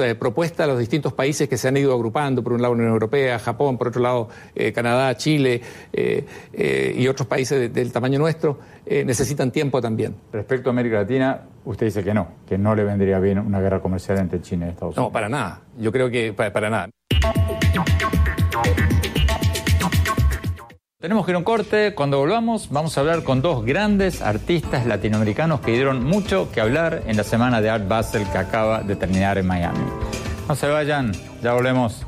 eh, 0.00 0.14
propuestas 0.14 0.66
de 0.66 0.72
los 0.72 0.78
distintos 0.78 1.12
países 1.12 1.48
que 1.48 1.56
se 1.56 1.68
han 1.68 1.76
ido 1.76 1.92
agrupando, 1.92 2.42
por 2.42 2.52
un 2.52 2.62
lado 2.62 2.74
Unión 2.74 2.90
Europea, 2.90 3.38
Japón, 3.38 3.78
por 3.78 3.88
otro 3.88 4.02
lado 4.02 4.28
eh, 4.54 4.72
Canadá, 4.72 5.16
Chile 5.16 5.60
eh, 5.92 6.94
y 6.96 7.06
otros 7.06 7.26
países 7.28 7.72
del 7.72 7.92
tamaño 7.92 8.18
nuestro, 8.18 8.58
necesitan 8.86 9.50
tiempo 9.50 9.80
también. 9.80 10.14
Respecto 10.32 10.70
a 10.70 10.72
América 10.72 10.96
Latina, 10.96 11.42
usted 11.64 11.86
dice 11.86 12.02
que 12.02 12.14
no, 12.14 12.28
que 12.48 12.56
no 12.56 12.74
le 12.74 12.84
vendría 12.84 13.18
bien 13.18 13.38
una 13.38 13.60
guerra 13.60 13.80
comercial 13.80 14.18
entre 14.18 14.40
China 14.40 14.66
y 14.66 14.70
Estados 14.70 14.96
Unidos. 14.96 15.10
No, 15.10 15.12
para 15.12 15.28
nada. 15.28 15.60
Yo 15.78 15.92
creo 15.92 16.10
que 16.10 16.32
para 16.32 16.70
nada. 16.70 16.88
Tenemos 21.00 21.24
que 21.24 21.30
ir 21.30 21.36
a 21.36 21.38
un 21.38 21.44
corte. 21.44 21.94
Cuando 21.94 22.18
volvamos, 22.18 22.70
vamos 22.70 22.98
a 22.98 23.02
hablar 23.02 23.22
con 23.22 23.40
dos 23.40 23.64
grandes 23.64 24.20
artistas 24.20 24.84
latinoamericanos 24.84 25.60
que 25.60 25.70
dieron 25.70 26.02
mucho 26.02 26.50
que 26.50 26.60
hablar 26.60 27.04
en 27.06 27.16
la 27.16 27.22
semana 27.22 27.60
de 27.60 27.70
Art 27.70 27.86
Basel 27.86 28.26
que 28.32 28.38
acaba 28.38 28.82
de 28.82 28.96
terminar 28.96 29.38
en 29.38 29.46
Miami. 29.46 29.78
No 30.48 30.56
se 30.56 30.66
vayan, 30.66 31.12
ya 31.40 31.52
volvemos. 31.52 32.04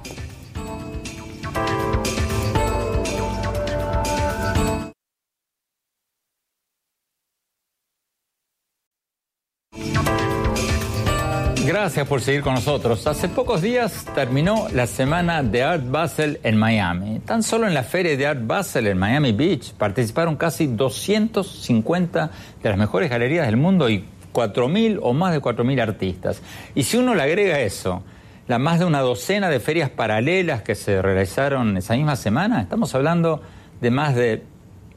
Gracias 11.71 12.09
por 12.09 12.21
seguir 12.21 12.43
con 12.43 12.55
nosotros. 12.55 13.07
Hace 13.07 13.29
pocos 13.29 13.63
días 13.63 14.05
terminó 14.13 14.67
la 14.75 14.89
semana 14.89 15.45
de 15.45 15.63
Art 15.63 15.85
Basel 15.89 16.41
en 16.43 16.57
Miami. 16.57 17.21
Tan 17.21 17.45
solo 17.45 17.69
en 17.69 17.75
la 17.75 17.85
feria 17.85 18.17
de 18.17 18.27
Art 18.27 18.41
Basel 18.45 18.89
en 18.89 18.99
Miami 18.99 19.31
Beach 19.31 19.75
participaron 19.75 20.35
casi 20.35 20.67
250 20.67 22.31
de 22.61 22.69
las 22.69 22.77
mejores 22.77 23.09
galerías 23.09 23.47
del 23.47 23.57
mundo 23.57 23.89
y 23.89 24.05
4.000 24.33 24.99
o 25.01 25.13
más 25.13 25.33
de 25.33 25.41
4.000 25.41 25.81
artistas. 25.81 26.43
Y 26.75 26.83
si 26.83 26.97
uno 26.97 27.15
le 27.15 27.23
agrega 27.23 27.61
eso, 27.61 28.03
la 28.49 28.59
más 28.59 28.81
de 28.81 28.87
una 28.87 28.99
docena 28.99 29.49
de 29.49 29.61
ferias 29.61 29.91
paralelas 29.91 30.63
que 30.63 30.75
se 30.75 31.01
realizaron 31.01 31.77
esa 31.77 31.95
misma 31.95 32.17
semana, 32.17 32.63
estamos 32.63 32.93
hablando 32.97 33.43
de 33.81 33.93
más 33.93 34.17
de 34.17 34.43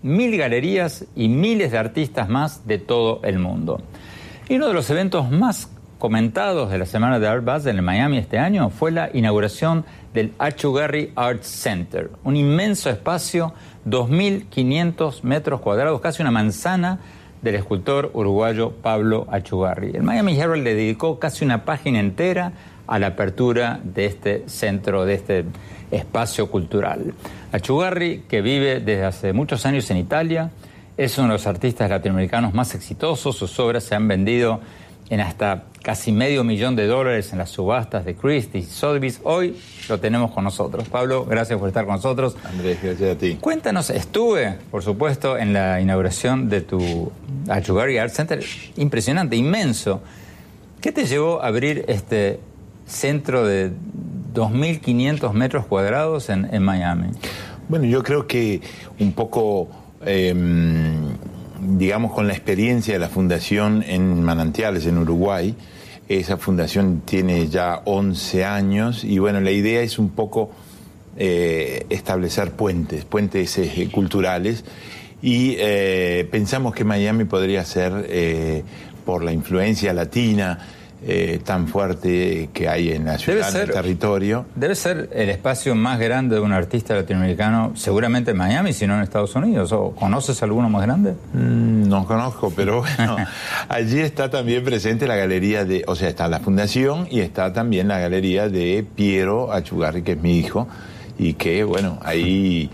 mil 0.01 0.35
galerías 0.37 1.05
y 1.15 1.27
miles 1.27 1.71
de 1.71 1.77
artistas 1.77 2.29
más 2.29 2.65
de 2.65 2.79
todo 2.79 3.21
el 3.23 3.37
mundo. 3.37 3.79
Y 4.49 4.55
uno 4.55 4.67
de 4.67 4.73
los 4.73 4.89
eventos 4.89 5.29
más 5.29 5.69
comentados 6.03 6.69
de 6.69 6.77
la 6.77 6.85
semana 6.85 7.17
de 7.17 7.29
Art 7.29 7.45
Basel 7.45 7.77
en 7.77 7.85
Miami 7.85 8.17
este 8.17 8.37
año 8.37 8.69
fue 8.69 8.91
la 8.91 9.09
inauguración 9.13 9.85
del 10.13 10.33
Achugarry 10.37 11.13
Art 11.15 11.43
Center, 11.43 12.09
un 12.25 12.35
inmenso 12.35 12.89
espacio, 12.89 13.53
2.500 13.87 15.23
metros 15.23 15.61
cuadrados, 15.61 16.01
casi 16.01 16.21
una 16.21 16.29
manzana 16.29 16.99
del 17.41 17.55
escultor 17.55 18.11
uruguayo 18.13 18.71
Pablo 18.71 19.27
Achugarri. 19.31 19.91
El 19.95 20.03
Miami 20.03 20.37
Herald 20.37 20.65
le 20.65 20.75
dedicó 20.75 21.19
casi 21.19 21.45
una 21.45 21.63
página 21.63 22.01
entera 22.01 22.51
a 22.85 22.99
la 22.99 23.07
apertura 23.07 23.79
de 23.81 24.05
este 24.05 24.43
centro, 24.49 25.05
de 25.05 25.13
este 25.13 25.45
espacio 25.89 26.51
cultural. 26.51 27.13
Achugarri, 27.53 28.25
que 28.27 28.41
vive 28.41 28.81
desde 28.81 29.05
hace 29.05 29.31
muchos 29.31 29.65
años 29.65 29.89
en 29.89 29.95
Italia, 29.95 30.51
es 30.97 31.17
uno 31.17 31.29
de 31.29 31.33
los 31.35 31.47
artistas 31.47 31.89
latinoamericanos 31.89 32.53
más 32.53 32.75
exitosos, 32.75 33.37
sus 33.37 33.57
obras 33.57 33.85
se 33.85 33.95
han 33.95 34.09
vendido 34.09 34.59
en 35.09 35.19
hasta 35.19 35.63
casi 35.81 36.11
medio 36.13 36.43
millón 36.43 36.75
de 36.75 36.87
dólares 36.87 37.33
en 37.33 37.39
las 37.39 37.49
subastas 37.49 38.05
de 38.05 38.15
Christie 38.15 38.63
Sotheby's. 38.63 39.19
Hoy 39.23 39.57
lo 39.89 39.99
tenemos 39.99 40.31
con 40.31 40.45
nosotros. 40.45 40.87
Pablo, 40.87 41.25
gracias 41.25 41.59
por 41.59 41.67
estar 41.67 41.85
con 41.85 41.95
nosotros. 41.95 42.37
Andrés, 42.45 42.79
gracias 42.81 43.15
a 43.15 43.19
ti. 43.19 43.37
Cuéntanos, 43.39 43.89
estuve, 43.89 44.57
por 44.71 44.81
supuesto, 44.81 45.37
en 45.37 45.51
la 45.51 45.81
inauguración 45.81 46.49
de 46.49 46.61
tu 46.61 47.11
Achugari 47.49 47.97
Art 47.97 48.13
Center. 48.13 48.43
Impresionante, 48.77 49.35
inmenso. 49.35 50.01
¿Qué 50.79 50.91
te 50.91 51.05
llevó 51.05 51.41
a 51.41 51.47
abrir 51.47 51.83
este 51.87 52.39
centro 52.85 53.45
de 53.45 53.71
2.500 54.33 55.33
metros 55.33 55.65
cuadrados 55.65 56.29
en, 56.29 56.47
en 56.53 56.63
Miami? 56.63 57.07
Bueno, 57.67 57.85
yo 57.85 58.03
creo 58.03 58.25
que 58.25 58.61
un 58.99 59.11
poco... 59.13 59.69
em, 60.05 61.32
digamos, 61.65 62.13
con 62.13 62.27
la 62.27 62.33
experiencia 62.33 62.93
de 62.93 62.99
la 62.99 63.09
fundación 63.09 63.83
en 63.87 64.21
Manantiales, 64.21 64.85
en 64.85 64.97
Uruguay. 64.97 65.55
Esa 66.09 66.37
fundación 66.37 67.01
tiene 67.05 67.47
ya 67.47 67.81
11 67.85 68.45
años 68.45 69.03
y 69.03 69.19
bueno, 69.19 69.39
la 69.39 69.51
idea 69.51 69.81
es 69.81 69.97
un 69.97 70.09
poco 70.09 70.51
eh, 71.17 71.85
establecer 71.89 72.51
puentes, 72.51 73.05
puentes 73.05 73.57
eh, 73.57 73.89
culturales 73.91 74.65
y 75.21 75.55
eh, 75.59 76.27
pensamos 76.29 76.73
que 76.73 76.83
Miami 76.83 77.23
podría 77.25 77.63
ser, 77.63 78.63
por 79.05 79.23
la 79.23 79.31
influencia 79.31 79.93
latina, 79.93 80.59
eh, 81.05 81.41
tan 81.43 81.67
fuerte 81.67 82.49
que 82.53 82.69
hay 82.69 82.91
en 82.91 83.05
la 83.05 83.17
ciudad, 83.17 83.53
en 83.53 83.61
el 83.63 83.71
territorio. 83.71 84.45
Debe 84.55 84.73
ser 84.75 85.09
el 85.13 85.29
espacio 85.29 85.75
más 85.75 85.99
grande 85.99 86.35
de 86.35 86.41
un 86.41 86.53
artista 86.53 86.95
latinoamericano, 86.95 87.73
seguramente 87.75 88.31
en 88.31 88.37
Miami, 88.37 88.71
si 88.71 88.87
no 88.87 88.95
en 88.95 89.01
Estados 89.01 89.35
Unidos. 89.35 89.73
¿O 89.73 89.91
¿Conoces 89.91 90.41
alguno 90.43 90.69
más 90.69 90.83
grande? 90.83 91.13
Mm, 91.33 91.89
no 91.89 92.05
conozco, 92.05 92.53
pero 92.55 92.81
bueno, 92.81 93.17
allí 93.67 93.99
está 93.99 94.29
también 94.29 94.63
presente 94.63 95.05
la 95.05 95.17
galería 95.17 95.65
de, 95.65 95.83
o 95.87 95.95
sea, 95.95 96.07
está 96.07 96.29
la 96.29 96.39
fundación 96.39 97.07
y 97.11 97.19
está 97.19 97.51
también 97.51 97.89
la 97.89 97.99
galería 97.99 98.47
de 98.47 98.85
Piero 98.95 99.51
Achugarri, 99.51 100.03
que 100.03 100.13
es 100.13 100.21
mi 100.21 100.39
hijo, 100.39 100.69
y 101.17 101.33
que, 101.33 101.65
bueno, 101.65 101.99
ahí 102.03 102.69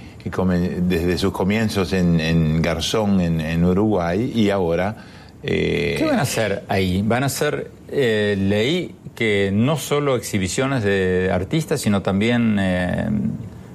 desde 0.81 1.17
sus 1.17 1.31
comienzos 1.31 1.93
en, 1.93 2.19
en 2.19 2.61
Garzón, 2.61 3.21
en, 3.21 3.41
en 3.41 3.65
Uruguay, 3.65 4.31
y 4.35 4.51
ahora... 4.51 4.95
eh, 5.43 5.95
¿Qué 5.97 6.06
van 6.06 6.19
a 6.19 6.23
hacer 6.23 6.63
ahí? 6.67 7.02
Van 7.04 7.23
a 7.23 7.28
hacer, 7.28 7.71
eh, 7.89 8.36
leí 8.38 8.95
que 9.15 9.52
no 9.54 9.78
solo 9.78 10.15
exhibiciones 10.15 10.84
de 10.84 11.30
artistas, 11.32 11.82
sino 11.82 12.02
también 12.02 12.58
eh, 12.60 13.10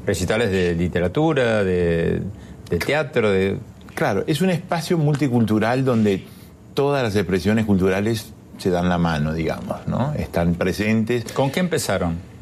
recitales 0.06 0.50
de 0.50 0.74
literatura, 0.74 1.64
de, 1.64 2.22
de 2.70 2.78
teatro, 2.78 3.30
de... 3.30 3.58
Claro, 3.94 4.24
es 4.26 4.40
un 4.40 4.50
espacio 4.50 4.98
multicultural 4.98 5.84
donde 5.84 6.24
todas 6.74 7.02
las 7.02 7.14
expresiones 7.16 7.64
culturales 7.64 8.32
se 8.58 8.70
dan 8.70 8.88
la 8.88 8.98
mano, 8.98 9.32
digamos, 9.32 9.86
¿no? 9.86 10.12
Están 10.14 10.54
presentes. 10.54 11.32
¿Con 11.32 11.50
qué 11.50 11.60
empezaron? 11.60 12.33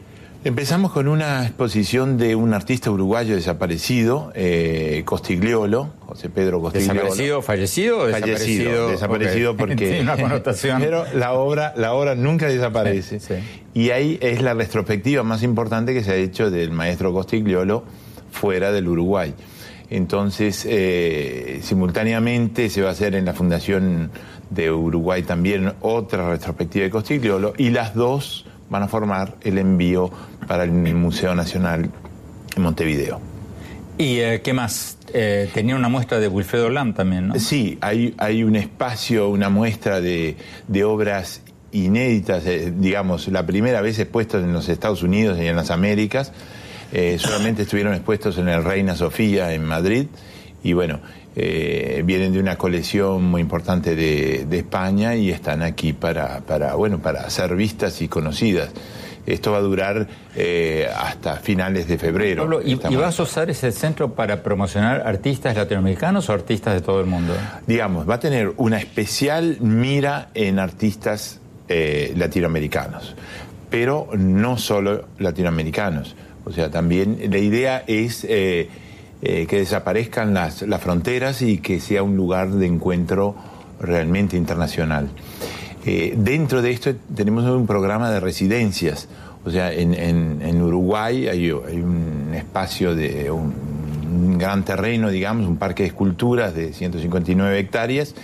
Empezamos 0.45 0.91
con 0.91 1.07
una 1.07 1.47
exposición 1.47 2.19
de 2.19 2.35
un 2.35 2.53
artista 2.53 2.91
uruguayo 2.91 3.37
desaparecido, 3.37 4.33
eh, 4.35 5.03
Costigliolo, 5.05 5.91
José 6.01 6.31
Pedro 6.31 6.61
Costigliolo. 6.61 6.95
¿Desaparecido, 6.95 7.43
fallecido 7.43 7.99
o 7.99 8.09
Fallecido, 8.09 8.27
desaparecido? 8.29 8.89
desaparecido 8.89 9.57
porque... 9.57 9.77
Tiene 9.77 10.01
una 10.01 10.17
connotación. 10.17 10.81
Pero 10.83 11.05
la 11.15 11.35
obra, 11.35 11.73
la 11.77 11.93
obra 11.93 12.17
nunca 12.17 12.49
desaparece. 12.49 13.21
Sí, 13.21 13.35
sí. 13.35 13.81
Y 13.81 13.91
ahí 13.91 14.19
es 14.21 14.43
la 14.43 14.55
retrospectiva 14.55 15.23
más 15.23 15.45
importante 15.45 15.95
que 15.95 16.03
se 16.03 16.11
ha 16.11 16.17
hecho 16.17 16.51
del 16.51 16.73
maestro 16.73 17.13
Costigliolo 17.13 17.85
fuera 18.33 18.73
del 18.73 18.89
Uruguay. 18.89 19.35
Entonces, 19.91 20.67
eh, 20.69 21.61
simultáneamente 21.63 22.69
se 22.69 22.83
va 22.83 22.89
a 22.89 22.93
hacer 22.93 23.15
en 23.15 23.27
la 23.27 23.33
Fundación 23.33 24.11
de 24.51 24.73
Uruguay 24.73 25.23
también 25.23 25.75
otra 25.83 26.31
retrospectiva 26.31 26.85
de 26.85 26.91
Costigliolo 26.91 27.53
y 27.57 27.71
las 27.71 27.95
dos 27.95 28.45
van 28.73 28.83
a 28.83 28.89
formar 28.89 29.37
el 29.43 29.59
envío 29.59 30.11
para 30.49 30.65
el 30.65 30.73
Museo 30.73 31.35
Nacional 31.35 31.91
en 32.57 32.63
Montevideo. 32.63 33.21
¿Y 33.99 34.19
eh, 34.21 34.41
qué 34.43 34.55
más? 34.55 34.97
Eh, 35.13 35.51
tenía 35.53 35.77
una 35.77 35.91
muestra 35.91 36.19
de 36.19 36.27
Wilfredo 36.27 36.71
Lam 36.71 36.95
también, 36.95 37.29
¿no? 37.29 37.39
Sí, 37.39 37.77
hay, 37.83 38.15
hay 38.17 38.43
un 38.43 38.57
espacio, 38.57 39.29
una 39.29 39.51
muestra 39.51 40.01
de, 40.01 40.37
de 40.67 40.85
obras 40.85 41.43
inéditas, 41.71 42.47
eh, 42.47 42.73
digamos, 42.75 43.29
la 43.29 43.45
primera 43.45 43.83
vez 43.83 43.99
expuestas 43.99 44.43
en 44.43 44.55
los 44.55 44.71
Estados 44.71 45.03
Unidos 45.03 45.39
y 45.39 45.47
en 45.47 45.55
las 45.55 45.71
Américas. 45.71 46.33
Solamente 47.17 47.63
estuvieron 47.63 47.95
expuestos 47.95 48.37
en 48.37 48.49
el 48.51 48.63
Reina 48.63 48.95
Sofía 48.95 49.55
en 49.55 49.65
Madrid 49.65 50.09
y 50.63 50.73
bueno, 50.73 51.01
eh, 51.35 52.03
vienen 52.05 52.33
de 52.33 52.41
una 52.41 52.57
colección 52.57 53.25
muy 53.25 53.41
importante 53.41 53.97
de, 53.97 54.45
de 54.49 54.59
España 54.59 55.15
y 55.17 55.31
están 55.31 55.63
aquí 55.63 55.93
para, 55.93 56.41
para, 56.41 56.75
bueno, 56.75 56.99
para 56.99 57.29
ser 57.31 57.57
vistas 57.57 58.03
y 58.03 58.09
conocidas. 58.09 58.71
Esto 59.25 59.53
va 59.53 59.59
a 59.59 59.61
durar 59.61 60.09
eh, 60.35 60.89
hasta 60.97 61.37
finales 61.37 61.87
de 61.87 61.97
febrero. 61.97 62.43
Pablo, 62.43 62.61
¿y, 62.61 62.73
y 62.73 62.97
vas 62.97 63.21
a 63.21 63.23
usar 63.23 63.51
ese 63.51 63.71
centro 63.71 64.15
para 64.15 64.43
promocionar 64.43 65.07
artistas 65.07 65.57
latinoamericanos 65.57 66.29
o 66.29 66.33
artistas 66.33 66.75
de 66.75 66.81
todo 66.81 67.01
el 67.01 67.07
mundo? 67.07 67.35
digamos, 67.67 68.09
va 68.09 68.15
a 68.17 68.21
tener 68.21 68.53
una 68.57 68.79
especial 68.79 69.59
mira 69.61 70.31
en 70.35 70.59
artistas 70.59 71.41
eh, 71.69 72.13
latinoamericanos, 72.17 73.15
pero 73.71 74.09
no 74.13 74.59
solo 74.59 75.07
latinoamericanos. 75.19 76.17
O 76.45 76.51
sea, 76.51 76.71
también 76.71 77.19
la 77.31 77.39
idea 77.39 77.85
es 77.87 78.27
eh, 78.29 78.69
eh, 79.23 79.47
que 79.47 79.59
desaparezcan 79.59 80.35
las, 80.35 80.63
las 80.63 80.81
fronteras 80.81 81.41
y 81.43 81.59
que 81.59 81.81
sea 81.81 82.03
un 82.03 82.17
lugar 82.17 82.51
de 82.51 82.67
encuentro 82.67 83.35
realmente 83.81 84.37
internacional. 84.37 85.09
Eh, 85.85 86.15
dentro 86.17 86.63
de 86.63 86.71
esto 86.71 86.93
tenemos 87.15 87.45
un 87.45 87.67
programa 87.67 88.11
de 88.11 88.21
residencias. 88.21 89.09
O 89.45 89.51
sea, 89.51 89.73
en, 89.73 89.95
en- 89.95 90.63
Uruguay 90.63 91.27
hay, 91.27 91.51
un 91.51 92.33
espacio 92.35 92.95
de 92.95 93.29
un, 93.31 93.53
un 94.13 94.39
gran 94.39 94.65
terreno, 94.65 95.11
digamos, 95.11 95.49
un 95.49 95.57
parque 95.57 95.83
de 95.83 95.89
esculturas 95.89 96.55
de 96.55 96.73
159 96.73 97.59
hectáreas, 97.59 98.15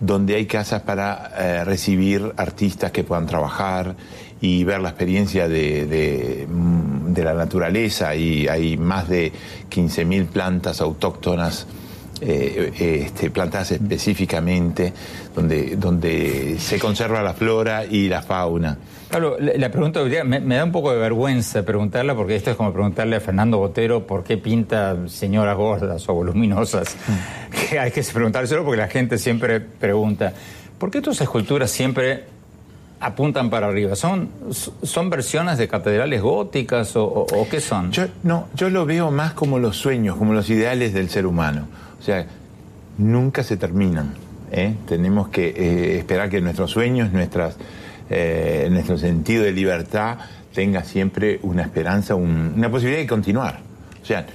donde 0.00 0.34
hay 0.34 0.44
casas 0.46 0.82
para 0.82 1.30
eh, 1.38 1.64
recibir 1.64 2.32
artistas 2.36 2.92
que 2.92 3.02
puedan 3.04 3.26
trabajar 3.26 3.96
y 4.40 4.64
ver 4.64 4.80
la 4.80 4.90
experiencia 4.90 5.48
de, 5.48 5.86
de, 5.86 6.46
mm, 6.48 7.12
de 7.12 7.24
la 7.24 7.34
naturaleza. 7.34 8.14
Y 8.14 8.48
hay 8.48 8.76
más 8.76 9.08
de 9.08 9.32
15.000 9.70 10.26
plantas 10.26 10.80
autóctonas 10.80 11.66
eh, 12.20 12.72
eh, 12.76 13.02
este, 13.06 13.30
plantadas 13.30 13.70
específicamente, 13.72 14.92
donde, 15.36 15.76
donde 15.76 16.56
se 16.58 16.76
conserva 16.80 17.22
la 17.22 17.32
flora 17.32 17.84
y 17.84 18.08
la 18.08 18.22
fauna. 18.22 18.76
Pablo, 19.08 19.36
la, 19.38 19.70
pregunta 19.70 20.02
me, 20.02 20.40
me 20.40 20.56
da 20.56 20.64
un 20.64 20.72
poco 20.72 20.90
de 20.90 20.98
vergüenza 20.98 21.64
preguntarla 21.64 22.16
porque 22.16 22.34
esto 22.34 22.50
es 22.50 22.56
como 22.56 22.72
preguntarle 22.72 23.16
a 23.16 23.20
Fernando 23.20 23.58
Botero 23.58 24.04
por 24.04 24.24
qué 24.24 24.36
pinta 24.36 24.96
señoras 25.06 25.56
gordas 25.56 26.08
o 26.08 26.14
voluminosas. 26.14 26.96
Que 27.70 27.78
hay 27.78 27.92
que 27.92 28.02
preguntárselo 28.02 28.64
porque 28.64 28.78
la 28.78 28.88
gente 28.88 29.16
siempre 29.16 29.60
pregunta, 29.60 30.32
¿por 30.76 30.90
qué 30.90 31.00
tus 31.00 31.20
esculturas 31.20 31.70
siempre 31.70 32.24
apuntan 33.00 33.48
para 33.50 33.68
arriba? 33.68 33.94
¿Son, 33.96 34.28
son 34.82 35.10
versiones 35.10 35.58
de 35.58 35.68
catedrales 35.68 36.20
góticas 36.22 36.92
o, 36.96 37.26
qué 37.50 37.60
son? 37.60 37.92
Yo, 37.92 38.06
no, 38.22 38.48
yo 38.54 38.70
lo 38.70 38.86
veo 38.86 39.10
más 39.10 39.32
como 39.32 39.58
los 39.58 39.76
sueños, 39.76 40.16
como 40.16 40.32
los 40.32 40.48
ideales 40.50 40.92
del 40.92 41.08
ser 41.08 41.26
humano. 41.26 41.68
O 42.00 42.02
sea, 42.02 42.26
nunca 42.98 43.42
se 43.42 43.56
terminan. 43.56 44.14
¿eh? 44.50 44.74
Tenemos 44.88 45.28
que 45.28 45.48
eh, 45.48 45.98
esperar 45.98 46.28
que 46.30 46.40
nuestros 46.40 46.70
sueños, 46.70 47.12
nuestras, 47.12 47.56
eh, 48.10 48.68
nuestro 48.70 48.98
sentido 48.98 49.44
de 49.44 49.52
libertad 49.52 50.18
tenga 50.54 50.82
siempre 50.82 51.38
una 51.42 51.62
esperanza, 51.62 52.14
un- 52.14 52.54
una 52.56 52.70
posibilidad 52.70 53.00
de 53.02 53.06
continuar. 53.06 53.60
O 54.02 54.04
sea, 54.04 54.26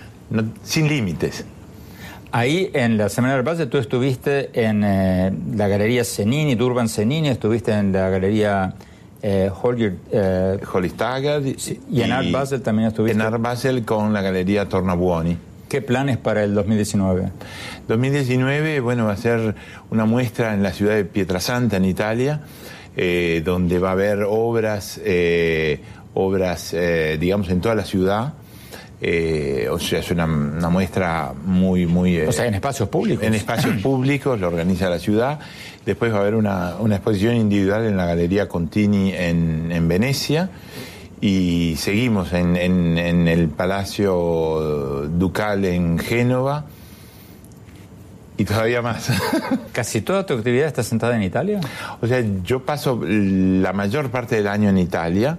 sin 0.63 0.87
límites. 0.87 1.45
Ahí 2.35 2.71
en 2.73 2.97
la 2.97 3.09
Semana 3.09 3.35
del 3.35 3.47
Valle 3.47 3.67
tú 3.67 3.77
estuviste 3.77 4.49
en 4.53 4.83
eh, 4.83 5.31
la 5.55 5.67
Galería 5.67 6.03
Cenini, 6.03 6.55
Durban 6.55 6.89
Cenini, 6.89 7.29
estuviste 7.29 7.71
en 7.71 7.91
la 7.91 8.09
Galería 8.09 8.73
eh, 9.21 9.51
Holger, 9.61 9.97
eh, 10.11 10.57
Holly 10.73 10.89
Taggart 10.89 11.45
y 11.45 12.01
en 12.01 12.11
Art 12.11 12.31
Basel 12.31 12.63
también 12.63 12.87
estuviste. 12.87 13.15
En 13.15 13.21
Art 13.21 13.39
Basel 13.39 13.85
con 13.85 14.13
la 14.13 14.23
Galería 14.23 14.67
Tornabuoni. 14.67 15.37
¿Qué 15.69 15.83
planes 15.83 16.17
para 16.17 16.43
el 16.43 16.55
2019? 16.55 17.31
2019, 17.87 18.79
bueno, 18.79 19.05
va 19.05 19.13
a 19.13 19.17
ser 19.17 19.53
una 19.91 20.05
muestra 20.05 20.55
en 20.55 20.63
la 20.63 20.71
ciudad 20.71 20.95
de 20.95 21.05
Pietrasanta, 21.05 21.77
en 21.77 21.85
Italia, 21.85 22.41
eh, 22.97 23.43
donde 23.45 23.77
va 23.77 23.89
a 23.89 23.91
haber 23.91 24.23
obras, 24.27 24.99
eh, 25.05 25.81
obras, 26.15 26.73
eh, 26.73 27.17
digamos, 27.19 27.49
en 27.49 27.61
toda 27.61 27.75
la 27.75 27.85
ciudad. 27.85 28.33
Eh, 29.05 29.67
o 29.69 29.77
sea, 29.79 29.99
es 29.99 30.09
una, 30.11 30.23
una 30.25 30.69
muestra 30.69 31.33
muy, 31.45 31.85
muy... 31.85 32.15
eh, 32.15 32.27
O 32.27 32.31
sea, 32.31 32.45
en 32.45 32.53
espacios 32.53 32.87
públicos. 32.87 33.21
en 33.25 33.33
espacios 33.33 33.75
públicos, 33.83 34.39
lo 34.39 34.47
organiza 34.47 34.89
la 34.89 34.97
ciudad. 34.99 35.39
Después 35.85 36.13
va 36.13 36.19
a 36.19 36.21
haber 36.21 36.35
una, 36.35 36.75
una 36.79 36.95
exposición 36.95 37.35
individual 37.35 37.85
en 37.85 37.97
la 37.97 38.05
Galería 38.05 38.47
Contini 38.47 39.11
en, 39.13 39.73
en 39.73 39.87
Venecia. 39.89 40.49
Y 41.19 41.75
seguimos 41.77 42.31
en, 42.31 42.55
en- 42.55 42.97
en 42.97 43.27
el 43.27 43.49
Palacio 43.49 45.05
Ducal 45.09 45.65
en 45.65 45.99
Génova. 45.99 46.63
Y 48.37 48.45
todavía 48.45 48.81
más. 48.81 49.09
¿Casi 49.73 50.01
toda 50.01 50.25
tu 50.25 50.33
actividad 50.33 50.67
está 50.67 50.81
sentada 50.81 51.15
en 51.15 51.23
Italia? 51.23 51.59
O 52.01 52.07
sea, 52.07 52.23
yo 52.43 52.63
paso 52.65 53.01
la 53.05 53.73
mayor 53.73 54.09
parte 54.11 54.35
del 54.37 54.47
año 54.47 54.69
en 54.69 54.77
Italia 54.77 55.37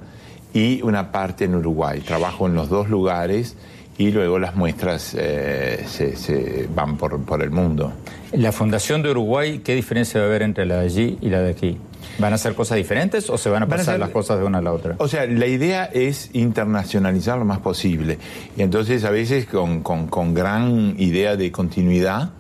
y 0.55 0.81
una 0.83 1.13
parte 1.13 1.45
en 1.45 1.57
Uruguay. 1.57 2.01
Trabajo 2.01 2.47
en 2.47 2.55
los 2.55 2.71
dos 2.71 2.89
lugares 2.89 3.57
y 3.99 4.11
luego 4.11 4.39
las 4.39 4.55
muestras 4.55 5.15
eh, 5.19 5.85
se, 5.87 6.69
van 6.75 6.97
por, 6.97 7.21
por 7.25 7.43
el 7.43 7.51
mundo. 7.51 7.93
¿La 8.33 8.53
Fundación 8.53 9.03
de 9.03 9.11
Uruguay, 9.11 9.61
qué 9.63 9.75
diferencia 9.75 10.21
va 10.21 10.27
a 10.27 10.29
haber 10.31 10.43
entre 10.43 10.65
la 10.65 10.77
de 10.79 10.87
allí 10.87 11.19
y 11.21 11.29
la 11.29 11.43
de 11.43 11.51
aquí? 11.51 11.79
¿Van 12.19 12.33
a 12.33 12.39
ser 12.39 12.55
cosas 12.55 12.77
diferentes 12.77 13.29
o 13.29 13.37
se 13.37 13.51
van 13.51 13.65
a 13.65 13.67
pasar 13.67 13.99
las 13.99 14.11
cosas 14.11 14.39
de 14.39 14.45
una 14.45 14.59
a 14.59 14.63
la 14.63 14.73
otra? 14.73 14.95
O 14.99 15.09
sea, 15.09 15.27
la 15.27 15.47
idea 15.47 15.85
es 15.87 16.31
internacionalizar 16.33 17.39
lo 17.39 17.45
más 17.45 17.59
posible. 17.59 18.19
Y 18.57 18.63
entonces 18.63 19.05
a 19.05 19.11
veces 19.11 19.47
con, 19.47 19.83
con, 19.83 20.35
gran 20.35 20.95
idea 20.99 21.37
de 21.37 21.51
continuidad, 21.51 22.31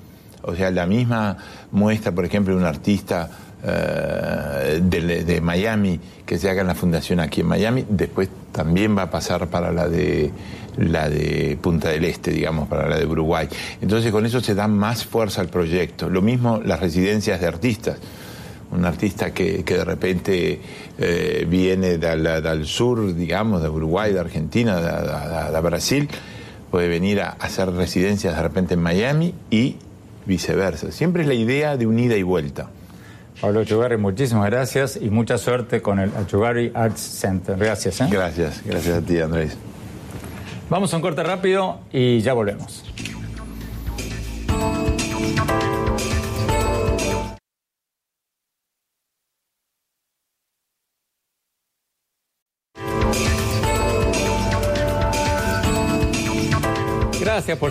o 0.43 0.55
sea, 0.55 0.71
la 0.71 0.87
misma 0.87 1.39
muestra, 1.73 2.13
por 2.13 2.25
ejemplo, 2.25 2.55
de 2.55 2.61
un 2.61 2.67
artista 2.67 3.31
eh, 3.65 4.81
de, 4.83 5.25
de, 5.25 5.41
Miami 5.41 5.99
que 6.27 6.39
se 6.39 6.51
haga 6.51 6.61
en 6.61 6.67
la 6.67 6.75
fundación 6.75 7.21
aquí 7.21 7.41
en 7.41 7.49
Miami, 7.49 7.87
después 7.89 8.29
también 8.53 8.97
va 8.97 9.03
a 9.03 9.11
pasar 9.11 9.49
para 9.49 9.73
la 9.73 9.89
de 9.89 10.31
la 10.77 11.09
de 11.09 11.57
Punta 11.61 11.89
del 11.91 12.05
Este, 12.05 12.31
digamos, 12.31 12.69
para 12.69 12.89
la 12.89 12.99
de 12.99 13.07
Uruguay. 13.07 13.49
Entonces 13.81 14.11
con 14.11 14.27
eso 14.27 14.41
se 14.41 14.55
da 14.55 14.69
más 14.69 15.05
fuerza 15.05 15.41
al 15.41 15.49
proyecto. 15.49 16.09
Lo 16.09 16.21
mismo 16.21 16.61
las 16.65 16.81
residencias 16.81 17.41
de 17.41 17.47
artistas 17.47 17.99
un 18.75 18.85
artista 18.85 19.33
que, 19.33 19.63
de 19.63 19.85
repente 19.85 20.61
eh, 20.99 21.47
viene 21.49 21.99
del, 21.99 22.67
sur, 22.67 23.15
digamos, 23.15 23.63
de 23.63 23.69
Uruguay, 23.69 24.13
de 24.13 24.21
Argentina, 24.21 24.81
de, 24.81 25.61
Brasil, 25.61 26.09
puede 26.71 26.89
venir 26.89 27.21
a 27.21 27.31
hacer 27.31 27.71
residencias 27.71 28.37
de 28.37 28.43
repente 28.43 28.75
en 28.75 28.81
Miami 28.81 29.35
y 29.51 29.77
viceversa. 30.27 30.91
Siempre 30.91 31.23
es 31.23 31.29
la 31.29 31.35
idea 31.35 31.77
de 31.77 31.87
unida 31.87 32.17
y 32.17 32.23
vuelta. 32.23 32.69
Pablo 33.41 33.61
Achugari, 33.61 33.97
muchísimas 33.97 34.51
gracias 34.51 34.99
y 35.01 35.11
mucha 35.11 35.39
suerte 35.39 35.83
con 35.83 35.99
el 35.99 36.11
Achugari 36.17 36.71
Arts 36.75 37.01
Center. 37.01 37.57
Gracias. 37.57 38.01
¿eh? 38.01 38.09
Gracias, 38.11 38.63
gracias 38.65 38.99
a 38.99 39.03
ti, 39.03 39.19
Andrés. 39.19 39.57
Vamos 40.71 40.93
a 40.93 40.97
un 40.97 41.03
corte 41.03 41.23
rápido 41.23 41.81
y 41.93 42.21
ya 42.21 42.33
volvemos. 42.33 42.85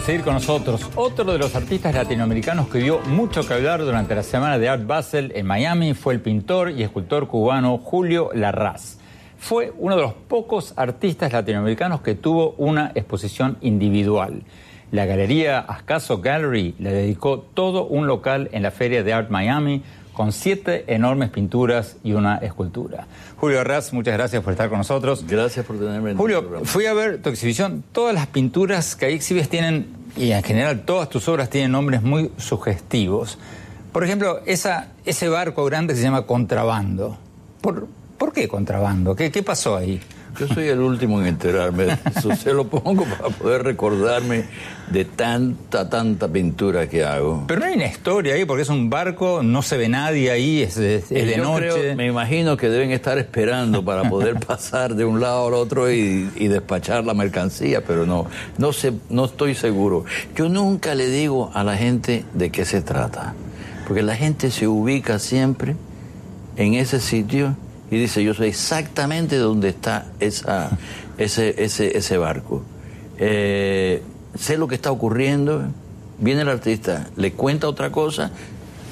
Seguir 0.04 0.24
con 0.24 0.34
nosotros. 0.34 0.90
Otro 0.96 1.32
de 1.32 1.38
los 1.38 1.56
artistas 1.56 1.96
latinoamericanos 1.96 2.68
que 2.68 2.80
dio 2.80 3.00
mucho 3.02 3.48
que 3.48 3.54
hablar 3.54 3.80
durante 3.86 4.14
la 4.14 4.24
semana 4.24 4.60
de 4.60 4.68
Art 4.68 4.86
Basel 4.86 5.32
en 5.34 5.46
Miami 5.46 5.94
fue 5.94 6.14
el 6.14 6.20
pintor 6.20 6.72
y 6.72 6.84
escultor 6.84 7.28
cubano 7.28 7.78
Julio 7.78 8.30
Larraz. 8.34 8.98
Fue 9.38 9.72
uno 9.78 9.96
de 9.96 10.02
los 10.02 10.14
pocos 10.14 10.74
artistas 10.76 11.32
latinoamericanos 11.32 12.02
que 12.02 12.16
tuvo 12.16 12.54
una 12.58 12.92
exposición 12.96 13.58
individual. 13.62 14.44
La 14.92 15.06
galería 15.06 15.60
Ascaso 15.60 16.20
Gallery 16.20 16.76
le 16.80 16.92
dedicó 16.92 17.40
todo 17.40 17.86
un 17.86 18.06
local 18.06 18.50
en 18.52 18.64
la 18.64 18.72
Feria 18.72 19.04
de 19.04 19.14
Art 19.14 19.30
Miami 19.30 19.84
con 20.14 20.32
siete 20.32 20.86
enormes 20.88 21.30
pinturas 21.30 21.98
y 22.04 22.14
una 22.14 22.38
escultura. 22.38 23.08
Julio 23.38 23.60
Arras, 23.60 23.92
muchas 23.94 24.14
gracias 24.14 24.44
por 24.44 24.54
estar 24.54 24.70
con 24.70 24.78
nosotros. 24.78 25.26
Gracias 25.28 25.66
por 25.66 25.78
tenerme 25.78 26.12
en 26.12 26.18
Julio, 26.18 26.62
fui 26.64 26.86
a 26.86 26.94
ver 26.94 27.22
tu 27.22 27.30
exhibición. 27.30 27.84
Todas 27.92 28.14
las 28.14 28.28
pinturas 28.28 28.96
que 28.96 29.08
ahí 29.08 29.16
exhibes 29.16 29.50
tienen, 29.50 29.88
y 30.16 30.32
en 30.32 30.44
general 30.44 30.86
todas 30.86 31.10
tus 31.10 31.28
obras 31.28 31.50
tienen 31.50 31.72
nombres 31.72 32.04
muy 32.04 32.32
sugestivos. 32.38 33.38
Por 33.92 34.04
ejemplo, 34.04 34.42
esa, 34.46 34.90
ese 35.06 35.30
barco 35.30 35.66
grande 35.66 35.94
que 35.94 35.98
se 35.98 36.04
llama 36.04 36.26
Contrabando. 36.26 37.18
¿Por, 37.62 37.88
¿por 38.18 38.34
qué 38.34 38.48
Contrabando? 38.48 39.16
¿Qué, 39.16 39.32
¿Qué 39.32 39.44
pasó 39.44 39.76
ahí? 39.76 40.00
Yo 40.40 40.48
soy 40.48 40.68
el 40.68 40.80
último 40.80 41.22
en 41.22 41.28
enterarme 41.28 41.98
eso. 42.16 42.36
Se 42.36 42.54
lo 42.54 42.68
pongo 42.68 43.06
para 43.06 43.30
poder 43.30 43.64
recordarme 43.64 44.46
de 44.90 45.06
tanta, 45.06 45.90
tanta 45.90 46.28
pintura 46.28 46.88
que 46.90 47.04
hago. 47.04 47.46
Pero 47.48 47.60
no 47.60 47.66
hay 47.68 47.74
una 47.76 47.86
historia 47.86 48.34
ahí, 48.34 48.46
porque 48.46 48.64
es 48.64 48.70
un 48.70 48.90
barco, 48.90 49.42
no 49.44 49.62
se 49.62 49.78
ve 49.78 49.90
nadie 49.90 50.32
ahí, 50.32 50.62
es, 50.62 50.76
de 50.76 51.38
noche. 51.38 51.96
me 51.96 52.08
imagino 52.08 52.58
que 52.58 52.70
deben 52.70 52.92
estar 52.92 53.18
esperando 53.18 53.86
para 53.86 54.10
poder 54.10 54.40
pasar 54.48 54.96
de 54.96 55.06
un 55.06 55.20
lado 55.20 55.48
al 55.48 55.54
otro 55.54 55.92
y, 55.92 56.24
despachar 56.54 57.04
la 57.04 57.14
mercancía, 57.14 57.84
pero 57.84 58.06
no, 58.06 58.28
no, 58.58 58.74
sé, 58.74 58.94
no 59.10 59.26
estoy 59.26 59.56
seguro. 59.56 60.06
Yo 60.36 60.50
nunca 60.50 60.94
le 60.94 61.08
digo 61.08 61.52
a 61.54 61.64
la 61.64 61.78
gente 61.78 62.26
de 62.34 62.52
qué 62.52 62.66
se 62.66 62.82
trata, 62.82 63.34
porque 63.88 64.04
la 64.04 64.16
gente 64.16 64.52
se 64.52 64.68
ubica 64.68 65.20
siempre 65.20 65.76
en 66.56 66.76
ese 66.76 67.00
sitio 67.00 67.56
y 67.94 68.00
dice, 68.00 68.24
yo 68.24 68.34
sé 68.34 68.48
exactamente 68.48 69.38
dónde 69.38 69.70
está 69.70 70.08
esa, 70.20 70.72
ese, 71.20 71.64
ese, 71.64 71.96
ese 71.96 72.18
barco. 72.18 72.64
Eh, 73.20 74.02
sé 74.36 74.58
lo 74.58 74.68
que 74.68 74.74
está 74.74 74.92
ocurriendo, 74.92 75.66
viene 76.18 76.42
el 76.42 76.50
artista, 76.50 77.08
le 77.16 77.34
cuenta 77.34 77.68
otra 77.68 77.92
cosa 77.92 78.32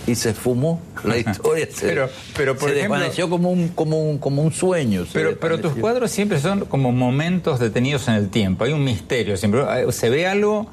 y 0.05 0.13
se 0.13 0.35
fumó 0.35 0.83
la 1.03 1.17
historia. 1.31 1.67
pero, 1.79 2.09
pero 2.37 2.55
por 2.55 2.69
se 2.69 2.75
desvaneció 2.75 3.27
como 3.27 3.49
un, 3.49 3.69
como 3.69 4.07
un, 4.07 4.19
como 4.19 4.43
un 4.43 4.51
sueño. 4.51 5.05
Pero, 5.11 5.35
pero 5.39 5.59
tus 5.59 5.73
cuadros 5.73 6.11
siempre 6.11 6.39
son 6.39 6.65
como 6.65 6.91
momentos 6.91 7.59
detenidos 7.59 8.07
en 8.07 8.13
el 8.13 8.29
tiempo. 8.29 8.65
Hay 8.65 8.73
un 8.73 8.83
misterio. 8.83 9.35
Siempre 9.35 9.63
se 9.91 10.09
ve 10.11 10.27
algo, 10.27 10.69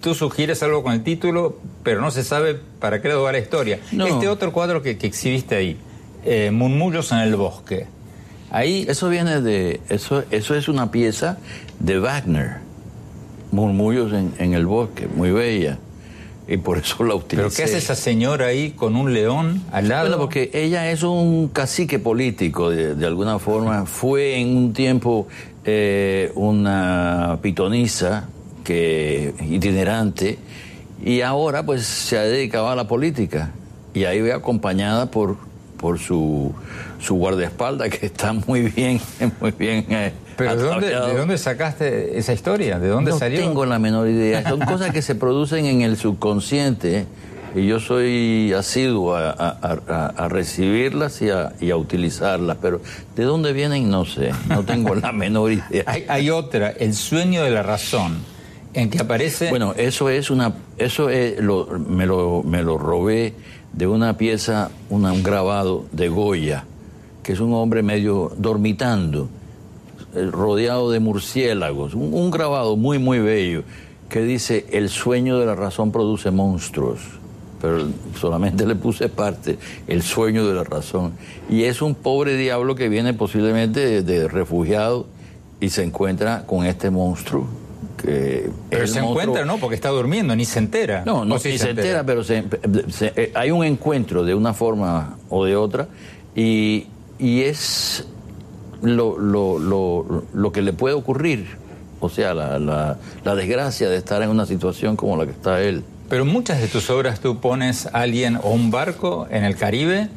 tú 0.00 0.14
sugieres 0.14 0.62
algo 0.62 0.84
con 0.84 0.92
el 0.92 1.02
título, 1.02 1.58
pero 1.82 2.00
no 2.00 2.12
se 2.12 2.22
sabe 2.22 2.54
para 2.78 3.02
qué 3.02 3.08
le 3.08 3.14
va 3.14 3.32
la 3.32 3.40
historia. 3.40 3.80
Este 3.90 4.28
otro 4.28 4.52
cuadro 4.52 4.80
que, 4.80 4.96
que 4.96 5.08
exhibiste 5.08 5.56
ahí, 5.56 5.76
eh, 6.24 6.50
Murmullos 6.50 7.12
en 7.12 7.18
el 7.18 7.36
bosque. 7.36 7.86
Ahí... 8.50 8.84
Eso 8.88 9.08
viene 9.08 9.40
de... 9.40 9.80
Eso, 9.88 10.24
eso 10.30 10.54
es 10.54 10.68
una 10.68 10.90
pieza 10.90 11.38
de 11.78 11.98
Wagner. 11.98 12.56
Murmullos 13.52 14.12
en, 14.12 14.54
el 14.54 14.66
bosque, 14.66 15.08
muy 15.08 15.30
bella. 15.30 15.78
Y 16.46 16.56
por 16.56 16.78
eso 16.78 17.04
la 17.04 17.14
utilicé. 17.14 17.36
¿Pero 17.36 17.54
qué 17.54 17.62
hace 17.64 17.78
esa 17.78 17.94
señora 17.94 18.46
ahí 18.46 18.72
con 18.72 18.96
un 18.96 19.14
león 19.14 19.62
al 19.72 19.88
lado? 19.88 20.08
Bueno, 20.08 20.18
porque 20.18 20.50
ella 20.52 20.90
es 20.90 21.02
un 21.02 21.48
cacique 21.48 21.98
político, 21.98 22.70
de, 22.70 23.06
alguna 23.06 23.38
forma. 23.38 23.86
Fue 23.86 24.40
en 24.40 24.56
un 24.56 24.72
tiempo 24.72 25.28
eh, 25.64 26.32
una 26.34 27.38
pitonisa 27.42 28.28
que, 28.64 29.34
itinerante 29.48 30.38
y 31.04 31.22
ahora 31.22 31.64
pues 31.64 31.84
se 31.84 32.18
ha 32.18 32.22
dedicado 32.22 32.68
a 32.68 32.76
la 32.76 32.86
política. 32.86 33.52
Y 33.94 34.04
ahí 34.04 34.20
ve 34.20 34.32
acompañada 34.32 35.10
por 35.10 35.36
por 35.80 35.98
su, 35.98 36.52
su 37.00 37.14
guardaespaldas, 37.14 37.88
que 37.88 38.06
está 38.06 38.32
muy 38.32 38.62
bien, 38.62 39.00
muy 39.40 39.50
bien. 39.52 39.86
Eh, 39.88 40.12
¿Pero 40.36 40.56
¿de 40.56 40.62
dónde, 40.62 40.86
¿de 40.88 41.16
dónde, 41.16 41.38
sacaste 41.38 42.18
esa 42.18 42.32
historia? 42.32 42.78
¿De 42.78 42.88
dónde 42.88 43.12
salió? 43.12 43.40
No 43.40 43.46
tengo 43.46 43.66
la 43.66 43.78
menor 43.78 44.08
idea. 44.08 44.48
Son 44.48 44.60
cosas 44.60 44.90
que 44.90 45.02
se 45.02 45.14
producen 45.14 45.66
en 45.66 45.82
el 45.82 45.96
subconsciente 45.96 47.06
y 47.54 47.66
yo 47.66 47.80
soy 47.80 48.52
asiduo 48.52 49.16
a, 49.16 49.30
a, 49.30 50.28
recibirlas 50.28 51.20
y, 51.20 51.26
y 51.60 51.70
a, 51.70 51.76
utilizarlas, 51.76 52.58
pero 52.60 52.80
¿de 53.16 53.24
dónde 53.24 53.52
vienen? 53.52 53.90
No 53.90 54.04
sé, 54.04 54.30
no 54.48 54.62
tengo 54.64 54.94
la 54.94 55.12
menor 55.12 55.52
idea. 55.52 55.84
Hay, 55.86 56.04
hay, 56.08 56.30
otra, 56.30 56.70
El 56.70 56.94
sueño 56.94 57.42
de 57.42 57.50
la 57.50 57.62
razón, 57.62 58.18
en 58.74 58.90
que 58.90 58.98
aparece... 58.98 59.50
Bueno, 59.50 59.74
eso 59.76 60.08
es 60.08 60.30
una... 60.30 60.54
Eso 60.78 61.10
es, 61.10 61.40
lo, 61.40 61.66
me, 61.78 62.06
lo, 62.06 62.42
me 62.42 62.62
lo 62.62 62.78
robé 62.78 63.34
de 63.72 63.86
una 63.86 64.16
pieza, 64.16 64.70
un 64.88 65.22
grabado 65.22 65.86
de 65.92 66.08
Goya, 66.08 66.64
que 67.22 67.32
es 67.32 67.40
un 67.40 67.52
hombre 67.54 67.82
medio 67.82 68.32
dormitando, 68.36 69.28
eh, 70.14 70.28
rodeado 70.30 70.90
de 70.90 71.00
murciélagos, 71.00 71.94
un, 71.94 72.30
grabado 72.30 72.76
muy, 72.76 72.98
muy 72.98 73.18
bello, 73.18 73.62
que 74.08 74.22
dice, 74.22 74.66
el 74.72 74.88
sueño 74.88 75.38
de 75.38 75.46
la 75.46 75.54
razón 75.54 75.92
produce 75.92 76.30
monstruos, 76.30 77.00
pero 77.60 77.88
solamente 78.18 78.66
le 78.66 78.74
puse 78.74 79.08
parte, 79.08 79.58
el 79.86 80.02
sueño 80.02 80.46
de 80.46 80.54
la 80.54 80.64
razón. 80.64 81.12
Y 81.48 81.64
es 81.64 81.82
un 81.82 81.94
pobre 81.94 82.36
diablo 82.36 82.74
que 82.74 82.88
viene 82.88 83.14
posiblemente 83.14 84.02
de 84.02 84.28
refugiado 84.28 85.06
y 85.60 85.68
se 85.68 85.84
encuentra 85.84 86.44
con 86.46 86.64
este 86.64 86.90
monstruo 86.90 87.46
pero 88.02 88.86
se 88.86 88.98
encuentra, 88.98 89.44
¿no? 89.44 89.58
Porque 89.58 89.74
está 89.74 89.88
durmiendo, 89.90 90.34
ni 90.36 90.44
se 90.44 90.58
entera. 90.58 91.02
No, 91.04 91.24
no, 91.24 91.36
ni 91.36 91.58
se, 91.58 91.70
entera, 91.70 92.04
pero 92.04 92.22
eh, 92.28 93.32
hay 93.34 93.50
un 93.50 93.64
encuentro 93.64 94.24
de 94.24 94.34
una 94.34 94.54
forma 94.54 95.18
o 95.28 95.44
de 95.44 95.56
otra 95.56 95.88
y, 96.34 96.86
es 97.18 98.06
lo, 98.82 99.18
lo, 99.18 99.58
lo, 99.58 100.24
lo, 100.32 100.52
que 100.52 100.62
le 100.62 100.72
puede 100.72 100.94
ocurrir. 100.94 101.46
O 102.00 102.08
sea, 102.08 102.32
la, 102.32 102.58
la, 102.58 103.34
desgracia 103.34 103.90
de 103.90 103.96
estar 103.96 104.22
en 104.22 104.30
una 104.30 104.46
situación 104.46 104.96
como 104.96 105.16
la 105.16 105.26
que 105.26 105.32
está 105.32 105.60
él. 105.60 105.84
Pero 106.08 106.24
muchas 106.24 106.60
de 106.60 106.68
tus 106.68 106.88
obras 106.90 107.20
tú 107.20 107.40
pones 107.40 107.86
a 107.86 108.00
alguien 108.00 108.38
o 108.42 108.50
un 108.50 108.70
barco 108.70 109.28
en 109.30 109.44
el 109.44 109.56
Caribe 109.56 110.08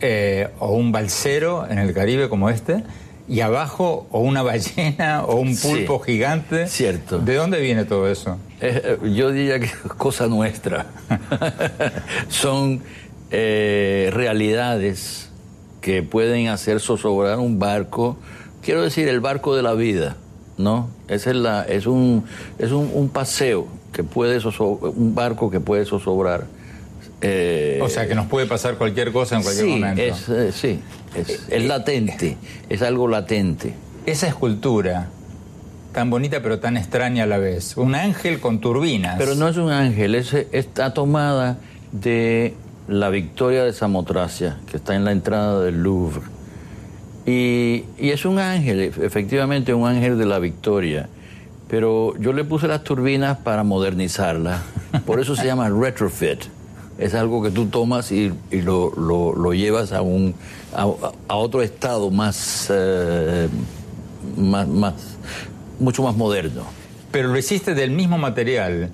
eh, 0.00 0.48
o 0.60 0.72
un 0.72 0.92
balsero 0.92 1.66
en 1.68 1.78
el 1.78 1.92
Caribe 1.92 2.28
como 2.28 2.48
este 2.48 2.84
y 3.28 3.40
abajo 3.40 4.06
o 4.10 4.20
una 4.20 4.42
ballena 4.44 5.24
o 5.24 5.36
un 5.36 5.56
pulpo 5.56 5.98
gigante. 6.00 6.66
Cierto. 6.68 7.18
¿De 7.18 7.34
dónde 7.34 7.60
viene 7.60 7.84
todo 7.84 8.08
eso? 8.10 8.38
Eh, 8.60 8.98
yo 9.14 9.30
diría 9.30 9.58
que 9.58 9.66
es 9.66 9.76
cosa 9.96 10.26
nuestra. 10.26 10.86
Son 12.28 12.82
eh, 13.30 14.10
realidades 14.12 15.30
que 15.80 16.02
pueden 16.02 16.48
hacer 16.48 16.80
zozobrar 16.80 17.38
un 17.38 17.58
barco, 17.58 18.16
quiero 18.62 18.82
decir, 18.82 19.08
el 19.08 19.20
barco 19.20 19.54
de 19.54 19.62
la 19.62 19.74
vida, 19.74 20.16
¿no? 20.58 20.88
Esa 21.06 21.30
es, 21.30 21.36
la, 21.36 21.62
es, 21.62 21.86
un, 21.86 22.24
es 22.58 22.72
un, 22.72 23.08
paseo 23.08 23.68
que 23.92 24.02
puede 24.02 24.40
un 24.58 25.14
barco 25.14 25.50
que 25.50 25.60
puede 25.60 25.84
zozobrar. 25.84 26.46
Eh, 27.20 27.78
o 27.82 27.88
sea, 27.88 28.08
que 28.08 28.14
nos 28.14 28.26
puede 28.26 28.46
pasar 28.46 28.76
cualquier 28.76 29.12
cosa 29.12 29.36
en 29.36 29.42
cualquier 29.42 29.66
momento. 29.66 30.02
Es, 30.02 30.28
eh, 30.28 30.52
sí, 30.52 30.80
es, 31.16 31.46
es 31.48 31.64
latente, 31.64 32.36
es 32.68 32.82
algo 32.82 33.08
latente. 33.08 33.74
Esa 34.06 34.28
escultura, 34.28 35.08
tan 35.92 36.10
bonita 36.10 36.42
pero 36.42 36.58
tan 36.58 36.76
extraña 36.76 37.24
a 37.24 37.26
la 37.26 37.38
vez. 37.38 37.76
Un 37.76 37.94
ángel 37.94 38.38
con 38.38 38.60
turbinas. 38.60 39.16
Pero 39.18 39.34
no 39.34 39.48
es 39.48 39.56
un 39.56 39.70
ángel, 39.70 40.14
es, 40.14 40.34
está 40.52 40.92
tomada 40.92 41.58
de 41.90 42.54
la 42.88 43.08
victoria 43.08 43.64
de 43.64 43.72
Samotracia, 43.72 44.58
que 44.70 44.76
está 44.76 44.94
en 44.94 45.04
la 45.04 45.12
entrada 45.12 45.62
del 45.62 45.82
Louvre. 45.82 46.20
Y, 47.26 47.84
es 47.98 48.24
un 48.24 48.38
ángel, 48.38 48.80
efectivamente 48.80 49.74
un 49.74 49.88
ángel 49.88 50.18
de 50.18 50.26
la 50.26 50.38
victoria. 50.38 51.08
Pero 51.68 52.16
yo 52.18 52.32
le 52.32 52.44
puse 52.44 52.68
las 52.68 52.84
turbinas 52.84 53.38
para 53.38 53.64
modernizarla. 53.64 54.62
Por 55.04 55.18
eso 55.18 55.34
se 55.34 55.46
llama 55.46 55.68
retrofit. 55.68 56.44
Es 56.98 57.14
algo 57.14 57.42
que 57.42 57.50
tú 57.50 57.66
tomas 57.66 58.10
y, 58.10 58.32
lo, 58.50 59.52
llevas 59.52 59.92
a, 59.92 60.02
un, 60.02 60.34
a, 60.74 61.36
otro 61.36 61.62
estado 61.62 62.10
más, 62.10 62.68
eh, 62.70 63.48
más, 64.36 64.66
más, 64.66 64.94
mucho 65.78 66.02
más 66.02 66.16
moderno. 66.16 66.62
Pero 67.10 67.28
lo 67.28 67.38
hiciste 67.38 67.74
del 67.74 67.90
mismo 67.90 68.18
material. 68.18 68.90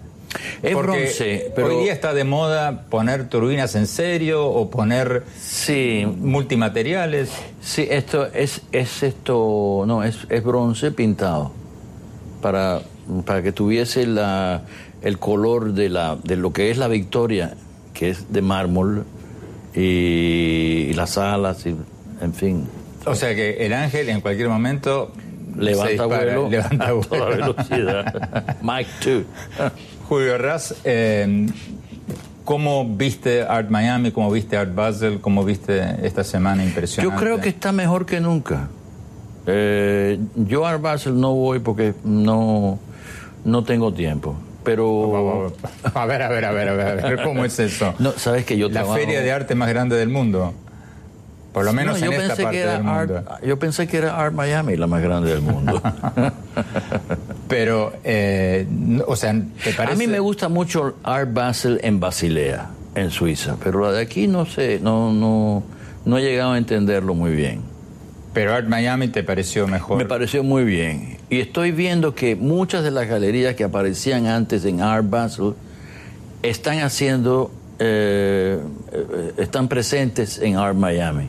Es 0.63 0.75
bronce, 0.75 1.53
pero 1.55 1.69
hoy 1.69 1.85
día 1.85 1.93
está 1.93 2.15
de 2.15 2.25
moda 2.25 2.87
poner 2.89 3.29
turbinas 3.29 3.75
en 3.75 3.87
serio 3.87 4.47
o 4.47 4.71
poner 4.71 5.25
sí, 5.39 6.07
multimateriales. 6.07 7.31
Sí, 7.61 7.87
esto 7.91 8.27
es, 8.33 8.63
es 8.73 9.03
esto, 9.03 9.85
no, 9.87 10.03
es, 10.03 10.27
es 10.31 10.43
bronce 10.43 10.91
pintado 10.91 11.53
para, 12.41 12.81
para 13.27 13.43
que 13.43 13.53
tuviese 13.53 14.07
la, 14.07 14.63
el 15.03 15.19
color 15.19 15.73
de, 15.75 15.89
la, 15.89 16.17
de 16.17 16.37
lo 16.37 16.53
que 16.53 16.71
es 16.71 16.79
la 16.79 16.89
Victoria, 16.89 17.55
que 17.93 18.11
es 18.11 18.32
de 18.32 18.43
mármol 18.43 19.05
y, 19.74 20.93
las 20.95 21.18
alas, 21.18 21.66
y, 21.66 21.76
en 22.20 22.34
fin. 22.34 22.66
O 23.05 23.14
sea 23.14 23.34
que 23.34 23.64
el 23.66 23.72
ángel 23.72 24.09
en 24.09 24.20
cualquier 24.20 24.49
momento 24.49 25.12
levanta 25.57 26.07
vuelo 26.07 26.49
levanta 26.51 26.88
a 26.88 27.01
toda 27.01 27.28
velocidad. 27.28 28.57
Mike 28.62 28.90
2. 29.59 29.72
Julio 30.09 30.34
Arras, 30.34 30.74
eh, 30.84 31.47
¿cómo 32.45 32.86
viste 32.86 33.43
Art 33.43 33.70
Miami, 33.70 34.12
cómo 34.12 34.30
viste 34.30 34.57
Art 34.57 34.74
Basel, 34.74 35.20
cómo 35.20 35.45
viste 35.45 36.07
esta 36.07 36.22
semana 36.22 36.64
impresionante? 36.64 37.14
Yo 37.14 37.20
creo 37.20 37.40
que 37.40 37.49
está 37.49 37.72
mejor 37.72 38.05
que 38.05 38.20
nunca. 38.20 38.68
Eh, 39.47 40.18
yo 40.36 40.66
a 40.66 40.72
Art 40.72 40.82
Basel 40.82 41.18
no 41.18 41.34
voy 41.34 41.61
porque 41.61 41.95
no, 42.05 42.78
no 43.45 43.64
tengo 43.64 43.93
tiempo. 43.93 44.36
Pero. 44.65 45.53
A 45.95 46.07
ver, 46.07 46.23
a 46.23 46.29
ver, 46.29 46.45
a 46.45 46.53
ver, 46.53 46.69
a 46.69 46.75
ver, 46.75 47.23
¿cómo 47.23 47.45
es 47.45 47.59
eso? 47.59 47.95
No, 47.99 48.13
sabes 48.13 48.45
que 48.45 48.57
yo 48.57 48.69
La 48.69 48.85
feria 48.85 49.21
de 49.21 49.33
arte 49.33 49.55
más 49.55 49.69
grande 49.69 49.97
del 49.97 50.09
mundo. 50.09 50.55
Por 51.53 51.67
lo 51.67 51.73
menos 51.73 52.01
en 52.01 52.13
esta 52.13 52.37
parte 52.37 52.67
del 52.67 52.83
mundo. 52.83 53.25
yo 53.45 53.59
pensé 53.59 53.87
que 53.87 53.99
era 53.99 54.17
Art 54.17 54.33
Miami 54.33 54.77
la 54.77 54.87
más 54.87 55.03
grande 55.03 55.31
del 55.31 55.43
mundo. 55.43 55.83
Pero, 57.49 57.93
eh, 58.05 58.67
o 59.07 59.15
sea, 59.17 59.35
¿te 59.63 59.73
parece? 59.75 59.93
A 59.93 59.97
mí 59.97 60.07
me 60.07 60.19
gusta 60.19 60.49
mucho 60.49 60.97
Art 61.03 61.31
Basel 61.33 61.79
en 61.83 62.01
Basilea, 62.01 62.71
en 62.95 63.11
Suiza, 63.11 63.57
pero 63.63 63.83
la 63.83 63.93
de 63.93 64.01
aquí 64.01 64.27
no 64.27 64.47
sé, 64.47 64.81
no, 64.83 65.13
no, 65.13 65.63
no 66.07 66.17
he 66.17 66.23
llegado 66.23 66.53
a 66.53 66.59
entenderlo 66.59 67.13
muy 67.13 67.33
bien. 67.33 67.61
Pero 68.33 68.55
Art 68.55 68.67
Miami 68.67 69.09
te 69.09 69.23
pareció 69.23 69.67
mejor. 69.67 69.99
Me 69.99 70.07
pareció 70.07 70.43
muy 70.43 70.65
bien. 70.65 71.19
Y 71.33 71.41
estoy 71.41 71.72
viendo 71.72 72.14
que 72.14 72.37
muchas 72.37 72.85
de 72.85 72.91
las 72.91 73.09
galerías 73.09 73.55
que 73.55 73.64
aparecían 73.64 74.26
antes 74.26 74.64
en 74.64 74.80
Art 74.83 75.09
Basel 75.09 75.55
están 76.43 76.80
haciendo, 76.80 77.51
eh, 77.78 78.59
eh, 78.93 79.33
están 79.39 79.68
presentes 79.68 80.39
en 80.39 80.57
Art 80.57 80.76
Miami 80.76 81.28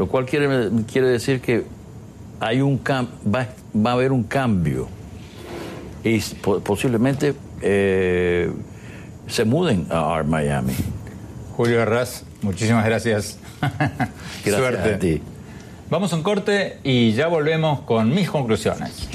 lo 0.00 0.08
cual 0.08 0.24
quiere, 0.24 0.70
quiere 0.90 1.08
decir 1.08 1.42
que 1.42 1.66
hay 2.40 2.62
un 2.62 2.78
va, 2.78 3.48
va 3.76 3.90
a 3.90 3.92
haber 3.92 4.12
un 4.12 4.22
cambio 4.22 4.88
y 6.02 6.18
posiblemente 6.64 7.34
eh, 7.60 8.50
se 9.26 9.44
muden 9.44 9.86
a 9.90 10.14
Art 10.14 10.26
Miami. 10.26 10.72
Julio 11.54 11.82
Arras, 11.82 12.24
muchísimas 12.40 12.86
gracias. 12.86 13.38
gracias 13.60 14.56
Suerte. 14.56 14.94
a 14.94 14.98
ti. 14.98 15.20
Vamos 15.90 16.14
a 16.14 16.16
un 16.16 16.22
corte 16.22 16.78
y 16.82 17.12
ya 17.12 17.26
volvemos 17.26 17.80
con 17.80 18.14
mis 18.14 18.30
conclusiones. 18.30 19.06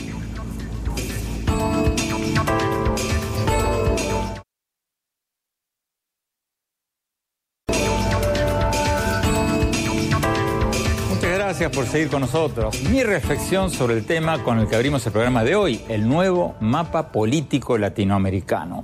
Gracias 11.57 11.71
por 11.73 11.87
seguir 11.87 12.09
con 12.09 12.19
nosotros. 12.19 12.81
Mi 12.91 13.01
reflexión 13.01 13.71
sobre 13.71 13.93
el 13.93 14.05
tema 14.05 14.43
con 14.43 14.59
el 14.59 14.67
que 14.67 14.75
abrimos 14.75 15.05
el 15.05 15.13
programa 15.13 15.45
de 15.45 15.55
hoy, 15.55 15.79
el 15.87 16.05
nuevo 16.05 16.53
mapa 16.59 17.13
político 17.13 17.77
latinoamericano. 17.77 18.83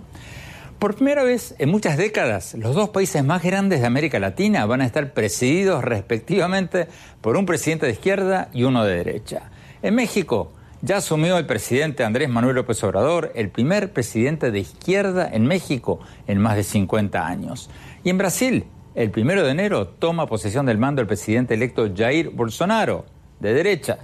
Por 0.80 0.96
primera 0.96 1.22
vez 1.26 1.54
en 1.60 1.70
muchas 1.70 1.98
décadas, 1.98 2.54
los 2.54 2.74
dos 2.74 2.88
países 2.88 3.26
más 3.26 3.44
grandes 3.44 3.82
de 3.82 3.88
América 3.88 4.20
Latina 4.20 4.66
van 4.66 4.80
a 4.80 4.86
estar 4.86 5.12
presididos 5.12 5.84
respectivamente 5.84 6.88
por 7.20 7.36
un 7.36 7.46
presidente 7.46 7.88
de 7.88 7.92
izquierda 7.92 8.48
y 8.54 8.64
uno 8.64 8.86
de 8.86 8.96
derecha. 8.96 9.50
En 9.82 9.96
México 9.96 10.54
ya 10.82 10.96
asumió 10.96 11.38
el 11.38 11.46
presidente 11.46 12.06
Andrés 12.06 12.30
Manuel 12.30 12.56
López 12.56 12.82
Obrador, 12.86 13.34
el 13.36 13.50
primer 13.50 13.92
presidente 13.92 14.50
de 14.50 14.60
izquierda 14.60 15.30
en 15.30 15.46
México 15.46 16.00
en 16.26 16.40
más 16.40 16.56
de 16.56 16.64
50 16.64 17.28
años. 17.28 17.70
Y 18.06 18.12
en 18.12 18.18
Brasil, 18.18 18.66
el 18.94 19.10
primero 19.10 19.44
de 19.44 19.52
enero 19.52 19.88
toma 19.88 20.28
posesión 20.28 20.66
del 20.66 20.78
mando 20.78 21.02
el 21.02 21.08
presidente 21.08 21.54
electo 21.54 21.90
Jair 21.96 22.30
Bolsonaro, 22.30 23.06
de 23.40 23.54
derecha. 23.54 24.00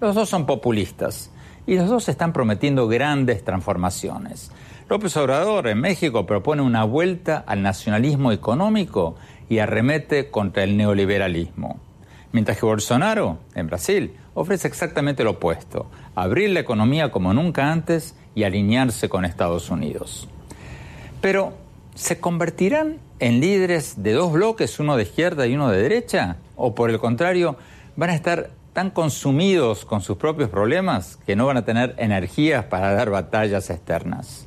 Los 0.00 0.14
dos 0.14 0.28
son 0.28 0.46
populistas 0.46 1.30
y 1.66 1.76
los 1.76 1.88
dos 1.88 2.08
están 2.08 2.32
prometiendo 2.32 2.88
grandes 2.88 3.44
transformaciones. 3.44 4.50
López 4.88 5.16
Obrador 5.16 5.68
en 5.68 5.80
México 5.80 6.26
propone 6.26 6.62
una 6.62 6.84
vuelta 6.84 7.44
al 7.46 7.62
nacionalismo 7.62 8.32
económico 8.32 9.16
y 9.48 9.58
arremete 9.58 10.30
contra 10.30 10.64
el 10.64 10.76
neoliberalismo. 10.76 11.78
Mientras 12.32 12.58
que 12.58 12.66
Bolsonaro, 12.66 13.38
en 13.54 13.66
Brasil, 13.66 14.16
ofrece 14.34 14.66
exactamente 14.66 15.24
lo 15.24 15.32
opuesto, 15.32 15.90
abrir 16.14 16.50
la 16.50 16.60
economía 16.60 17.12
como 17.12 17.34
nunca 17.34 17.70
antes 17.70 18.16
y 18.34 18.44
alinearse 18.44 19.10
con 19.10 19.26
Estados 19.26 19.70
Unidos. 19.70 20.28
Pero, 21.20 21.52
¿se 21.94 22.20
convertirán 22.20 22.98
en 23.18 23.40
líderes 23.40 24.02
de 24.02 24.12
dos 24.12 24.32
bloques, 24.32 24.78
uno 24.80 24.96
de 24.96 25.04
izquierda 25.04 25.46
y 25.46 25.54
uno 25.54 25.70
de 25.70 25.82
derecha? 25.82 26.36
¿O 26.56 26.74
por 26.74 26.90
el 26.90 26.98
contrario, 26.98 27.56
van 27.96 28.10
a 28.10 28.14
estar 28.14 28.50
tan 28.72 28.90
consumidos 28.90 29.84
con 29.84 30.00
sus 30.00 30.16
propios 30.16 30.48
problemas 30.48 31.18
que 31.26 31.36
no 31.36 31.46
van 31.46 31.58
a 31.58 31.64
tener 31.64 31.94
energías 31.98 32.64
para 32.64 32.92
dar 32.94 33.10
batallas 33.10 33.70
externas? 33.70 34.46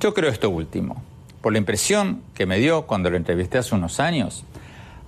Yo 0.00 0.14
creo 0.14 0.30
esto 0.30 0.50
último, 0.50 1.02
por 1.40 1.52
la 1.52 1.58
impresión 1.58 2.22
que 2.34 2.46
me 2.46 2.58
dio 2.58 2.86
cuando 2.86 3.10
lo 3.10 3.16
entrevisté 3.16 3.58
hace 3.58 3.74
unos 3.74 4.00
años. 4.00 4.44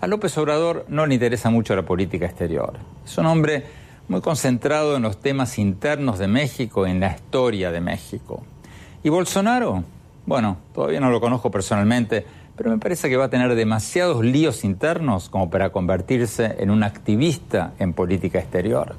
A 0.01 0.07
López 0.07 0.37
Obrador 0.39 0.85
no 0.89 1.07
le 1.07 1.15
interesa 1.15 1.51
mucho 1.51 1.75
la 1.77 1.83
política 1.83 2.27
exterior. 2.27 2.75
Es 3.05 3.17
un 3.19 3.27
hombre 3.27 3.65
muy 4.09 4.21
concentrado 4.21 4.97
en 4.97 5.03
los 5.03 5.21
temas 5.21 5.59
internos 5.59 6.19
de 6.19 6.29
México, 6.29 6.87
en 6.87 7.01
la 7.01 7.15
historia 7.15 7.71
de 7.71 7.81
México. 7.81 8.43
¿Y 9.03 9.09
Bolsonaro? 9.09 9.85
Bueno, 10.27 10.59
todavía 10.75 10.99
no 10.99 11.11
lo 11.11 11.21
conozco 11.21 11.53
personalmente, 11.53 12.27
pero 12.57 12.71
me 12.71 12.79
parece 12.79 13.09
que 13.09 13.17
va 13.17 13.27
a 13.27 13.31
tener 13.31 13.55
demasiados 13.55 14.25
líos 14.25 14.65
internos 14.65 15.29
como 15.29 15.51
para 15.51 15.71
convertirse 15.71 16.57
en 16.59 16.71
un 16.71 16.83
activista 16.83 17.75
en 17.79 17.93
política 17.93 18.41
exterior. 18.41 18.97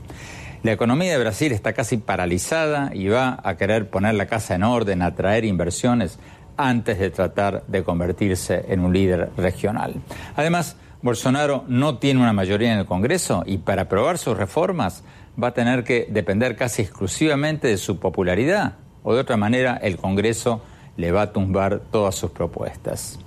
La 0.63 0.71
economía 0.71 1.11
de 1.11 1.19
Brasil 1.19 1.51
está 1.51 1.73
casi 1.73 1.97
paralizada 1.97 2.91
y 2.93 3.09
va 3.09 3.39
a 3.43 3.57
querer 3.57 3.89
poner 3.89 4.15
la 4.15 4.25
casa 4.25 4.55
en 4.55 4.63
orden, 4.63 5.01
atraer 5.01 5.43
inversiones 5.43 6.17
antes 6.55 6.97
de 6.97 7.09
tratar 7.09 7.63
de 7.67 7.83
convertirse 7.83 8.65
en 8.69 8.79
un 8.79 8.93
líder 8.93 9.29
regional. 9.35 9.95
Además, 10.35 10.77
Bolsonaro 11.01 11.65
no 11.67 11.97
tiene 11.97 12.21
una 12.21 12.33
mayoría 12.33 12.71
en 12.71 12.79
el 12.79 12.85
Congreso 12.85 13.43
y 13.45 13.57
para 13.57 13.83
aprobar 13.83 14.17
sus 14.17 14.37
reformas 14.37 15.03
va 15.41 15.49
a 15.49 15.53
tener 15.53 15.83
que 15.83 16.07
depender 16.09 16.55
casi 16.55 16.81
exclusivamente 16.81 17.67
de 17.67 17.77
su 17.77 17.99
popularidad 17.99 18.75
o 19.03 19.13
de 19.13 19.21
otra 19.21 19.37
manera 19.37 19.77
el 19.81 19.97
Congreso 19.97 20.61
le 20.97 21.11
va 21.11 21.21
a 21.23 21.31
tumbar 21.31 21.81
todas 21.91 22.15
sus 22.15 22.31
propuestas. 22.31 23.19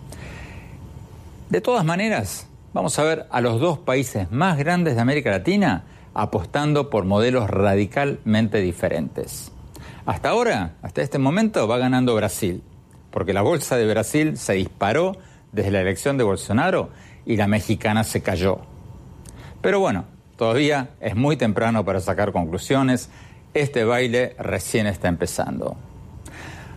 De 1.48 1.60
todas 1.60 1.84
maneras, 1.84 2.46
vamos 2.72 2.98
a 2.98 3.02
ver 3.02 3.26
a 3.30 3.40
los 3.40 3.60
dos 3.60 3.78
países 3.78 4.30
más 4.30 4.58
grandes 4.58 4.96
de 4.96 5.00
América 5.00 5.30
Latina 5.30 5.84
apostando 6.14 6.90
por 6.90 7.04
modelos 7.04 7.48
radicalmente 7.48 8.60
diferentes. 8.60 9.52
Hasta 10.06 10.30
ahora, 10.30 10.74
hasta 10.82 11.02
este 11.02 11.18
momento, 11.18 11.66
va 11.68 11.78
ganando 11.78 12.14
Brasil, 12.14 12.62
porque 13.10 13.32
la 13.32 13.42
bolsa 13.42 13.76
de 13.76 13.86
Brasil 13.86 14.36
se 14.36 14.54
disparó 14.54 15.16
desde 15.52 15.70
la 15.70 15.80
elección 15.80 16.18
de 16.18 16.24
Bolsonaro 16.24 16.90
y 17.26 17.36
la 17.36 17.46
mexicana 17.46 18.04
se 18.04 18.22
cayó. 18.22 18.58
Pero 19.60 19.78
bueno, 19.78 20.04
todavía 20.36 20.90
es 21.00 21.14
muy 21.14 21.36
temprano 21.36 21.84
para 21.84 22.00
sacar 22.00 22.32
conclusiones. 22.32 23.10
Este 23.54 23.84
baile 23.84 24.34
recién 24.38 24.86
está 24.86 25.08
empezando. 25.08 25.76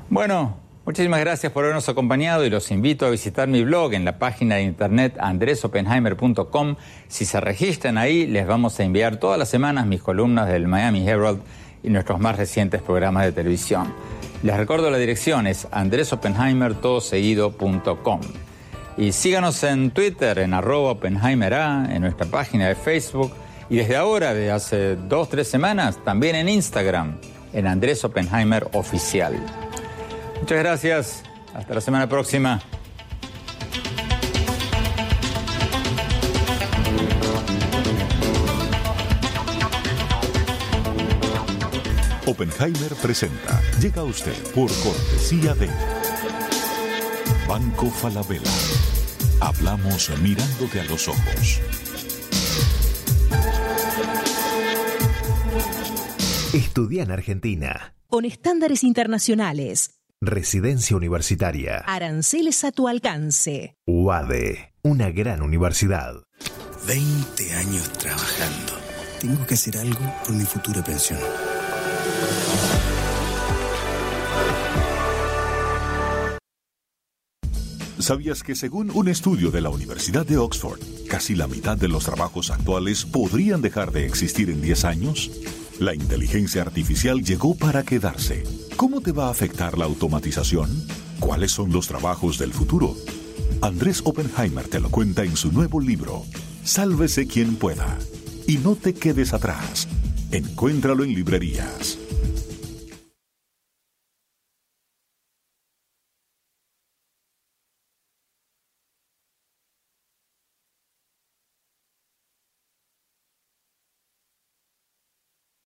Bueno, 0.10 0.58
muchísimas 0.86 1.20
gracias 1.20 1.52
por 1.52 1.64
habernos 1.64 1.90
acompañado 1.90 2.46
y 2.46 2.50
los 2.50 2.72
invito 2.72 3.06
a 3.06 3.10
visitar 3.10 3.48
mi 3.48 3.64
blog 3.64 3.94
en 3.94 4.06
la 4.06 4.18
página 4.20 4.56
de 4.56 4.64
internet 4.64 5.16
andresopenheimer.com. 5.20 6.76
Si 7.08 7.26
se 7.26 7.40
registran 7.40 7.98
ahí, 7.98 8.28
les 8.28 8.46
vamos 8.48 8.80
a 8.80 8.84
enviar 8.84 9.18
todas 9.18 9.40
las 9.40 9.50
semanas 9.50 9.86
mis 9.86 10.02
columnas 10.02 10.50
del 10.50 10.68
Miami 10.68 11.08
Herald 11.08 11.42
y 11.84 11.90
nuestros 11.90 12.20
más 12.20 12.36
recientes 12.38 12.82
programas 12.82 13.26
de 13.26 13.32
televisión. 13.32 13.94
Les 14.42 14.58
recuerdo 14.58 14.90
la 14.92 14.98
dirección 14.98 15.48
es 15.48 15.68
andresopenheimertodoseguido.com. 15.72 18.22
Y 18.98 19.12
síganos 19.12 19.64
en 19.64 19.92
Twitter, 19.92 20.40
en 20.40 20.54
arroba 20.54 20.92
Oppenheimera, 20.92 21.90
en 21.92 22.02
nuestra 22.02 22.28
página 22.28 22.68
de 22.68 22.76
Facebook 22.76 23.34
y 23.70 23.78
desde 23.78 23.96
ahora, 23.96 24.34
de 24.34 24.52
hace 24.52 24.96
dos, 24.96 25.30
tres 25.30 25.48
semanas, 25.48 25.98
también 26.04 26.36
en 26.36 26.50
Instagram, 26.50 27.18
en 27.54 27.68
Andrés 27.68 28.04
Oficial. 28.04 29.63
Muchas 30.44 30.60
gracias. 30.60 31.24
Hasta 31.54 31.74
la 31.74 31.80
semana 31.80 32.10
próxima. 32.10 32.62
Oppenheimer 42.26 42.94
presenta. 43.02 43.62
Llega 43.80 44.02
a 44.02 44.04
usted 44.04 44.34
por 44.54 44.70
cortesía 44.84 45.54
de 45.54 45.70
Banco 47.48 47.90
Falabella. 47.90 48.52
Hablamos 49.40 50.12
mirándote 50.22 50.82
a 50.82 50.84
los 50.84 51.08
ojos. 51.08 51.62
Estudia 56.54 57.04
en 57.04 57.12
Argentina. 57.12 57.94
Con 58.10 58.26
estándares 58.26 58.84
internacionales. 58.84 60.03
Residencia 60.26 60.96
universitaria. 60.96 61.80
Aranceles 61.86 62.64
a 62.64 62.72
tu 62.72 62.88
alcance. 62.88 63.76
UADE. 63.86 64.74
Una 64.82 65.12
gran 65.12 65.42
universidad. 65.42 66.16
20 66.88 67.54
años 67.54 67.90
trabajando. 67.92 68.74
Tengo 69.20 69.46
que 69.46 69.56
hacer 69.56 69.78
algo 69.78 70.00
por 70.26 70.34
mi 70.34 70.46
futura 70.46 70.82
pensión. 70.82 71.20
¿Sabías 78.00 78.44
que 78.44 78.56
según 78.56 78.92
un 78.92 79.10
estudio 79.10 79.52
de 79.52 79.60
la 79.60 79.72
Universidad 79.72 80.26
de 80.26 80.38
Oxford, 80.38 80.80
casi 81.10 81.36
la 81.36 81.48
mitad 81.48 81.76
de 81.76 81.90
los 81.90 82.06
trabajos 82.06 82.50
actuales 82.50 83.04
podrían 83.04 83.62
dejar 83.62 83.92
de 83.92 84.06
existir 84.06 84.50
en 84.50 84.62
10 84.62 84.86
años? 84.86 85.32
La 85.80 85.94
inteligencia 85.94 86.62
artificial 86.62 87.22
llegó 87.24 87.56
para 87.56 87.84
quedarse. 87.84 88.44
¿Cómo 88.76 89.02
te 89.02 89.12
va 89.12 89.28
a 89.28 89.32
afectar 89.32 89.78
la 89.78 89.86
automatización? 89.86 90.70
¿Cuáles 91.20 91.52
son 91.52 91.72
los 91.72 91.88
trabajos 91.88 92.38
del 92.40 92.52
futuro? 92.52 92.96
Andrés 93.62 94.02
Oppenheimer 94.04 94.68
te 94.68 94.80
lo 94.80 94.90
cuenta 94.90 95.24
en 95.24 95.38
su 95.38 95.52
nuevo 95.52 95.80
libro, 95.80 96.24
Sálvese 96.64 97.28
quien 97.28 97.56
pueda. 97.56 97.98
Y 98.48 98.58
no 98.58 98.76
te 98.76 98.94
quedes 98.94 99.34
atrás. 99.34 99.88
Encuéntralo 100.32 101.04
en 101.04 101.14
librerías. 101.14 102.00